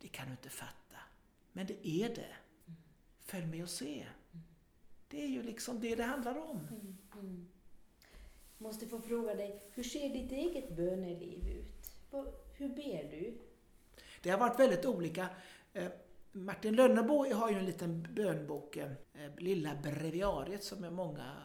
Det 0.00 0.08
kan 0.08 0.26
du 0.26 0.30
inte 0.30 0.48
fatta. 0.48 0.98
Men 1.52 1.66
det 1.66 1.88
är 1.88 2.08
det. 2.08 2.34
Följ 3.20 3.46
med 3.46 3.62
och 3.62 3.70
se. 3.70 4.06
Det 5.08 5.22
är 5.22 5.28
ju 5.28 5.42
liksom 5.42 5.80
det 5.80 5.94
det 5.94 6.02
handlar 6.02 6.38
om. 6.38 6.58
Mm, 6.70 6.96
mm. 7.14 7.48
Måste 8.58 8.86
få 8.86 9.00
fråga 9.00 9.34
dig, 9.34 9.62
hur 9.70 9.82
ser 9.82 10.08
ditt 10.08 10.32
eget 10.32 10.76
böneliv 10.76 11.48
ut? 11.48 11.76
Hur 12.58 12.68
ber 12.68 13.10
du? 13.10 13.38
Det 14.22 14.30
har 14.30 14.38
varit 14.38 14.60
väldigt 14.60 14.84
olika. 14.84 15.28
Eh, 15.72 15.88
Martin 16.32 16.76
Lönnebo 16.76 17.34
har 17.34 17.50
ju 17.50 17.58
en 17.58 17.64
liten 17.64 18.14
bönbok, 18.14 18.76
eh, 18.76 18.90
Lilla 19.38 19.74
breviariet, 19.74 20.64
som 20.64 20.94
många 20.94 21.36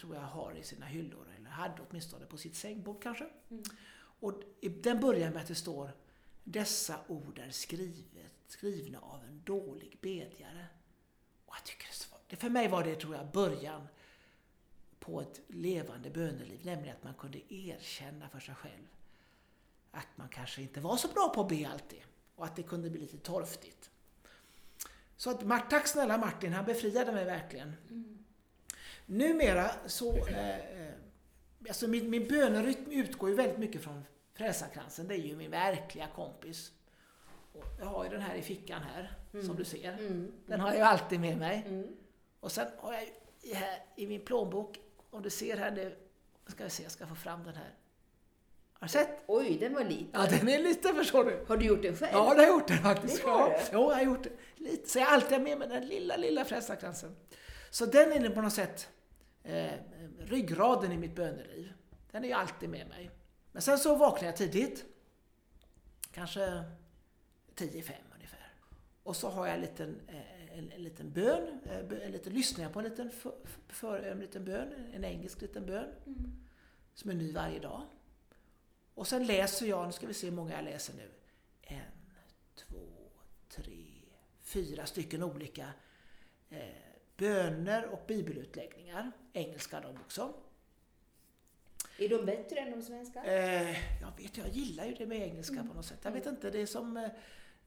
tror 0.00 0.14
jag 0.14 0.22
har 0.22 0.54
i 0.54 0.62
sina 0.62 0.86
hyllor, 0.86 1.26
eller 1.38 1.50
hade 1.50 1.82
åtminstone 1.90 2.26
på 2.26 2.36
sitt 2.36 2.56
sängbord 2.56 3.02
kanske. 3.02 3.26
Mm. 3.50 3.62
Och 4.20 4.42
den 4.82 5.00
börjar 5.00 5.30
med 5.30 5.42
att 5.42 5.48
det 5.48 5.54
står 5.54 5.90
dessa 6.44 7.00
ord 7.08 7.38
är 7.38 7.50
skrivet, 7.50 8.32
skrivna 8.46 8.98
av 8.98 9.24
en 9.24 9.42
dålig 9.44 9.98
bedjare. 10.00 10.66
Och 11.46 11.54
jag 11.56 11.64
tycker 11.64 11.88
det 12.28 12.36
för 12.36 12.50
mig 12.50 12.68
var 12.68 12.84
det, 12.84 12.94
tror 12.94 13.14
jag, 13.14 13.30
början 13.30 13.88
på 14.98 15.20
ett 15.20 15.40
levande 15.46 16.10
böneliv. 16.10 16.60
Nämligen 16.64 16.96
att 16.96 17.04
man 17.04 17.14
kunde 17.14 17.54
erkänna 17.54 18.28
för 18.28 18.40
sig 18.40 18.54
själv 18.54 18.86
att 19.90 20.16
man 20.16 20.28
kanske 20.28 20.62
inte 20.62 20.80
var 20.80 20.96
så 20.96 21.08
bra 21.08 21.32
på 21.34 21.40
att 21.40 21.48
be 21.48 21.68
alltid. 21.68 22.02
Och 22.38 22.44
att 22.44 22.56
det 22.56 22.62
kunde 22.62 22.90
bli 22.90 23.00
lite 23.00 23.18
torftigt. 23.18 23.90
Så 25.16 25.30
att, 25.30 25.70
tack 25.70 25.86
snälla 25.86 26.18
Martin, 26.18 26.52
han 26.52 26.64
befriade 26.64 27.12
mig 27.12 27.24
verkligen. 27.24 27.76
Mm. 27.90 28.18
Numera 29.06 29.70
så... 29.86 30.16
Eh, 30.26 30.58
eh 30.58 30.94
alltså 31.68 31.88
min, 31.88 32.10
min 32.10 32.28
bönerytm 32.28 32.90
utgår 32.90 33.30
ju 33.30 33.36
väldigt 33.36 33.58
mycket 33.58 33.82
från 33.82 34.04
Frälsarkransen, 34.34 35.08
det 35.08 35.14
är 35.14 35.18
ju 35.18 35.36
min 35.36 35.50
verkliga 35.50 36.08
kompis. 36.14 36.72
Och 37.52 37.64
jag 37.78 37.86
har 37.86 38.04
ju 38.04 38.10
den 38.10 38.20
här 38.20 38.34
i 38.34 38.42
fickan 38.42 38.82
här, 38.82 39.18
mm. 39.32 39.46
som 39.46 39.56
du 39.56 39.64
ser. 39.64 39.92
Mm. 39.92 40.32
Den 40.46 40.60
har 40.60 40.68
jag 40.68 40.76
ju 40.76 40.82
alltid 40.82 41.20
med 41.20 41.38
mig. 41.38 41.64
Mm. 41.66 41.96
Och 42.40 42.52
sen 42.52 42.66
har 42.78 42.92
jag 42.92 43.02
ju 43.42 43.54
här 43.54 43.78
i 43.96 44.06
min 44.06 44.24
plånbok, 44.24 44.78
om 45.10 45.22
du 45.22 45.30
ser 45.30 45.56
här 45.56 45.70
nu, 45.70 45.96
ska 46.46 46.64
vi 46.64 46.70
se, 46.70 46.82
jag 46.82 46.92
ska 46.92 47.06
få 47.06 47.14
fram 47.14 47.44
den 47.44 47.54
här. 47.54 47.74
Har 48.78 48.86
du 48.86 48.92
sett? 48.92 49.24
Oj, 49.26 49.58
den 49.58 49.74
var 49.74 49.84
liten. 49.84 50.08
Ja, 50.12 50.26
den 50.26 50.48
är 50.48 50.58
liten 50.58 50.94
förstår 50.94 51.24
du. 51.24 51.44
Har 51.48 51.56
du 51.56 51.66
gjort 51.66 51.82
den 51.82 51.96
själv? 51.96 52.12
Ja, 52.12 52.34
det 52.34 52.40
har 52.40 52.42
jag 52.42 52.48
gjort 52.48 52.68
den 52.68 52.78
faktiskt. 52.78 53.22
Det 53.22 53.30
har? 53.30 53.50
Ja, 53.50 53.68
jag 53.72 53.90
har 53.90 54.02
gjort 54.02 54.22
det. 54.22 54.30
Lite. 54.56 54.88
Så 54.88 54.98
jag 54.98 55.06
har 55.06 55.14
alltid 55.14 55.40
med 55.40 55.58
mig 55.58 55.68
den 55.68 55.88
lilla, 55.88 56.16
lilla 56.16 56.44
frälsarkransen. 56.44 57.16
Så 57.70 57.86
den 57.86 58.12
är 58.12 58.30
på 58.30 58.40
något 58.40 58.52
sätt 58.52 58.88
eh, 59.44 59.72
ryggraden 60.18 60.92
i 60.92 60.96
mitt 60.96 61.14
böneliv. 61.14 61.72
Den 62.10 62.24
är 62.24 62.28
ju 62.28 62.34
alltid 62.34 62.68
med 62.68 62.88
mig. 62.88 63.10
Men 63.52 63.62
sen 63.62 63.78
så 63.78 63.94
vaknar 63.94 64.28
jag 64.28 64.36
tidigt. 64.36 64.84
Kanske 66.12 66.64
10 67.54 67.82
fem 67.82 67.96
ungefär. 68.14 68.52
Och 69.02 69.16
så 69.16 69.28
har 69.28 69.46
jag 69.46 69.54
en 69.54 69.60
liten, 69.60 70.00
eh, 70.08 70.58
en, 70.58 70.72
en 70.72 70.82
liten 70.82 71.12
bön, 71.12 71.60
eh, 71.64 72.06
en 72.06 72.12
liten, 72.12 72.32
lyssnar 72.32 72.64
jag 72.64 72.72
på 72.72 72.78
en 72.78 72.84
liten, 72.84 73.10
för, 73.10 73.32
för, 73.68 73.98
en 74.02 74.18
liten 74.18 74.44
bön, 74.44 74.72
en 74.92 75.04
engelsk 75.04 75.40
liten 75.40 75.66
bön. 75.66 75.88
Mm. 76.06 76.32
Som 76.94 77.10
är 77.10 77.14
ny 77.14 77.32
varje 77.32 77.60
dag. 77.60 77.82
Och 78.98 79.06
sen 79.06 79.26
läser 79.26 79.66
jag, 79.66 79.86
nu 79.86 79.92
ska 79.92 80.06
vi 80.06 80.14
se 80.14 80.26
hur 80.26 80.34
många 80.34 80.54
jag 80.54 80.64
läser 80.64 80.94
nu. 80.94 81.10
En, 81.62 81.80
två, 82.54 82.88
tre, 83.48 83.86
fyra 84.42 84.86
stycken 84.86 85.22
olika 85.22 85.70
eh, 86.50 86.60
böner 87.16 87.86
och 87.86 88.00
bibelutläggningar. 88.06 89.12
Engelska 89.32 89.80
de 89.80 89.96
också. 89.96 90.34
Är 91.98 92.08
de 92.08 92.24
bättre 92.26 92.60
än 92.60 92.70
de 92.70 92.82
svenska? 92.82 93.24
Eh, 93.24 94.00
jag 94.00 94.12
vet, 94.16 94.36
jag 94.36 94.48
gillar 94.48 94.84
ju 94.84 94.94
det 94.94 95.06
med 95.06 95.18
engelska 95.22 95.54
Mm. 95.54 95.68
på 95.68 95.74
något 95.74 95.86
sätt. 95.86 95.98
Jag 96.02 96.10
vet 96.12 96.26
inte, 96.26 96.50
det 96.50 96.58
är 96.58 96.66
som... 96.66 97.10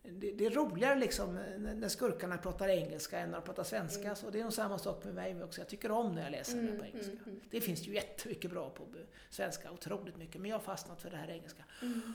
eh, 0.03 0.11
Det, 0.13 0.31
det 0.31 0.45
är 0.45 0.49
roligare 0.49 0.99
liksom 0.99 1.35
när 1.35 1.73
när 1.75 1.89
skurkarna 1.89 2.37
pratar 2.37 2.69
engelska 2.69 3.19
än 3.19 3.29
när 3.31 3.37
de 3.37 3.43
pratar 3.45 3.63
svenska. 3.63 4.03
Mm. 4.03 4.15
Så 4.15 4.29
det 4.29 4.39
är 4.39 4.43
nog 4.43 4.53
samma 4.53 4.77
sak 4.77 5.03
med 5.05 5.13
mig 5.15 5.43
också. 5.43 5.61
Jag 5.61 5.67
tycker 5.67 5.91
om 5.91 6.15
när 6.15 6.23
jag 6.23 6.31
läser 6.31 6.59
Mm, 6.59 6.77
på 6.79 6.85
engelska. 6.85 7.11
mm, 7.11 7.23
mm. 7.25 7.39
Det 7.49 7.61
finns 7.61 7.87
ju 7.87 7.93
jättemycket 7.93 8.51
bra 8.51 8.69
på 8.69 8.87
svenska, 9.29 9.71
otroligt 9.71 10.17
mycket. 10.17 10.41
Men 10.41 10.49
jag 10.51 10.57
har 10.57 10.63
fastnat 10.63 11.01
för 11.01 11.09
det 11.09 11.17
här 11.17 11.29
engelska. 11.29 11.63
Mm. 11.81 12.13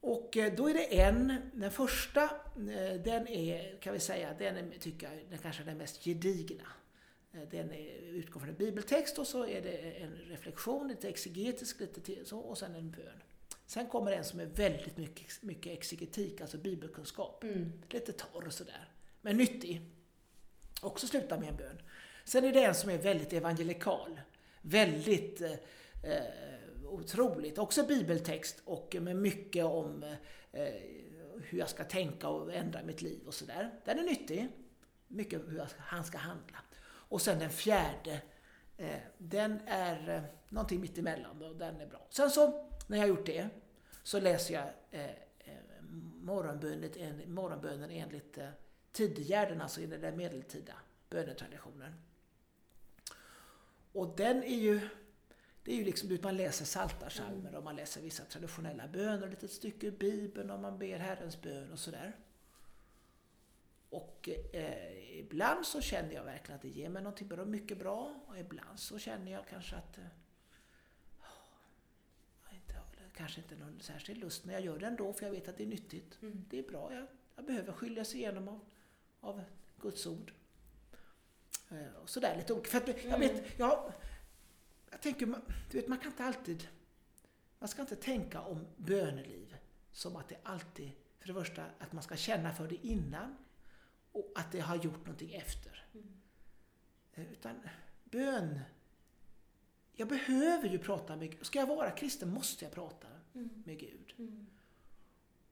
Och 0.00 0.36
eh, 0.36 0.54
då 0.54 0.68
är 0.68 0.74
det 0.74 1.00
en, 1.00 1.34
den 1.52 1.70
första, 1.70 2.22
eh, 2.22 3.00
den 3.04 3.28
är, 3.28 3.80
kan 3.80 3.92
vi 3.92 4.00
säga, 4.00 4.34
den 4.38 4.56
är, 4.56 4.78
tycker 4.78 5.10
jag, 5.12 5.24
den 5.30 5.38
kanske 5.38 5.62
är 5.62 5.66
den 5.66 5.78
mest 5.78 6.04
gedigna. 6.04 6.64
Eh, 7.32 7.40
Den 7.50 7.72
är, 7.72 7.98
utgår 8.02 8.40
från 8.40 8.48
en 8.48 8.56
bibeltext 8.56 9.18
och 9.18 9.26
så 9.26 9.46
är 9.46 9.62
det 9.62 9.76
en 9.76 10.12
reflektion, 10.14 10.88
lite 10.88 11.08
exegetisk, 11.08 11.80
lite 11.80 12.00
till, 12.00 12.26
så, 12.26 12.38
och 12.38 12.58
sen 12.58 12.74
en 12.74 12.90
bön. 12.90 13.22
Sen 13.66 13.86
kommer 13.86 14.12
en 14.12 14.24
som 14.24 14.40
är 14.40 14.46
väldigt 14.46 14.96
mycket, 14.96 15.42
mycket 15.42 15.72
exegetik, 15.72 16.40
alltså 16.40 16.58
bibelkunskap. 16.58 17.44
Mm. 17.44 17.72
Lite 17.90 18.12
torr 18.12 18.46
och 18.46 18.52
sådär, 18.52 18.88
men 19.20 19.36
nyttig. 19.36 19.90
Också 20.80 21.06
slutar 21.06 21.38
med 21.38 21.48
en 21.48 21.56
bön. 21.56 21.82
Sen 22.24 22.44
är 22.44 22.52
det 22.52 22.64
en 22.64 22.74
som 22.74 22.90
är 22.90 22.98
väldigt 22.98 23.32
evangelikal. 23.32 24.20
Väldigt 24.62 25.40
eh, 25.40 25.52
eh, 26.02 26.24
otroligt. 26.84 27.58
Också 27.58 27.86
bibeltext 27.86 28.62
och 28.64 28.96
med 29.00 29.16
mycket 29.16 29.64
om 29.64 30.02
eh, 30.52 30.68
hur 31.42 31.58
jag 31.58 31.68
ska 31.68 31.84
tänka 31.84 32.28
och 32.28 32.54
ändra 32.54 32.82
mitt 32.82 33.02
liv 33.02 33.26
och 33.26 33.34
sådär. 33.34 33.70
Den 33.84 33.98
är 33.98 34.02
nyttig. 34.02 34.48
Mycket 35.08 35.40
hur 35.48 35.66
ska, 35.66 35.80
han 35.82 36.04
ska 36.04 36.18
handla. 36.18 36.58
Och 36.84 37.22
sen 37.22 37.38
den 37.38 37.50
fjärde, 37.50 38.22
eh, 38.76 38.96
den 39.18 39.60
är 39.66 40.08
eh, 40.08 40.22
någonting 40.48 40.80
mitt 40.80 40.98
emellan 40.98 41.42
och 41.42 41.56
den 41.56 41.80
är 41.80 41.86
bra. 41.86 42.06
Sen 42.10 42.30
så, 42.30 42.70
när 42.86 42.96
jag 42.96 43.02
har 43.04 43.08
gjort 43.08 43.26
det, 43.26 43.48
så 44.02 44.20
läser 44.20 44.54
jag 44.54 44.68
eh, 44.90 45.10
eh, 45.38 45.82
morgonbönen, 46.20 46.90
en, 46.96 47.34
morgonbönen 47.34 47.90
enligt 47.90 48.38
eh, 48.38 48.48
Tidegärden, 48.92 49.60
alltså 49.60 49.80
i 49.80 49.86
den 49.86 50.00
där 50.00 50.12
medeltida 50.12 50.74
bönetraditionen. 51.10 51.94
Och 53.92 54.16
den 54.16 54.42
är 54.42 54.56
ju, 54.56 54.88
det 55.62 55.72
är 55.72 55.76
ju 55.76 55.84
liksom 55.84 56.18
man 56.22 56.36
läser 56.36 56.64
saltarsalmer 56.64 57.54
och 57.54 57.64
man 57.64 57.76
läser 57.76 58.00
vissa 58.00 58.24
traditionella 58.24 58.88
böner, 58.88 59.26
ett 59.26 59.30
litet 59.30 59.50
stycke 59.50 59.86
ur 59.86 59.90
Bibeln 59.90 60.50
och 60.50 60.60
man 60.60 60.78
ber 60.78 60.98
Herrens 60.98 61.42
bön 61.42 61.72
och 61.72 61.78
sådär. 61.78 62.12
Och 63.90 64.28
eh, 64.52 65.18
ibland 65.18 65.66
så 65.66 65.80
känner 65.80 66.14
jag 66.14 66.24
verkligen 66.24 66.56
att 66.56 66.62
det 66.62 66.68
ger 66.68 66.88
mig 66.88 67.02
någonting 67.02 67.28
bra, 67.28 67.44
mycket 67.44 67.78
bra 67.78 68.20
och 68.26 68.38
ibland 68.38 68.78
så 68.78 68.98
känner 68.98 69.32
jag 69.32 69.46
kanske 69.46 69.76
att 69.76 69.98
eh, 69.98 70.04
jag 72.44 72.54
inte 72.54 72.74
har 72.74 72.84
kanske 73.16 73.40
inte 73.40 73.56
någon 73.56 73.80
särskild 73.80 74.20
lust 74.20 74.44
men 74.44 74.54
jag 74.54 74.64
gör 74.64 74.78
det 74.78 74.86
ändå 74.86 75.12
för 75.12 75.24
jag 75.26 75.30
vet 75.32 75.48
att 75.48 75.56
det 75.56 75.62
är 75.64 75.66
nyttigt. 75.68 76.18
Mm. 76.22 76.44
Det 76.50 76.58
är 76.58 76.62
bra, 76.62 76.94
jag, 76.94 77.06
jag 77.36 77.44
behöver 77.46 77.72
skiljas 77.72 78.14
igenom 78.14 78.48
av, 78.48 78.60
av 79.20 79.42
Guds 79.80 80.06
ord. 80.06 80.32
Eh, 81.70 81.92
och 82.02 82.10
sådär 82.10 82.36
lite 82.36 82.52
olika. 82.52 82.70
För 82.70 82.78
att, 82.78 82.88
jag 82.88 83.04
Mm. 83.06 83.20
vet, 83.20 83.58
jag, 83.58 83.92
jag 84.90 85.00
tänker, 85.02 85.26
man- 85.26 85.42
du 85.70 85.78
vet 85.80 85.88
man 85.88 85.98
kan 85.98 86.10
inte 86.10 86.24
alltid, 86.24 86.68
man 87.58 87.68
ska 87.68 87.80
inte 87.82 87.96
tänka 87.96 88.40
om 88.40 88.66
böneliv 88.76 89.56
som 89.92 90.16
att 90.16 90.28
det 90.28 90.36
alltid, 90.42 90.90
för 91.18 91.26
det 91.28 91.34
första 91.34 91.64
att 91.78 91.92
man 91.92 92.02
ska 92.02 92.16
känna 92.16 92.52
för 92.52 92.68
det 92.68 92.86
innan 92.86 93.36
och 94.12 94.32
att 94.34 94.52
det 94.52 94.60
har 94.60 94.76
gjort 94.76 94.98
någonting 95.06 95.32
efter. 95.34 95.84
Mm. 95.94 96.20
Eh, 97.14 97.32
Utan 97.32 97.60
bön, 98.04 98.60
jag 99.96 100.08
behöver 100.08 100.68
ju 100.68 100.78
prata 100.78 101.16
med 101.16 101.30
Gud. 101.30 101.46
Ska 101.46 101.58
jag 101.58 101.66
vara 101.66 101.90
kristen 101.90 102.30
måste 102.30 102.64
jag 102.64 102.72
prata 102.74 103.06
Mm. 103.34 103.62
med 103.66 103.78
Gud. 103.78 104.14
Mm. 104.18 104.46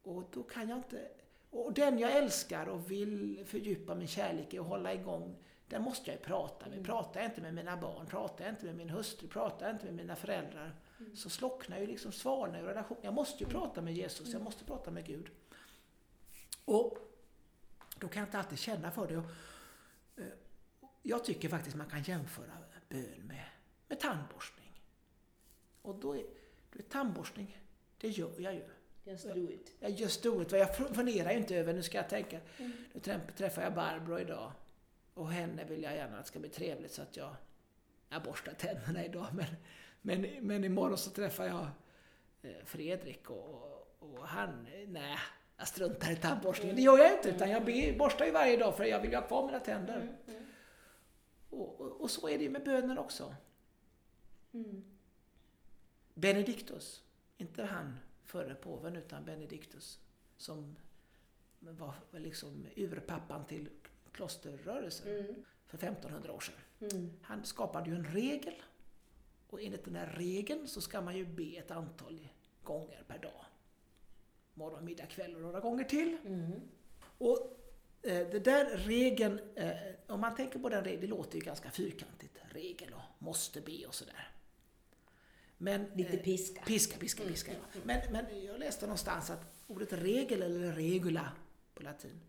Och 0.03 0.25
då 0.33 0.43
kan 0.43 0.69
jag 0.69 0.79
inte... 0.79 1.09
Och 1.51 1.73
den 1.73 1.99
jag 1.99 2.13
älskar 2.17 2.67
och 2.67 2.91
vill 2.91 3.43
fördjupa 3.47 3.95
min 3.95 4.09
kärlek 4.09 4.55
i 4.55 4.59
och 4.59 4.65
hålla 4.65 4.95
igång, 4.95 5.37
den 5.69 5.83
måste 5.83 6.11
jag 6.11 6.19
ju 6.21 6.25
prata 6.25 6.65
med. 6.67 6.73
Mm. 6.73 6.85
Pratar 6.85 7.21
jag 7.21 7.31
inte 7.31 7.41
med 7.41 7.55
mina 7.55 7.77
barn, 7.77 8.07
pratar 8.07 8.45
jag 8.45 8.53
inte 8.53 8.67
med 8.67 8.77
min 8.77 8.91
hustru, 8.91 9.29
pratar 9.29 9.67
jag 9.67 9.75
inte 9.75 9.85
med 9.85 9.95
mina 9.95 10.17
föräldrar, 10.17 10.77
Mm. 11.01 11.17
så 11.17 11.31
slocknar 11.31 11.79
ju 11.79 11.87
liksom, 11.87 12.13
svalnar 12.13 12.59
ju 12.61 12.67
relationen. 12.67 13.01
Jag 13.05 13.15
måste 13.15 13.45
ju 13.45 13.51
prata 13.51 13.81
med 13.83 13.95
Jesus, 13.95 14.33
jag 14.33 14.43
måste 14.43 14.65
prata 14.65 14.91
med 14.91 15.07
Gud. 15.07 15.31
Och 16.65 16.99
då 17.99 18.09
kan 18.09 18.21
jag 18.21 18.27
inte 18.29 18.39
alltid 18.39 18.59
känna 18.59 18.91
för 18.91 19.07
det. 19.09 19.15
Eh, 20.23 20.29
jag 21.03 21.25
tycker 21.25 21.49
faktiskt 21.49 21.77
man 21.77 21.91
kan 21.91 22.03
jämföra 22.03 22.53
bön 22.89 23.23
med, 23.27 23.45
med 23.93 24.01
tandborstning. 24.01 24.73
Och 25.83 25.95
då 25.95 26.17
är, 26.17 26.23
då 26.73 26.79
är 26.79 26.83
tandborstning, 26.83 27.59
det 27.99 28.09
gör 28.09 28.33
jag 28.39 28.55
ju. 28.55 28.65
Just 29.05 29.25
do 29.35 29.51
it. 29.51 29.73
Jag 29.81 29.91
just 29.91 30.23
do 30.23 30.43
it. 30.43 30.53
Jag 30.53 30.77
funderar 30.77 31.31
ju 31.33 31.39
inte 31.39 31.57
över, 31.57 31.73
nu 31.73 31.83
ska 31.83 31.97
jag 31.99 32.09
tänka, 32.09 32.41
Mm. 32.59 32.73
nu 32.93 33.01
träff- 33.01 33.33
träffar 33.37 33.63
jag 33.63 33.75
Barbro 33.75 34.19
idag. 34.19 34.53
Och 35.15 35.31
henne 35.33 35.65
vill 35.65 35.83
jag 35.83 35.95
gärna 35.95 36.19
att 36.19 36.25
det 36.25 36.29
ska 36.29 36.39
bli 36.39 36.49
trevligt 36.49 36.93
så 36.93 37.03
att 37.03 37.17
jag, 37.17 37.35
jag 38.09 38.23
borstar 38.23 38.53
tänderna 38.53 39.05
idag. 39.05 39.27
Men, 39.33 39.47
men, 40.03 40.47
men 40.47 40.65
imorgon 40.65 40.99
så 40.99 41.11
träffar 41.11 41.45
jag 41.47 41.67
eh, 42.43 42.65
Fredrik 42.65 43.31
och, 43.31 43.97
och 43.99 44.29
han, 44.29 44.67
nej, 44.89 45.19
jag 45.57 45.69
struntar 45.69 46.11
i 46.13 46.17
tandborstningen. 46.17 46.77
Det 46.77 46.83
gör 46.83 46.99
jag 46.99 47.13
inte, 47.17 47.29
utan 47.29 47.51
jag 47.51 47.63
borstar 47.99 48.25
ju 48.25 48.31
varje 48.31 48.57
dag 48.57 48.77
för 48.77 48.85
jag 48.85 49.01
vill 49.01 49.11
ju 49.11 49.17
ha 49.17 49.27
kvar 49.27 49.47
mina 49.47 49.61
tänder. 49.61 49.97
Mm. 49.97 50.15
Mm. 50.29 50.47
Och, 51.51 51.81
och, 51.81 52.01
och 52.01 52.11
så 52.11 52.29
är 52.29 52.39
det 52.39 52.45
ju 52.45 52.51
med 52.51 52.65
bönen 52.65 52.99
också. 52.99 53.35
Mm. 54.53 54.85
Benediktus, 56.15 57.03
inte 57.39 57.65
han 57.65 57.99
före 58.25 58.55
påven 58.55 58.97
utan 58.97 59.25
Benediktus 59.25 60.01
som 60.37 60.77
var 61.61 61.95
liksom 62.13 62.67
urpappan 62.77 63.47
till 63.47 63.69
klosterrörelsen 64.13 65.09
Mm. 65.09 65.35
för 65.67 65.79
1500 65.79 66.33
år 66.33 66.41
sedan. 66.41 66.89
Mm. 66.93 67.11
Han 67.23 67.45
skapade 67.45 67.91
ju 67.91 67.97
en 67.97 68.05
regel 68.05 68.55
och 69.49 69.63
enligt 69.63 69.85
den 69.85 69.97
här 69.97 70.07
regeln 70.07 70.69
så 70.69 70.81
ska 70.81 71.01
man 71.01 71.17
ju 71.17 71.27
be 71.27 71.57
ett 71.57 71.71
antal 71.71 72.29
gånger 72.63 73.03
per 73.07 73.19
dag. 73.19 73.45
Morgon, 74.55 74.85
middag, 74.85 75.07
kväll 75.07 75.35
och 75.35 75.41
några 75.43 75.61
gånger 75.61 75.85
till. 75.85 76.19
Mm. 76.27 76.61
Och 77.19 77.59
eh, 78.03 78.29
det 78.29 78.39
där 78.45 78.77
regeln, 78.77 79.41
eh, 79.55 79.73
om 80.07 80.21
man 80.21 80.35
tänker 80.37 80.59
på 80.59 80.69
den 80.69 80.85
regeln, 80.85 81.01
det 81.01 81.07
låter 81.07 81.39
ju 81.39 81.45
ganska 81.45 81.71
fyrkantigt. 81.71 82.39
Regel 82.51 82.95
och 82.95 83.23
måste 83.23 83.61
be 83.61 83.87
och 83.87 83.95
sådär. 83.95 84.29
Men, 85.63 85.87
Lite 85.95 86.17
eh, 86.17 86.23
piska. 86.23 86.63
Piska, 86.63 86.99
piska, 86.99 87.25
piska. 87.25 87.53
Ja. 87.53 87.81
Men, 87.85 88.13
men 88.13 88.45
jag 88.45 88.59
läste 88.59 88.87
någonstans 88.87 89.31
att 89.31 89.41
ordet 89.67 89.93
regel 89.93 90.43
eller 90.43 90.73
regula 90.73 91.33
på 91.75 91.83
latin, 91.83 92.21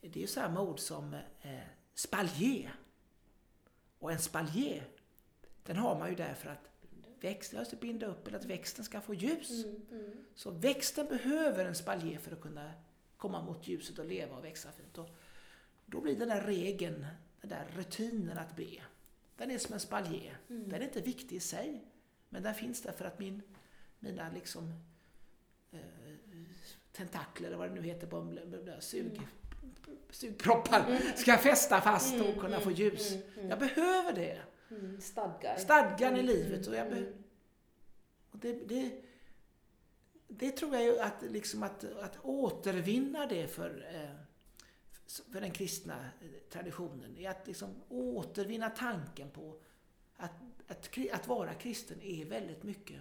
det 0.00 0.16
är 0.16 0.20
ju 0.20 0.26
samma 0.26 0.60
ord 0.60 0.78
som 0.78 1.14
eh, 1.42 1.58
spalier. 1.94 2.74
Och 3.98 4.12
en 4.12 4.18
spalier, 4.18 4.88
den 5.62 5.76
har 5.76 5.98
man 5.98 6.08
ju 6.08 6.14
därför 6.14 6.50
att 6.50 6.70
växten 7.20 7.66
ska 7.66 7.76
binda 7.76 8.06
upp 8.06 8.28
eller 8.28 8.38
att 8.38 8.44
växten 8.44 8.84
ska 8.84 9.00
få 9.00 9.14
ljus. 9.14 9.64
Mm. 9.64 9.86
Mm. 9.90 10.24
Så 10.34 10.50
växten 10.50 11.06
behöver 11.06 11.64
en 11.64 11.74
spalier 11.74 12.18
för 12.18 12.32
att 12.32 12.40
kunna 12.40 12.72
komma 13.16 13.42
mot 13.42 13.68
ljuset 13.68 13.98
och 13.98 14.06
leva 14.06 14.36
och 14.36 14.44
växa 14.44 14.72
fint. 14.72 14.98
Och 14.98 15.08
då 15.86 16.00
blir 16.00 16.16
den 16.16 16.28
där 16.28 16.40
regeln, 16.40 17.06
den 17.40 17.50
där 17.50 17.66
rutinen 17.76 18.38
att 18.38 18.56
be, 18.56 18.82
den 19.36 19.50
är 19.50 19.58
som 19.58 19.74
en 19.74 19.80
spalier. 19.80 20.38
Mm. 20.48 20.68
Den 20.68 20.82
är 20.82 20.84
inte 20.84 21.00
viktig 21.00 21.36
i 21.36 21.40
sig, 21.40 21.84
men 22.28 22.42
den 22.42 22.54
finns 22.54 22.82
där 22.82 22.92
för 22.92 23.04
att 23.04 23.18
min, 23.18 23.42
mina 23.98 24.30
liksom 24.34 24.72
eh, 25.72 25.80
tentakler, 26.92 27.46
eller 27.48 27.56
vad 27.56 27.68
det 27.70 27.74
nu 27.74 27.82
heter, 27.82 28.06
på 28.06 28.46
sug, 28.80 29.20
sugproppar 30.10 30.98
ska 31.16 31.38
fästa 31.38 31.80
fast 31.80 32.14
och 32.14 32.20
Mm, 32.26 32.38
kunna 32.40 32.60
få 32.60 32.68
mm, 32.70 32.74
ljus. 32.80 33.12
mm, 33.12 33.22
mm. 33.36 33.48
Jag 33.50 33.58
behöver 33.58 34.12
det. 34.12 34.38
Mm. 34.70 35.00
Stadgar. 35.00 35.56
Stadgan 35.56 36.16
i 36.16 36.20
Mm, 36.20 36.26
livet. 36.26 36.66
Och 36.66 36.74
jag 36.74 36.86
mm, 36.86 37.04
be- 37.04 37.12
och 38.30 38.38
det, 38.38 38.52
det, 38.68 39.02
det 40.28 40.50
tror 40.50 40.74
jag 40.74 40.84
ju 40.84 40.98
att, 41.00 41.22
liksom 41.22 41.62
att, 41.62 41.84
att 41.84 42.18
återvinna 42.22 43.26
det 43.26 43.46
för, 43.48 43.86
eh, 43.94 44.10
för 45.32 45.40
den 45.40 45.50
kristna 45.50 46.00
eh, 46.20 46.28
traditionen. 46.50 47.16
Är 47.18 47.30
att 47.30 47.46
liksom 47.46 47.74
återvinna 47.88 48.70
tanken 48.70 49.30
på 49.30 49.60
att, 50.16 50.32
att, 50.68 50.98
att 51.12 51.28
vara 51.28 51.54
kristen 51.54 52.02
är 52.02 52.24
väldigt 52.24 52.62
mycket 52.62 53.00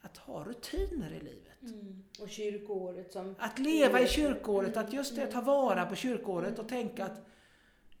att 0.00 0.16
ha 0.16 0.44
rutiner 0.44 1.10
i 1.10 1.20
livet. 1.20 1.62
Mm. 1.62 2.04
Och 2.20 2.28
kyrkoåret 2.28 3.12
som... 3.12 3.34
Att 3.38 3.58
leva 3.58 4.00
i 4.00 4.08
kyrkåret, 4.08 4.76
att 4.76 4.92
just 4.92 5.16
det, 5.16 5.26
ta 5.26 5.40
vara 5.40 5.86
på 5.86 5.94
kyrkåret 5.94 6.58
och 6.58 6.68
tänka 6.68 7.04
att 7.04 7.20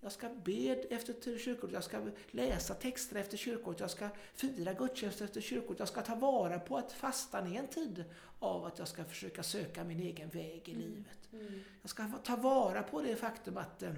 jag 0.00 0.12
ska 0.12 0.28
be 0.44 0.86
efter 0.90 1.38
kyrkåret, 1.38 1.72
jag 1.72 1.84
ska 1.84 2.00
läsa 2.30 2.74
texter 2.74 3.16
efter 3.16 3.36
kyrkåret, 3.36 3.80
jag 3.80 3.90
ska 3.90 4.08
fira 4.34 4.72
gudstjänst 4.72 5.20
efter 5.20 5.40
kyrkåret, 5.40 5.78
jag 5.78 5.88
ska 5.88 6.02
ta 6.02 6.14
vara 6.14 6.58
på 6.58 6.76
att 6.76 6.92
fastan 6.92 7.52
är 7.52 7.58
en 7.58 7.68
tid 7.68 8.04
av 8.38 8.64
att 8.64 8.78
jag 8.78 8.88
ska 8.88 9.04
försöka 9.04 9.42
söka 9.42 9.84
min 9.84 10.00
egen 10.00 10.28
väg 10.28 10.68
i 10.68 10.74
livet. 10.74 11.32
Mm. 11.32 11.60
Jag 11.82 11.90
ska 11.90 12.08
ta 12.24 12.36
vara 12.36 12.82
på 12.82 13.02
det 13.02 13.16
faktum 13.16 13.56
att, 13.56 13.82
eh, 13.82 13.92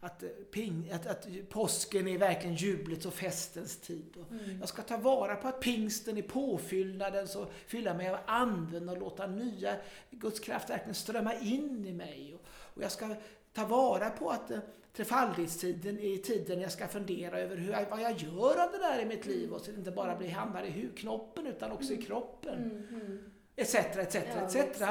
att, 0.00 0.22
eh, 0.22 0.28
ping, 0.28 0.90
att, 0.92 1.06
att 1.06 1.26
påsken 1.48 2.08
är 2.08 2.18
verkligen 2.18 2.56
jublets 2.56 3.06
och 3.06 3.14
festens 3.14 3.76
tid. 3.76 4.16
Och 4.16 4.32
Mm. 4.32 4.58
Jag 4.60 4.68
ska 4.68 4.82
ta 4.82 4.96
vara 4.96 5.36
på 5.36 5.48
att 5.48 5.60
pingsten 5.60 6.18
är 6.18 6.22
påfyllnaden, 6.22 7.28
så 7.28 7.46
fylla 7.66 7.94
mig 7.94 8.08
av 8.08 8.18
anden 8.26 8.88
och 8.88 8.98
låta 8.98 9.26
nya 9.26 9.76
Guds 10.10 10.40
kraft 10.40 10.70
verkligen 10.70 10.94
strömma 10.94 11.34
in 11.34 11.86
i 11.86 11.92
mig. 11.92 12.34
Och, 12.34 12.46
och 12.74 12.82
jag 12.82 12.92
ska 12.92 13.14
ta 13.52 13.64
vara 13.66 14.10
på 14.10 14.30
att 14.30 14.50
eh, 14.50 14.58
trefaldighetstiden 14.92 15.98
är 15.98 16.16
tiden 16.16 16.60
jag 16.60 16.72
ska 16.72 16.88
fundera 16.88 17.38
över 17.40 17.56
hur 17.56 17.86
vad 17.90 18.00
jag 18.00 18.16
gör 18.18 18.64
av 18.64 18.72
det 18.72 18.78
där 18.78 19.02
i 19.02 19.04
mitt 19.04 19.26
liv 19.26 19.52
och 19.52 19.60
så 19.60 19.70
det 19.70 19.76
inte 19.76 19.90
bara 19.90 20.16
blir 20.16 20.30
hamnar 20.30 20.62
i 20.62 20.70
hudknoppen 20.82 21.46
utan 21.46 21.70
också 21.72 21.92
i 21.92 22.02
kroppen. 22.02 22.54
Mm, 22.58 22.86
mm. 22.90 23.30
Etc, 23.56 23.74
etc, 23.74 24.14
Ja, 24.14 24.20
etc. 24.20 24.54
visst. 24.54 24.80
Eh, 24.80 24.90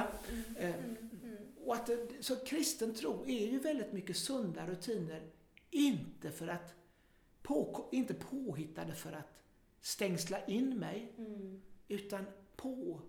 Mm, 0.59 0.75
mm. 1.23 1.37
Och 1.67 1.75
att, 1.75 1.89
så 2.19 2.35
kristen 2.35 2.93
tro 2.93 3.23
är 3.25 3.47
ju 3.47 3.59
väldigt 3.59 3.93
mycket 3.93 4.17
sunda 4.17 4.67
rutiner. 4.67 5.21
Inte 5.71 6.31
för 6.31 6.47
att 6.47 6.75
på, 7.41 7.89
inte 7.91 8.13
påhittade 8.13 8.93
för 8.93 9.11
att 9.13 9.27
stängsla 9.81 10.45
in 10.45 10.77
mig, 10.79 11.13
Mm, 11.17 11.61
utan 11.87 12.25
på, 12.55 13.01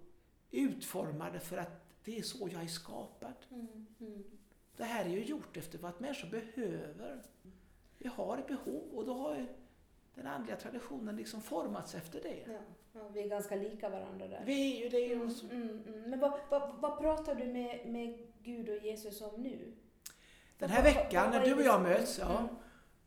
utformade 0.51 1.41
för 1.41 1.57
att 1.57 1.85
det 2.05 2.19
är 2.19 2.23
så 2.23 2.49
jag 2.53 2.63
är 2.63 2.67
skapad. 2.67 3.33
mm, 3.51 3.87
mm. 4.01 4.25
Det 4.77 4.85
här 4.85 5.05
är 5.05 5.09
ju 5.09 5.25
gjort 5.25 5.57
efter 5.57 5.79
vad 5.79 6.01
människor 6.01 6.29
behöver. 6.31 7.23
Vi 7.99 8.09
har 8.09 8.39
ett 8.39 8.47
behov 8.47 8.83
och 8.95 9.07
då 9.07 9.15
har 9.15 9.35
ju 9.35 9.47
den 10.15 10.27
andliga 10.27 10.57
traditionen 10.57 11.17
liksom 11.17 11.43
formats 11.43 11.95
efter 11.95 12.21
det. 12.23 12.45
Ja, 12.47 12.59
ja, 12.93 13.09
vi 13.09 13.21
är 13.23 13.29
ganska 13.29 13.57
lika 13.57 13.89
varandra 13.89 14.29
där. 14.29 14.43
Vi 14.47 14.77
är 14.79 14.83
ju 14.85 14.89
det. 14.89 15.13
Mm, 15.13 15.27
och 15.27 15.33
så- 15.33 15.47
mm, 15.47 15.69
mm. 15.87 16.11
Men 16.11 16.21
vad, 16.21 16.41
vad, 16.51 16.81
vad 16.81 16.99
pratar 16.99 17.35
du 17.35 17.45
med, 17.45 17.87
med 17.87 18.28
Gud 18.49 18.69
och 18.69 18.85
Jesus 18.85 19.21
om 19.21 19.43
nu? 19.43 19.73
Den 20.59 20.71
här 20.71 20.83
veckan 20.83 21.31
när 21.31 21.41
är 21.41 21.45
du 21.45 21.55
och 21.55 21.63
jag 21.63 21.83
möts, 21.83 22.19
ja, 22.19 22.49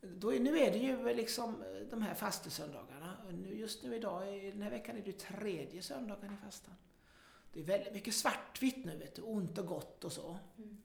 Mm. 0.04 0.20
Då 0.20 0.34
är, 0.34 0.40
nu 0.40 0.60
är 0.60 0.72
det 0.72 0.78
ju 0.78 1.14
liksom 1.14 1.64
eh, 1.64 1.82
de 1.90 2.02
här 2.02 2.14
fastesöndagarna. 2.14 3.18
Just 3.52 3.84
nu 3.84 3.96
idag, 3.96 4.26
den 4.54 4.62
här 4.62 4.70
veckan 4.70 4.98
är 4.98 5.02
det 5.02 5.20
tredje 5.20 5.82
söndagen 5.82 6.34
i 6.34 6.46
fastan. 6.46 6.76
Det 7.54 7.60
är 7.60 7.64
väldigt 7.64 7.94
mycket 7.94 8.14
svartvitt 8.14 8.86
nu, 8.86 8.98
vet 8.98 9.16
du, 9.16 9.22
ont 9.22 9.58
och 9.58 9.66
gott 9.66 10.04
och 10.04 10.12
så. 10.12 10.38
Mm. 10.58 10.84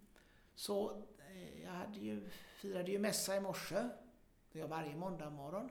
Så 0.54 1.02
eh, 1.18 1.62
jag 1.64 1.70
hade 1.70 1.98
ju, 1.98 2.28
firade 2.56 2.90
ju 2.90 2.98
mässa 2.98 3.36
i 3.36 3.40
morse, 3.40 3.88
det 4.52 4.58
gör 4.58 4.68
varje 4.68 4.96
måndag 4.96 5.30
morgon. 5.30 5.70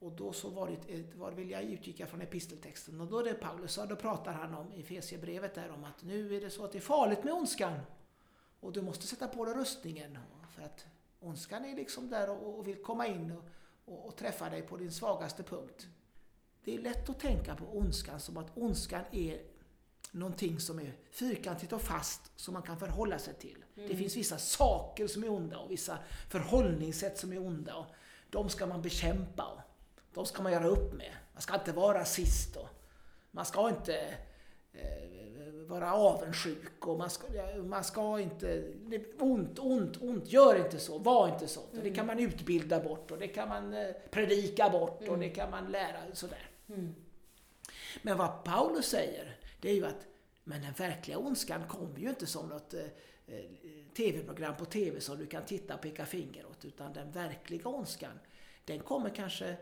Och 0.00 0.12
då 0.12 0.32
så 0.32 0.48
var 0.48 0.68
det, 0.86 1.16
var, 1.16 1.30
vill 1.30 1.50
jag 1.50 1.62
utgick 1.62 2.00
jag 2.00 2.08
från 2.08 2.20
episteltexten 2.20 3.00
och 3.00 3.06
då 3.06 3.18
är 3.18 3.24
det 3.24 3.34
Paulus 3.34 3.78
då 3.88 3.96
pratar 3.96 4.32
han 4.32 4.54
om 4.54 4.72
i 4.72 4.80
Efesierbrevet 4.80 5.54
där 5.54 5.70
om 5.70 5.84
att 5.84 6.02
nu 6.02 6.36
är 6.36 6.40
det 6.40 6.50
så 6.50 6.64
att 6.64 6.72
det 6.72 6.78
är 6.78 6.82
farligt 6.82 7.24
med 7.24 7.32
ondskan. 7.32 7.80
Och 8.60 8.72
du 8.72 8.82
måste 8.82 9.06
sätta 9.06 9.28
på 9.28 9.44
dig 9.44 9.54
rustningen. 9.54 10.18
För 10.54 10.62
att 10.62 10.86
ondskan 11.20 11.64
är 11.64 11.76
liksom 11.76 12.10
där 12.10 12.30
och, 12.30 12.58
och 12.58 12.68
vill 12.68 12.82
komma 12.82 13.06
in 13.06 13.32
och, 13.32 13.44
och, 13.84 14.06
och 14.06 14.16
träffa 14.16 14.50
dig 14.50 14.62
på 14.62 14.76
din 14.76 14.92
svagaste 14.92 15.42
punkt. 15.42 15.86
Det 16.64 16.74
är 16.74 16.78
lätt 16.78 17.08
att 17.08 17.20
tänka 17.20 17.56
på 17.56 17.78
ondskan 17.78 18.20
som 18.20 18.36
att 18.36 18.56
ondskan 18.56 19.04
är 19.12 19.42
någonting 20.12 20.60
som 20.60 20.78
är 20.78 20.96
fyrkantigt 21.10 21.72
och 21.72 21.82
fast 21.82 22.32
som 22.36 22.54
man 22.54 22.62
kan 22.62 22.78
förhålla 22.78 23.18
sig 23.18 23.34
till. 23.34 23.64
Det 23.74 23.96
finns 23.96 24.16
vissa 24.16 24.38
saker 24.38 25.06
som 25.06 25.24
är 25.24 25.30
onda 25.30 25.58
och 25.58 25.70
vissa 25.70 25.98
förhållningssätt 26.28 27.18
som 27.18 27.32
är 27.32 27.46
onda. 27.46 27.74
Och 27.74 27.86
de 28.30 28.48
ska 28.48 28.66
man 28.66 28.82
bekämpa 28.82 29.64
de 30.14 30.26
ska 30.26 30.42
man 30.42 30.52
göra 30.52 30.66
upp 30.66 30.92
med. 30.92 31.12
Man 31.32 31.42
ska 31.42 31.54
inte 31.54 31.72
vara 31.72 31.98
rasist 31.98 32.56
och 32.56 32.68
man 33.30 33.44
ska 33.44 33.68
inte 33.68 33.96
eh, 34.72 35.08
vara 35.66 35.94
avundsjuk 35.94 36.86
och 36.86 36.98
man 36.98 37.10
ska, 37.10 37.26
man 37.64 37.84
ska 37.84 38.20
inte... 38.20 38.72
Ont, 39.18 39.58
ont, 39.58 39.96
ont. 39.96 40.32
Gör 40.32 40.64
inte 40.64 40.78
så. 40.78 40.98
Var 40.98 41.28
inte 41.28 41.48
så. 41.48 41.60
Och 41.60 41.78
Det 41.82 41.90
kan 41.90 42.06
man 42.06 42.18
utbilda 42.18 42.80
bort 42.80 43.10
och 43.10 43.18
det 43.18 43.28
kan 43.28 43.48
man 43.48 43.74
eh, 43.74 43.90
predika 44.10 44.70
bort 44.70 45.08
och 45.08 45.18
det 45.18 45.28
kan 45.28 45.50
man 45.50 45.72
lära 45.72 45.98
sådär. 46.12 46.50
Mm. 46.68 46.94
Men 48.02 48.18
vad 48.18 48.44
Paulus 48.44 48.86
säger, 48.86 49.36
det 49.60 49.70
är 49.70 49.74
ju 49.74 49.86
att 49.86 50.06
men 50.44 50.62
den 50.62 50.72
verkliga 50.72 51.18
ondskan 51.18 51.68
kommer 51.68 51.98
ju 51.98 52.08
inte 52.08 52.26
som 52.26 52.48
något 52.48 52.74
eh, 52.74 52.80
tv-program 53.96 54.56
på 54.56 54.64
tv 54.64 55.00
som 55.00 55.18
du 55.18 55.26
kan 55.26 55.44
titta 55.44 55.74
och 55.74 55.80
peka 55.80 56.06
finger 56.06 56.46
åt. 56.46 56.64
Utan 56.64 56.92
den 56.92 57.10
verkliga 57.10 57.68
ondskan, 57.68 58.18
den 58.64 58.80
kommer 58.80 59.10
kanske 59.10 59.56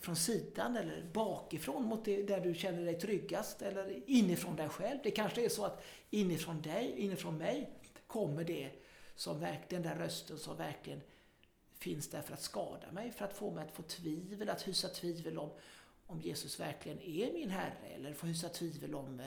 från 0.00 0.16
sidan 0.16 0.76
eller 0.76 1.04
bakifrån 1.12 1.84
mot 1.84 2.04
det 2.04 2.22
där 2.22 2.40
du 2.40 2.54
känner 2.54 2.84
dig 2.84 3.00
tryggast 3.00 3.62
eller 3.62 4.00
inifrån 4.06 4.56
dig 4.56 4.68
själv. 4.68 4.98
Det 5.02 5.10
kanske 5.10 5.44
är 5.44 5.48
så 5.48 5.64
att 5.64 5.84
inifrån 6.10 6.62
dig, 6.62 6.94
inifrån 6.96 7.38
mig 7.38 7.70
kommer 8.06 8.44
det 8.44 8.70
som 9.14 9.40
verk, 9.40 9.60
den 9.68 9.82
där 9.82 9.94
rösten 9.94 10.38
som 10.38 10.56
verkligen 10.56 11.00
finns 11.78 12.08
där 12.08 12.22
för 12.22 12.34
att 12.34 12.42
skada 12.42 12.92
mig, 12.92 13.12
för 13.12 13.24
att 13.24 13.34
få 13.34 13.50
mig 13.50 13.64
att 13.64 13.76
få 13.76 13.82
tvivel, 13.82 14.48
att 14.48 14.68
hysa 14.68 14.88
tvivel 14.88 15.38
om 15.38 15.50
om 16.10 16.20
Jesus 16.20 16.60
verkligen 16.60 17.00
är 17.00 17.32
min 17.32 17.50
Herre 17.50 17.86
eller 17.94 18.12
få 18.12 18.26
hysa 18.26 18.48
tvivel 18.48 18.94
om 18.94 19.20
eh, 19.20 19.26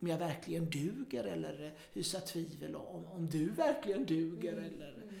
om 0.00 0.08
jag 0.08 0.18
verkligen 0.18 0.70
duger 0.70 1.24
eller 1.24 1.64
eh, 1.64 1.72
hysa 1.92 2.20
tvivel 2.20 2.76
om, 2.76 3.04
om 3.04 3.28
du 3.30 3.50
verkligen 3.50 4.04
duger 4.06 4.52
eller 4.52 4.88
eh, 4.88 5.14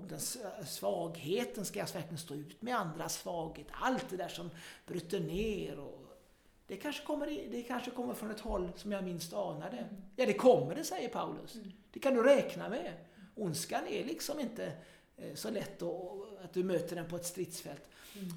om 0.00 0.08
den 0.08 0.20
svagheten, 0.66 1.64
ska 1.64 1.78
jag 1.78 1.86
verkligen 1.86 2.18
stå 2.18 2.34
ut 2.34 2.62
med 2.62 2.76
andras 2.76 3.14
svaghet? 3.14 3.66
Allt 3.70 4.10
det 4.10 4.16
där 4.16 4.28
som 4.28 4.50
bryter 4.86 5.20
ner 5.20 5.78
och 5.78 6.00
det 6.66 6.76
kanske, 6.76 7.04
kommer, 7.04 7.26
det 7.26 7.62
kanske 7.62 7.90
kommer 7.90 8.14
från 8.14 8.30
ett 8.30 8.40
håll 8.40 8.72
som 8.76 8.92
jag 8.92 9.04
minst 9.04 9.32
anade. 9.32 9.88
Ja, 10.16 10.26
det 10.26 10.34
kommer 10.34 10.74
det, 10.74 10.84
säger 10.84 11.08
Paulus. 11.08 11.56
Det 11.92 12.00
kan 12.00 12.14
du 12.14 12.22
räkna 12.22 12.68
med. 12.68 12.94
Ondskan 13.34 13.86
är 13.86 14.04
liksom 14.04 14.40
inte 14.40 14.72
eh, 15.16 15.34
så 15.34 15.50
lätt 15.50 15.82
att, 15.82 16.52
du 16.52 16.64
möter 16.64 16.96
den 16.96 17.08
på 17.08 17.16
ett 17.16 17.26
stridsfält. 17.26 17.82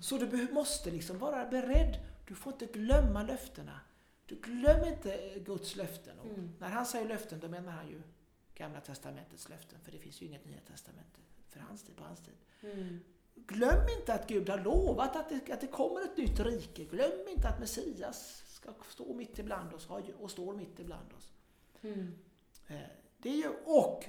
Så 0.02 0.18
du 0.18 0.48
måste 0.52 0.92
liksom 0.92 1.20
vara 1.20 1.46
beredd. 1.46 2.00
Du 2.28 2.36
får 2.36 2.54
inte 2.54 2.66
glömma 2.66 3.24
löftena. 3.24 3.80
Du 4.26 4.36
glöm 4.36 4.88
inte 4.88 5.14
eh, 5.14 5.42
Guds 5.42 5.76
löften. 5.76 6.20
Och 6.20 6.26
Mm. 6.26 6.52
När 6.60 6.70
han 6.70 6.86
säger 6.86 7.08
löften, 7.08 7.40
då 7.40 7.48
menar 7.48 7.72
han 7.72 7.90
ju 7.90 8.02
Gamla 8.56 8.82
Testamentets 8.82 9.50
löften. 9.50 9.80
För 9.84 9.92
det 9.92 9.98
finns 9.98 10.22
ju 10.22 10.26
inget 10.26 10.46
Nya 10.46 10.60
Testamente 10.68 11.20
för 11.54 11.60
hans 11.60 11.84
tid, 11.84 11.96
på 11.96 12.04
hans 12.04 12.20
tid. 12.20 12.34
Mm. 12.74 13.00
Glöm 13.36 13.90
inte 14.00 14.14
att 14.14 14.28
Gud 14.28 14.50
har 14.50 14.58
lovat 14.58 15.16
att 15.16 15.30
det, 15.30 15.54
att 15.54 15.62
det 15.62 15.68
kommer 15.68 16.02
ett 16.02 16.18
nytt 16.18 16.40
rike. 16.40 16.84
Glöm 16.84 17.28
inte 17.30 17.48
att 17.48 17.60
Messias 17.60 18.44
ska 18.48 18.70
stå 18.90 19.14
mitt 19.14 19.40
ibland 19.40 19.74
oss 19.74 19.88
och 20.20 20.32
står 20.32 20.54
mitt 20.54 20.80
ibland 20.80 21.14
oss. 21.18 21.34
Mm. 21.82 22.14
Eh, 22.68 22.76
Det 23.18 23.30
är 23.30 23.36
ju, 23.36 23.50
och 23.66 24.06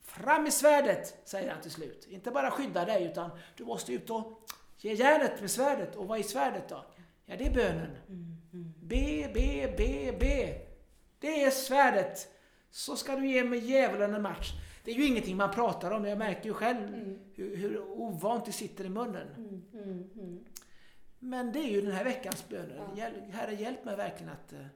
fram 0.00 0.42
med 0.42 0.52
svärdet, 0.52 1.16
säger 1.24 1.52
han 1.52 1.62
till 1.62 1.70
slut. 1.70 2.06
Inte 2.10 2.30
bara 2.30 2.50
skydda 2.50 2.84
dig, 2.84 3.04
utan 3.04 3.30
du 3.56 3.64
måste 3.64 3.92
ut 3.92 4.10
och 4.10 4.50
ge 4.78 4.94
järnet 4.94 5.40
med 5.40 5.50
svärdet. 5.50 5.96
Och 5.96 6.08
vad 6.08 6.18
är 6.18 6.22
svärdet 6.22 6.68
då? 6.68 6.84
Ja, 7.26 7.36
det 7.36 7.46
är 7.46 7.54
bönen. 7.54 7.90
Mm. 8.08 8.36
Mm. 8.52 8.74
Be, 8.80 9.30
be, 9.34 9.74
be, 9.76 10.16
be. 10.18 10.60
Det 11.18 11.44
är 11.44 11.50
svärdet. 11.50 12.28
Så 12.70 12.96
ska 12.96 13.16
du 13.16 13.28
ge 13.28 13.44
med 13.44 13.58
djävulen 13.58 14.14
en 14.14 14.22
match. 14.22 14.52
Det 14.84 14.90
är 14.90 14.94
ju 14.94 15.06
ingenting 15.06 15.36
man 15.36 15.50
pratar 15.50 15.90
om. 15.90 16.04
Jag 16.04 16.18
märker 16.18 16.44
ju 16.44 16.54
själv 16.54 16.94
Mm. 16.94 17.18
hur, 17.34 17.56
hur 17.56 17.80
ovant 17.90 18.44
det 18.46 18.52
sitter 18.52 18.84
i 18.84 18.88
munnen. 18.88 19.28
Mm. 19.36 19.62
Mm. 19.72 20.10
Mm. 20.14 20.44
Men 21.18 21.52
det 21.52 21.58
är 21.58 21.68
ju 21.68 21.80
den 21.80 21.92
här 21.92 22.04
veckans 22.04 22.48
böner. 22.48 22.88
Ja. 22.96 23.06
Herre, 23.30 23.54
hjälp 23.54 23.84
mig 23.84 23.96
verkligen 23.96 24.32
att, 24.32 24.52
eh, 24.52 24.66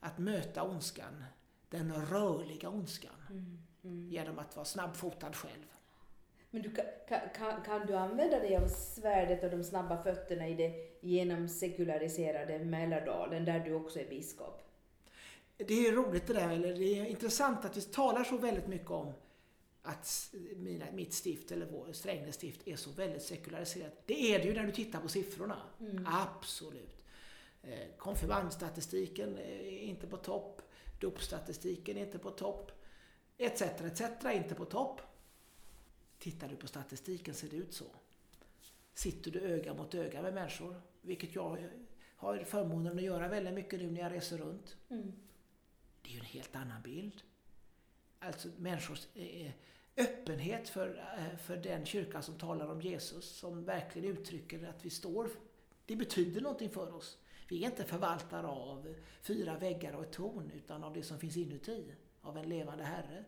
att 0.00 0.18
möta 0.18 0.62
ondskan. 0.62 1.24
Den 1.70 1.92
rörliga 2.06 2.68
ondskan. 2.68 3.12
Mm. 3.30 4.08
Genom 4.10 4.38
att 4.38 4.56
vara 4.56 4.64
snabbfotad 4.64 5.32
själv. 5.32 5.64
Men 6.50 6.62
du, 6.62 6.70
kan, 6.70 6.84
kan, 7.36 7.62
kan 7.62 7.86
du 7.86 7.96
använda 7.96 8.38
dig 8.38 8.56
av 8.56 8.68
svärdet 8.68 9.44
och 9.44 9.50
de 9.50 9.64
snabba 9.64 10.02
fötterna 10.02 10.48
i 10.48 10.54
det 10.54 10.98
genomsekulariserade 11.00 12.58
Mälardalen 12.58 13.44
där 13.44 13.60
du 13.60 13.74
också 13.74 14.00
är 14.00 14.08
biskop? 14.08 14.62
Det 15.56 15.86
är 15.86 15.92
roligt 15.92 16.26
det 16.26 16.32
där, 16.32 16.48
eller 16.50 16.74
det 16.74 16.98
är 16.98 17.06
intressant 17.06 17.64
att 17.64 17.76
vi 17.76 17.80
talar 17.80 18.24
så 18.24 18.36
väldigt 18.36 18.66
mycket 18.66 18.90
om 18.90 19.12
att 19.88 20.34
mina, 20.56 20.84
mitt 20.92 21.12
stift, 21.12 21.52
eller 21.52 21.66
vår 21.66 21.92
Strängnäs 21.92 22.34
stift, 22.34 22.68
är 22.68 22.76
så 22.76 22.90
väldigt 22.90 23.22
sekulariserat. 23.22 24.02
Det 24.06 24.34
är 24.34 24.38
det 24.38 24.44
ju 24.44 24.54
när 24.54 24.66
du 24.66 24.72
tittar 24.72 25.00
på 25.00 25.08
siffrorna. 25.08 25.62
Mm. 25.80 26.06
Absolut. 26.06 27.04
Eh, 27.62 27.96
Konfirmandstatistiken 27.98 29.38
är 29.38 29.78
inte 29.78 30.06
på 30.06 30.16
topp. 30.16 30.62
Dopstatistiken 31.00 31.96
är 31.96 32.06
inte 32.06 32.18
på 32.18 32.30
topp. 32.30 32.72
Etc, 33.38 33.62
etc 33.62 34.00
inte 34.32 34.54
på 34.54 34.64
topp. 34.64 35.00
Tittar 36.18 36.48
du 36.48 36.56
på 36.56 36.66
statistiken 36.66 37.34
ser 37.34 37.48
det 37.48 37.56
ut 37.56 37.74
så. 37.74 37.86
Sitter 38.94 39.30
du 39.30 39.40
öga 39.40 39.74
mot 39.74 39.94
öga 39.94 40.22
med 40.22 40.34
människor, 40.34 40.80
vilket 41.00 41.34
jag 41.34 41.68
har 42.16 42.38
förmånen 42.38 42.98
att 42.98 43.04
göra 43.04 43.28
väldigt 43.28 43.54
mycket 43.54 43.80
nu 43.80 43.90
när 43.90 44.00
jag 44.00 44.12
reser 44.12 44.38
runt. 44.38 44.76
Mm. 44.88 45.12
Det 46.02 46.08
är 46.08 46.12
ju 46.12 46.18
en 46.18 46.24
helt 46.24 46.56
annan 46.56 46.82
bild. 46.82 47.22
Alltså 48.18 48.48
människors 48.56 49.06
eh, 49.14 49.50
öppenhet 49.98 50.68
för, 50.68 51.14
eh, 51.18 51.38
för 51.38 51.56
den 51.56 51.86
kyrka 51.86 52.22
som 52.22 52.38
talar 52.38 52.66
om 52.66 52.80
Jesus, 52.80 53.24
som 53.24 53.64
verkligen 53.64 54.10
uttrycker 54.10 54.68
att 54.68 54.84
vi 54.84 54.90
står... 54.90 55.30
Det 55.86 55.96
betyder 55.96 56.40
någonting 56.40 56.70
för 56.70 56.94
oss. 56.94 57.18
Vi 57.48 57.64
är 57.64 57.66
inte 57.70 57.84
förvaltare 57.84 58.46
av 58.46 58.94
fyra 59.22 59.58
väggar 59.58 59.92
och 59.92 60.02
ett 60.02 60.12
torn, 60.12 60.50
utan 60.54 60.84
av 60.84 60.94
det 60.94 61.02
som 61.02 61.18
finns 61.18 61.36
inuti, 61.36 61.94
av 62.20 62.38
en 62.38 62.48
levande 62.48 62.84
Herre. 62.84 63.24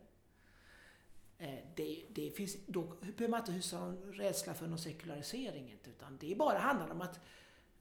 Eh, 1.37 1.59
det, 1.75 2.03
det 2.09 2.31
finns, 2.31 2.57
då 2.65 2.81
behöver 2.81 3.27
man 3.27 3.39
inte 3.39 3.51
hysa 3.51 3.79
någon 3.79 4.13
rädsla 4.13 4.53
för 4.53 4.67
någon 4.67 4.79
sekularisering. 4.79 5.75
Utan 5.85 6.17
det 6.17 6.35
bara 6.37 6.57
handlar 6.57 6.89
om 6.89 7.01
att, 7.01 7.19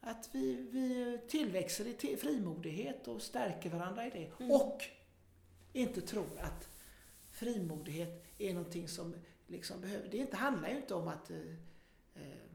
att 0.00 0.28
vi, 0.32 0.54
vi 0.54 1.18
tillväxer 1.28 2.04
i 2.04 2.16
frimodighet 2.16 3.08
och 3.08 3.22
stärker 3.22 3.70
varandra 3.70 4.06
i 4.06 4.10
det. 4.10 4.44
Mm. 4.44 4.50
Och 4.50 4.82
inte 5.72 6.00
tror 6.00 6.38
att 6.40 6.68
frimodighet 7.30 8.29
är 8.40 8.54
någonting 8.54 8.88
som 8.88 9.14
liksom 9.46 9.80
behöver... 9.80 10.08
Det 10.08 10.16
inte, 10.16 10.36
handlar 10.36 10.68
ju 10.68 10.76
inte 10.76 10.94
om 10.94 11.08
att 11.08 11.30
eh, 11.30 11.36
eh 12.14 12.50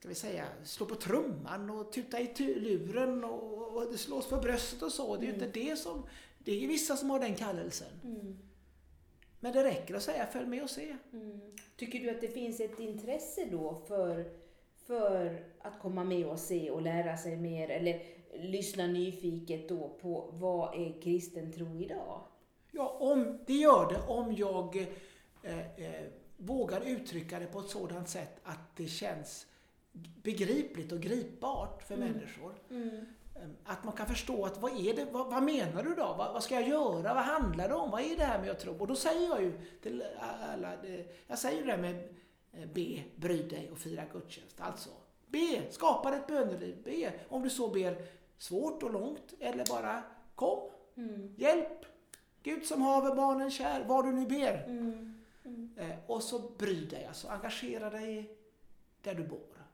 ska 0.00 0.08
vi 0.08 0.14
säga, 0.14 0.44
slå 0.64 0.86
på 0.86 0.94
trumman 0.94 1.70
och 1.70 1.92
tuta 1.92 2.20
i 2.20 2.34
luren 2.38 3.24
och, 3.24 3.76
och 3.76 3.92
det 3.92 3.98
slås 3.98 4.28
på 4.28 4.36
bröstet 4.36 4.82
och 4.82 4.92
så. 4.92 5.16
Det 5.16 5.22
är 5.22 5.26
ju 5.26 5.34
mm. 5.34 5.44
inte 5.44 5.60
det 5.60 5.76
som... 5.76 6.02
Det 6.38 6.64
är 6.64 6.68
vissa 6.68 6.96
som 6.96 7.10
har 7.10 7.20
den 7.20 7.34
kallelsen. 7.34 8.00
Mm. 8.04 8.38
Men 9.40 9.52
det 9.52 9.64
räcker 9.64 9.94
att 9.94 10.02
säga 10.02 10.26
följ 10.26 10.46
med 10.46 10.62
och 10.62 10.70
se. 10.70 10.96
Mm. 11.12 11.40
Tycker 11.76 12.00
du 12.00 12.10
att 12.10 12.20
det 12.20 12.28
finns 12.28 12.60
ett 12.60 12.80
intresse 12.80 13.48
då 13.50 13.82
för, 13.88 14.30
för 14.86 15.44
att 15.58 15.80
komma 15.80 16.04
med 16.04 16.26
och 16.26 16.38
se 16.38 16.70
och 16.70 16.82
lära 16.82 17.16
sig 17.16 17.36
mer 17.36 17.68
eller 17.68 18.02
lyssna 18.38 18.86
nyfiket 18.86 19.68
då 19.68 19.98
på 20.02 20.30
vad 20.32 20.74
är 20.74 21.02
kristen 21.02 21.52
tro 21.52 21.80
idag? 21.80 22.20
Ja, 22.80 22.96
om, 23.00 23.38
det 23.46 23.54
gör 23.54 23.88
det 23.88 24.00
om 24.08 24.34
jag 24.34 24.76
eh, 25.42 25.58
eh, 25.58 26.06
vågar 26.36 26.80
uttrycka 26.80 27.38
det 27.38 27.46
på 27.46 27.60
ett 27.60 27.68
sådant 27.68 28.08
sätt 28.08 28.40
att 28.44 28.76
det 28.76 28.86
känns 28.86 29.46
begripligt 30.22 30.92
och 30.92 31.00
gripbart 31.00 31.82
för 31.82 31.94
mm. 31.94 32.08
människor. 32.08 32.54
Mm. 32.70 33.06
Ehm, 33.36 33.56
att 33.64 33.84
man 33.84 33.92
kan 33.92 34.06
förstå 34.06 34.44
att 34.44 34.58
vad 34.58 34.86
är 34.86 34.94
det, 34.94 35.04
vad, 35.12 35.30
vad 35.30 35.42
menar 35.42 35.82
du 35.82 35.94
då? 35.94 36.14
Vad, 36.18 36.32
vad, 36.32 36.42
ska 36.42 36.54
jag 36.54 36.68
göra? 36.68 37.14
Vad 37.14 37.24
handlar 37.24 37.68
det 37.68 37.74
om? 37.74 37.90
Vad 37.90 38.00
är 38.00 38.16
det 38.16 38.24
här 38.24 38.40
med 38.40 38.50
att 38.50 38.60
tro? 38.60 38.78
Och 38.78 38.86
då 38.86 38.96
säger 38.96 39.28
jag 39.28 39.42
ju 39.42 39.52
till 39.82 40.04
alla, 40.52 40.72
jag 41.26 41.38
säger 41.38 41.64
det 41.64 41.70
här 41.70 41.78
med 41.78 42.08
eh, 42.52 42.68
be, 42.74 43.02
bry 43.16 43.48
dig 43.48 43.70
och 43.72 43.78
fira 43.78 44.02
gudstjänst. 44.12 44.60
Alltså, 44.60 44.90
be, 45.26 45.62
skapa 45.70 46.16
ett 46.16 46.26
böneliv. 46.26 46.82
Be, 46.84 47.12
om 47.28 47.42
du 47.42 47.50
så 47.50 47.68
ber 47.68 48.02
svårt 48.38 48.82
och 48.82 48.92
långt 48.92 49.34
eller 49.40 49.66
bara 49.70 50.02
kom, 50.34 50.70
mm. 50.96 51.34
hjälp. 51.38 51.89
Gud 52.42 52.66
som 52.66 52.82
haver 52.82 53.14
barnen 53.14 53.50
kär, 53.50 53.84
vad 53.84 54.04
du 54.04 54.12
nu 54.12 54.26
ber. 54.26 54.64
Mm. 54.68 55.22
Mm. 55.44 55.70
Eh, 55.76 55.96
och 56.06 56.22
så 56.22 56.38
bry 56.38 56.84
dig, 56.84 57.06
alltså 57.06 57.28
engagera 57.28 57.90
dig 57.90 58.36
där 59.02 59.14
du 59.14 59.24
bor 59.24 59.66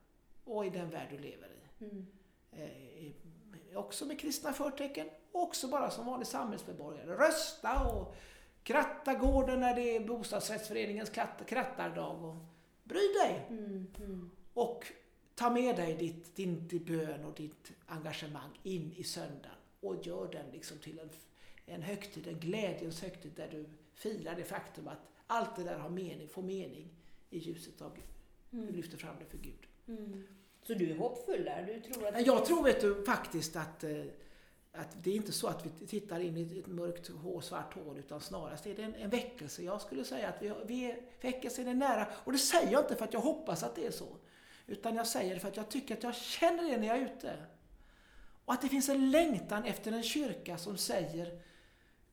och 0.45 0.67
i 0.67 0.71
den 0.71 0.91
värld 0.91 1.09
du 1.11 1.19
lever 1.19 1.49
i. 1.49 1.85
Mm. 1.85 2.07
Eh, 2.53 3.79
också 3.79 4.05
med 4.05 4.21
kristna 4.21 4.53
förtecken, 4.53 5.09
också 5.33 5.69
bara 5.69 5.91
som 5.91 6.07
vanlig 6.07 6.27
samhällsmedborgare. 6.27 7.17
Rösta 7.17 7.87
och 7.89 8.15
kratta 8.63 9.15
gården 9.15 9.61
när 9.61 9.75
det 9.75 9.97
är 9.97 10.01
bostadsrättsföreningens 10.01 11.11
krattardag. 11.47 12.25
Och 12.25 12.37
bry 12.85 13.01
dig! 13.23 13.47
Mm, 13.49 13.87
mm. 13.99 14.31
Och 14.55 14.93
ta 15.35 15.51
med 15.51 15.77
dig 15.77 15.95
ditt, 15.95 16.37
din, 16.37 16.69
din 16.69 16.85
bön 16.85 17.25
och 17.25 17.35
ditt 17.35 17.73
engagemang 17.87 18.61
in 18.63 18.93
i 18.97 19.05
söndagen 19.05 19.59
och 19.81 20.07
gör 20.07 20.29
den 20.33 20.51
liksom 20.53 20.79
till 20.79 20.99
en, 20.99 21.11
en 21.67 21.83
högtid, 21.83 22.27
en 22.27 22.39
glädjens 22.39 23.03
högtid 23.03 23.33
där 23.37 23.49
du 23.51 23.67
firar 23.95 24.35
det 24.35 24.45
faktum 24.45 24.89
att 24.89 24.99
allt 25.27 25.57
det 25.57 25.65
där 25.65 25.79
har 25.79 25.89
mening, 25.89 26.29
får 26.29 26.43
mening 26.43 26.89
i 27.31 27.39
ljuset 27.39 27.83
av 27.83 27.95
Gud. 27.95 28.05
Mm. 28.53 28.67
Du 28.67 28.73
lyfter 28.73 28.97
fram 28.97 29.17
det 29.19 29.25
för 29.25 29.39
Gud. 29.39 29.67
Mm. 29.89 30.27
Så 30.63 30.75
du 30.75 30.91
är 30.91 30.97
hoppfull 30.97 31.45
där? 31.45 31.63
Du 31.67 31.93
tror 31.93 32.07
att 32.07 32.27
jag 32.27 32.45
tror 32.45 32.65
vet 32.65 32.81
du, 32.81 33.05
faktiskt 33.05 33.57
att, 33.57 33.85
eh, 33.85 34.05
att 34.73 35.05
det 35.05 35.11
är 35.11 35.15
inte 35.15 35.33
så 35.33 35.47
att 35.47 35.67
vi 35.67 35.87
tittar 35.87 36.21
in 36.21 36.37
i 36.37 36.59
ett 36.59 36.67
mörkt 36.67 37.09
hår, 37.09 37.41
svart 37.41 37.75
hål 37.75 37.99
utan 37.99 38.21
snarast 38.21 38.67
är 38.67 38.75
det 38.75 38.83
en, 38.83 38.95
en 38.95 39.11
väckelse. 39.11 39.63
Jag 39.63 39.81
skulle 39.81 40.05
säga 40.05 40.29
att 40.29 40.43
vi, 40.43 40.53
vi 40.67 40.91
är, 40.91 41.01
väckelsen 41.21 41.69
är 41.69 41.75
nära. 41.75 42.07
Och 42.25 42.33
det 42.33 42.39
säger 42.39 42.73
jag 42.73 42.85
inte 42.85 42.97
för 42.97 43.05
att 43.05 43.13
jag 43.13 43.21
hoppas 43.21 43.63
att 43.63 43.75
det 43.75 43.87
är 43.87 43.91
så. 43.91 44.17
Utan 44.67 44.97
jag 44.97 45.07
säger 45.07 45.35
det 45.35 45.41
för 45.41 45.49
att 45.49 45.57
jag 45.57 45.69
tycker 45.69 45.97
att 45.97 46.03
jag 46.03 46.15
känner 46.15 46.71
det 46.71 46.77
när 46.77 46.87
jag 46.87 46.99
är 46.99 47.05
ute. 47.17 47.37
Och 48.45 48.53
att 48.53 48.63
det 48.63 48.69
finns 48.69 48.89
en 48.89 49.11
längtan 49.11 49.65
efter 49.65 49.93
en 49.93 50.03
kyrka 50.03 50.59
som 50.59 50.77
säger 50.77 51.41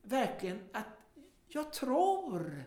verkligen 0.04 0.60
att 0.72 0.86
jag 1.48 1.72
tror. 1.72 2.64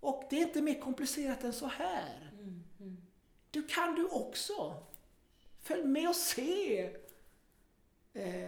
Och 0.00 0.24
det 0.30 0.36
är 0.36 0.42
inte 0.42 0.62
mer 0.62 0.80
komplicerat 0.80 1.44
än 1.44 1.52
så 1.52 1.66
här. 1.66 2.30
Mm, 2.32 2.64
mm. 2.80 2.96
Du 3.50 3.62
kan 3.62 3.94
du 3.94 4.08
också. 4.08 4.82
Följ 5.62 5.84
med 5.84 6.08
och 6.08 6.16
se! 6.16 6.84
Eh, 8.14 8.44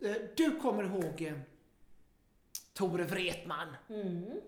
eh, 0.00 0.16
du 0.36 0.60
kommer 0.60 0.84
ihåg 0.84 1.22
eh, 1.22 1.34
Tore 2.72 3.04
Wretman? 3.04 3.76
Mm. 3.88 4.40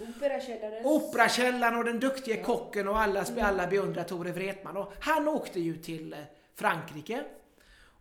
Operakällaren. 0.00 0.86
Operakällaren 0.86 1.78
och 1.78 1.84
den 1.84 2.00
duktiga 2.00 2.36
ja. 2.36 2.44
kocken 2.44 2.88
och 2.88 3.00
alla, 3.00 3.24
mm. 3.24 3.44
alla 3.44 3.66
beundrar 3.66 4.04
Tore 4.04 4.32
Wretman. 4.32 4.76
Och 4.76 4.92
han 5.00 5.28
åkte 5.28 5.60
ju 5.60 5.76
till 5.76 6.16
Frankrike 6.54 7.24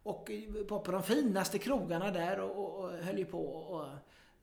och 0.04 0.32
var 0.70 0.80
på 0.80 0.92
de 0.92 1.04
finaste 1.04 1.60
krogarna 1.60 2.12
där 2.12 2.40
och, 2.40 2.52
och, 2.58 2.84
och 2.84 2.92
höll 2.92 3.18
ju 3.18 3.26
på 3.26 3.46
och 3.46 3.88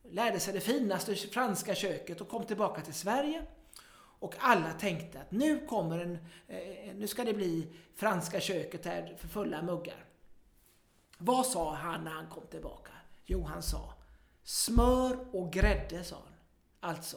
lärde 0.02 0.40
sig 0.40 0.54
det 0.54 0.60
finaste 0.60 1.14
franska 1.14 1.74
köket 1.74 2.20
och 2.20 2.28
kom 2.28 2.44
tillbaka 2.44 2.80
till 2.80 2.94
Sverige. 2.94 3.42
Och 4.20 4.34
alla 4.38 4.72
tänkte 4.72 5.20
att 5.20 5.30
nu 5.30 5.66
kommer 5.66 5.98
en, 5.98 6.18
eh, 6.48 6.94
nu 6.94 7.06
ska 7.06 7.24
det 7.24 7.34
bli 7.34 7.76
franska 7.94 8.40
köket 8.40 8.84
här 8.84 9.16
för 9.18 9.28
fulla 9.28 9.62
muggar. 9.62 10.04
Vad 11.18 11.46
sa 11.46 11.74
han 11.74 12.04
när 12.04 12.10
han 12.10 12.26
kom 12.26 12.46
tillbaka? 12.46 12.92
Jo, 13.24 13.42
han 13.42 13.62
sa 13.62 13.94
smör 14.42 15.36
och 15.36 15.52
grädde, 15.52 16.04
sa 16.04 16.16
han. 16.16 16.34
Alltså, 16.90 17.16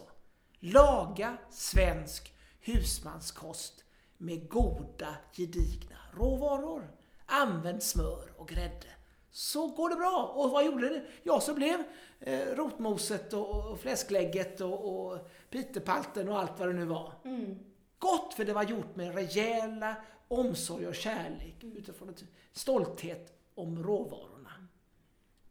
laga 0.60 1.38
svensk 1.50 2.34
husmanskost 2.60 3.84
med 4.18 4.50
goda, 4.50 5.16
gedigna 5.32 5.98
råvaror. 6.14 6.92
Använd 7.32 7.84
smör 7.84 8.32
och 8.38 8.48
grädde. 8.48 8.88
Så 9.32 9.68
går 9.68 9.90
det 9.90 9.96
bra. 9.96 10.34
Och 10.36 10.52
vad 10.52 10.66
gjorde 10.66 10.90
det? 10.90 11.06
Ja, 11.24 11.42
så 11.42 11.54
blev 11.54 11.84
eh, 12.20 12.56
rotmoset 12.56 13.34
och, 13.34 13.72
och 13.72 13.80
fläsklägget 13.80 14.62
och, 14.62 15.06
och 15.12 15.30
pitepalten 15.50 16.30
och 16.30 16.40
allt 16.40 16.60
vad 16.60 16.68
det 16.68 16.74
nu 16.74 16.86
var. 16.86 17.14
Mm. 17.24 17.60
Gott, 18.00 18.34
för 18.34 18.46
det 18.46 18.54
var 18.54 18.64
gjort 18.64 18.96
med 18.96 19.16
rejäla 19.16 19.96
omsorg 20.28 20.88
och 20.88 20.96
kärlek 20.96 21.64
utifrån 21.64 22.16
stolthet 22.52 23.34
om 23.56 23.84
råvarorna. 23.84 24.68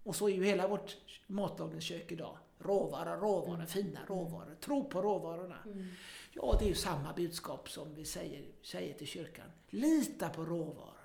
Och 0.02 0.16
så 0.16 0.28
är 0.28 0.32
ju 0.32 0.44
hela 0.44 0.68
vårt 0.68 0.96
matlagningskök 1.26 2.12
idag. 2.12 2.38
Råvara, 2.58 3.16
råvara, 3.16 3.54
mm. 3.54 3.66
fina 3.66 4.00
råvaror. 4.06 4.56
Tro 4.60 4.84
på 4.84 5.02
råvarorna. 5.02 5.58
Mm. 5.64 5.86
Ja, 6.32 6.56
det 6.58 6.64
är 6.64 6.68
ju 6.68 6.74
samma 6.74 7.12
budskap 7.12 7.70
som 7.70 7.94
vi 7.94 8.04
säger, 8.04 8.44
säger 8.62 8.94
till 8.94 9.06
kyrkan. 9.06 9.46
Lita 9.68 10.28
på 10.28 10.44
råvarorna. 10.44 10.99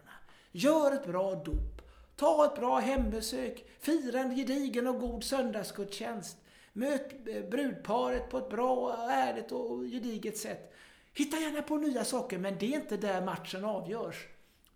Gör 0.58 0.92
ett 0.92 1.06
bra 1.06 1.36
dop. 1.36 1.82
Ta 2.16 2.46
ett 2.46 2.56
bra 2.56 2.80
hembesök. 2.80 3.66
Fira 3.80 4.20
en 4.20 4.36
gedigen 4.36 4.88
och 4.88 5.00
god 5.00 5.24
söndagsgudstjänst. 5.24 6.38
Möt 6.74 7.28
eh, 7.28 7.50
brudparet 7.50 8.30
på 8.30 8.38
ett 8.38 8.50
bra, 8.50 8.98
ärligt 9.10 9.52
och 9.52 9.84
gediget 9.84 10.38
sätt. 10.38 10.74
Hitta 11.14 11.38
gärna 11.38 11.62
på 11.62 11.78
nya 11.78 12.04
saker, 12.04 12.38
men 12.38 12.58
det 12.58 12.66
är 12.66 12.80
inte 12.80 12.98
där 12.98 13.22
matchen 13.22 13.66
avgörs. 13.66 14.28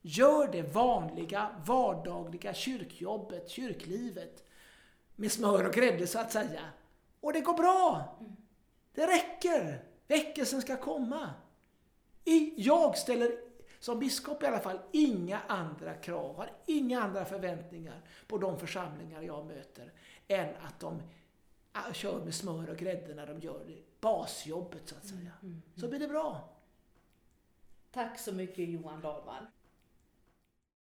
Gör 0.02 0.48
det 0.48 0.62
vanliga, 0.62 1.50
vardagliga 1.66 2.54
kyrkjobbet, 2.54 3.50
kyrklivet. 3.50 4.44
Med 5.16 5.32
smör 5.32 5.68
och 5.68 5.74
grädde 5.74 6.08
så 6.08 6.20
att 6.20 6.32
säga. 6.32 6.62
Och 7.22 7.34
det 7.34 7.42
går 7.42 7.54
bra. 7.54 8.04
Det 8.94 9.08
räcker. 9.08 9.84
Väckelsen 10.08 10.62
ska 10.62 10.78
komma. 10.78 11.30
Jag 12.56 12.98
ställer, 12.98 13.49
som 13.80 14.00
biskop 14.00 14.44
i 14.44 14.46
alla 14.46 14.60
fall, 14.60 14.80
inga 14.92 15.40
andra 15.40 15.94
krav, 15.94 16.36
har 16.36 16.52
inga 16.66 17.02
andra 17.02 17.26
förväntningar 17.26 18.02
på 18.28 18.38
de 18.38 18.60
församlingar 18.60 19.22
jag 19.22 19.46
möter 19.46 19.94
än 20.28 20.56
att 20.62 20.80
de 20.80 21.02
kör 21.94 22.26
med 22.26 22.36
smör 22.36 22.70
och 22.70 22.78
grädde 22.78 23.16
när 23.16 23.28
de 23.28 23.40
gör 23.40 23.64
det. 23.68 24.02
basjobbet 24.02 24.88
så 24.90 24.96
att 24.96 25.06
säga. 25.06 25.20
Mm, 25.20 25.32
mm, 25.42 25.52
mm. 25.52 25.62
Så 25.76 25.88
blir 25.88 26.00
det 26.00 26.08
bra. 26.08 26.50
Tack 27.92 28.20
så 28.20 28.34
mycket 28.34 28.70
Johan 28.70 29.02
Dahlman. 29.02 29.48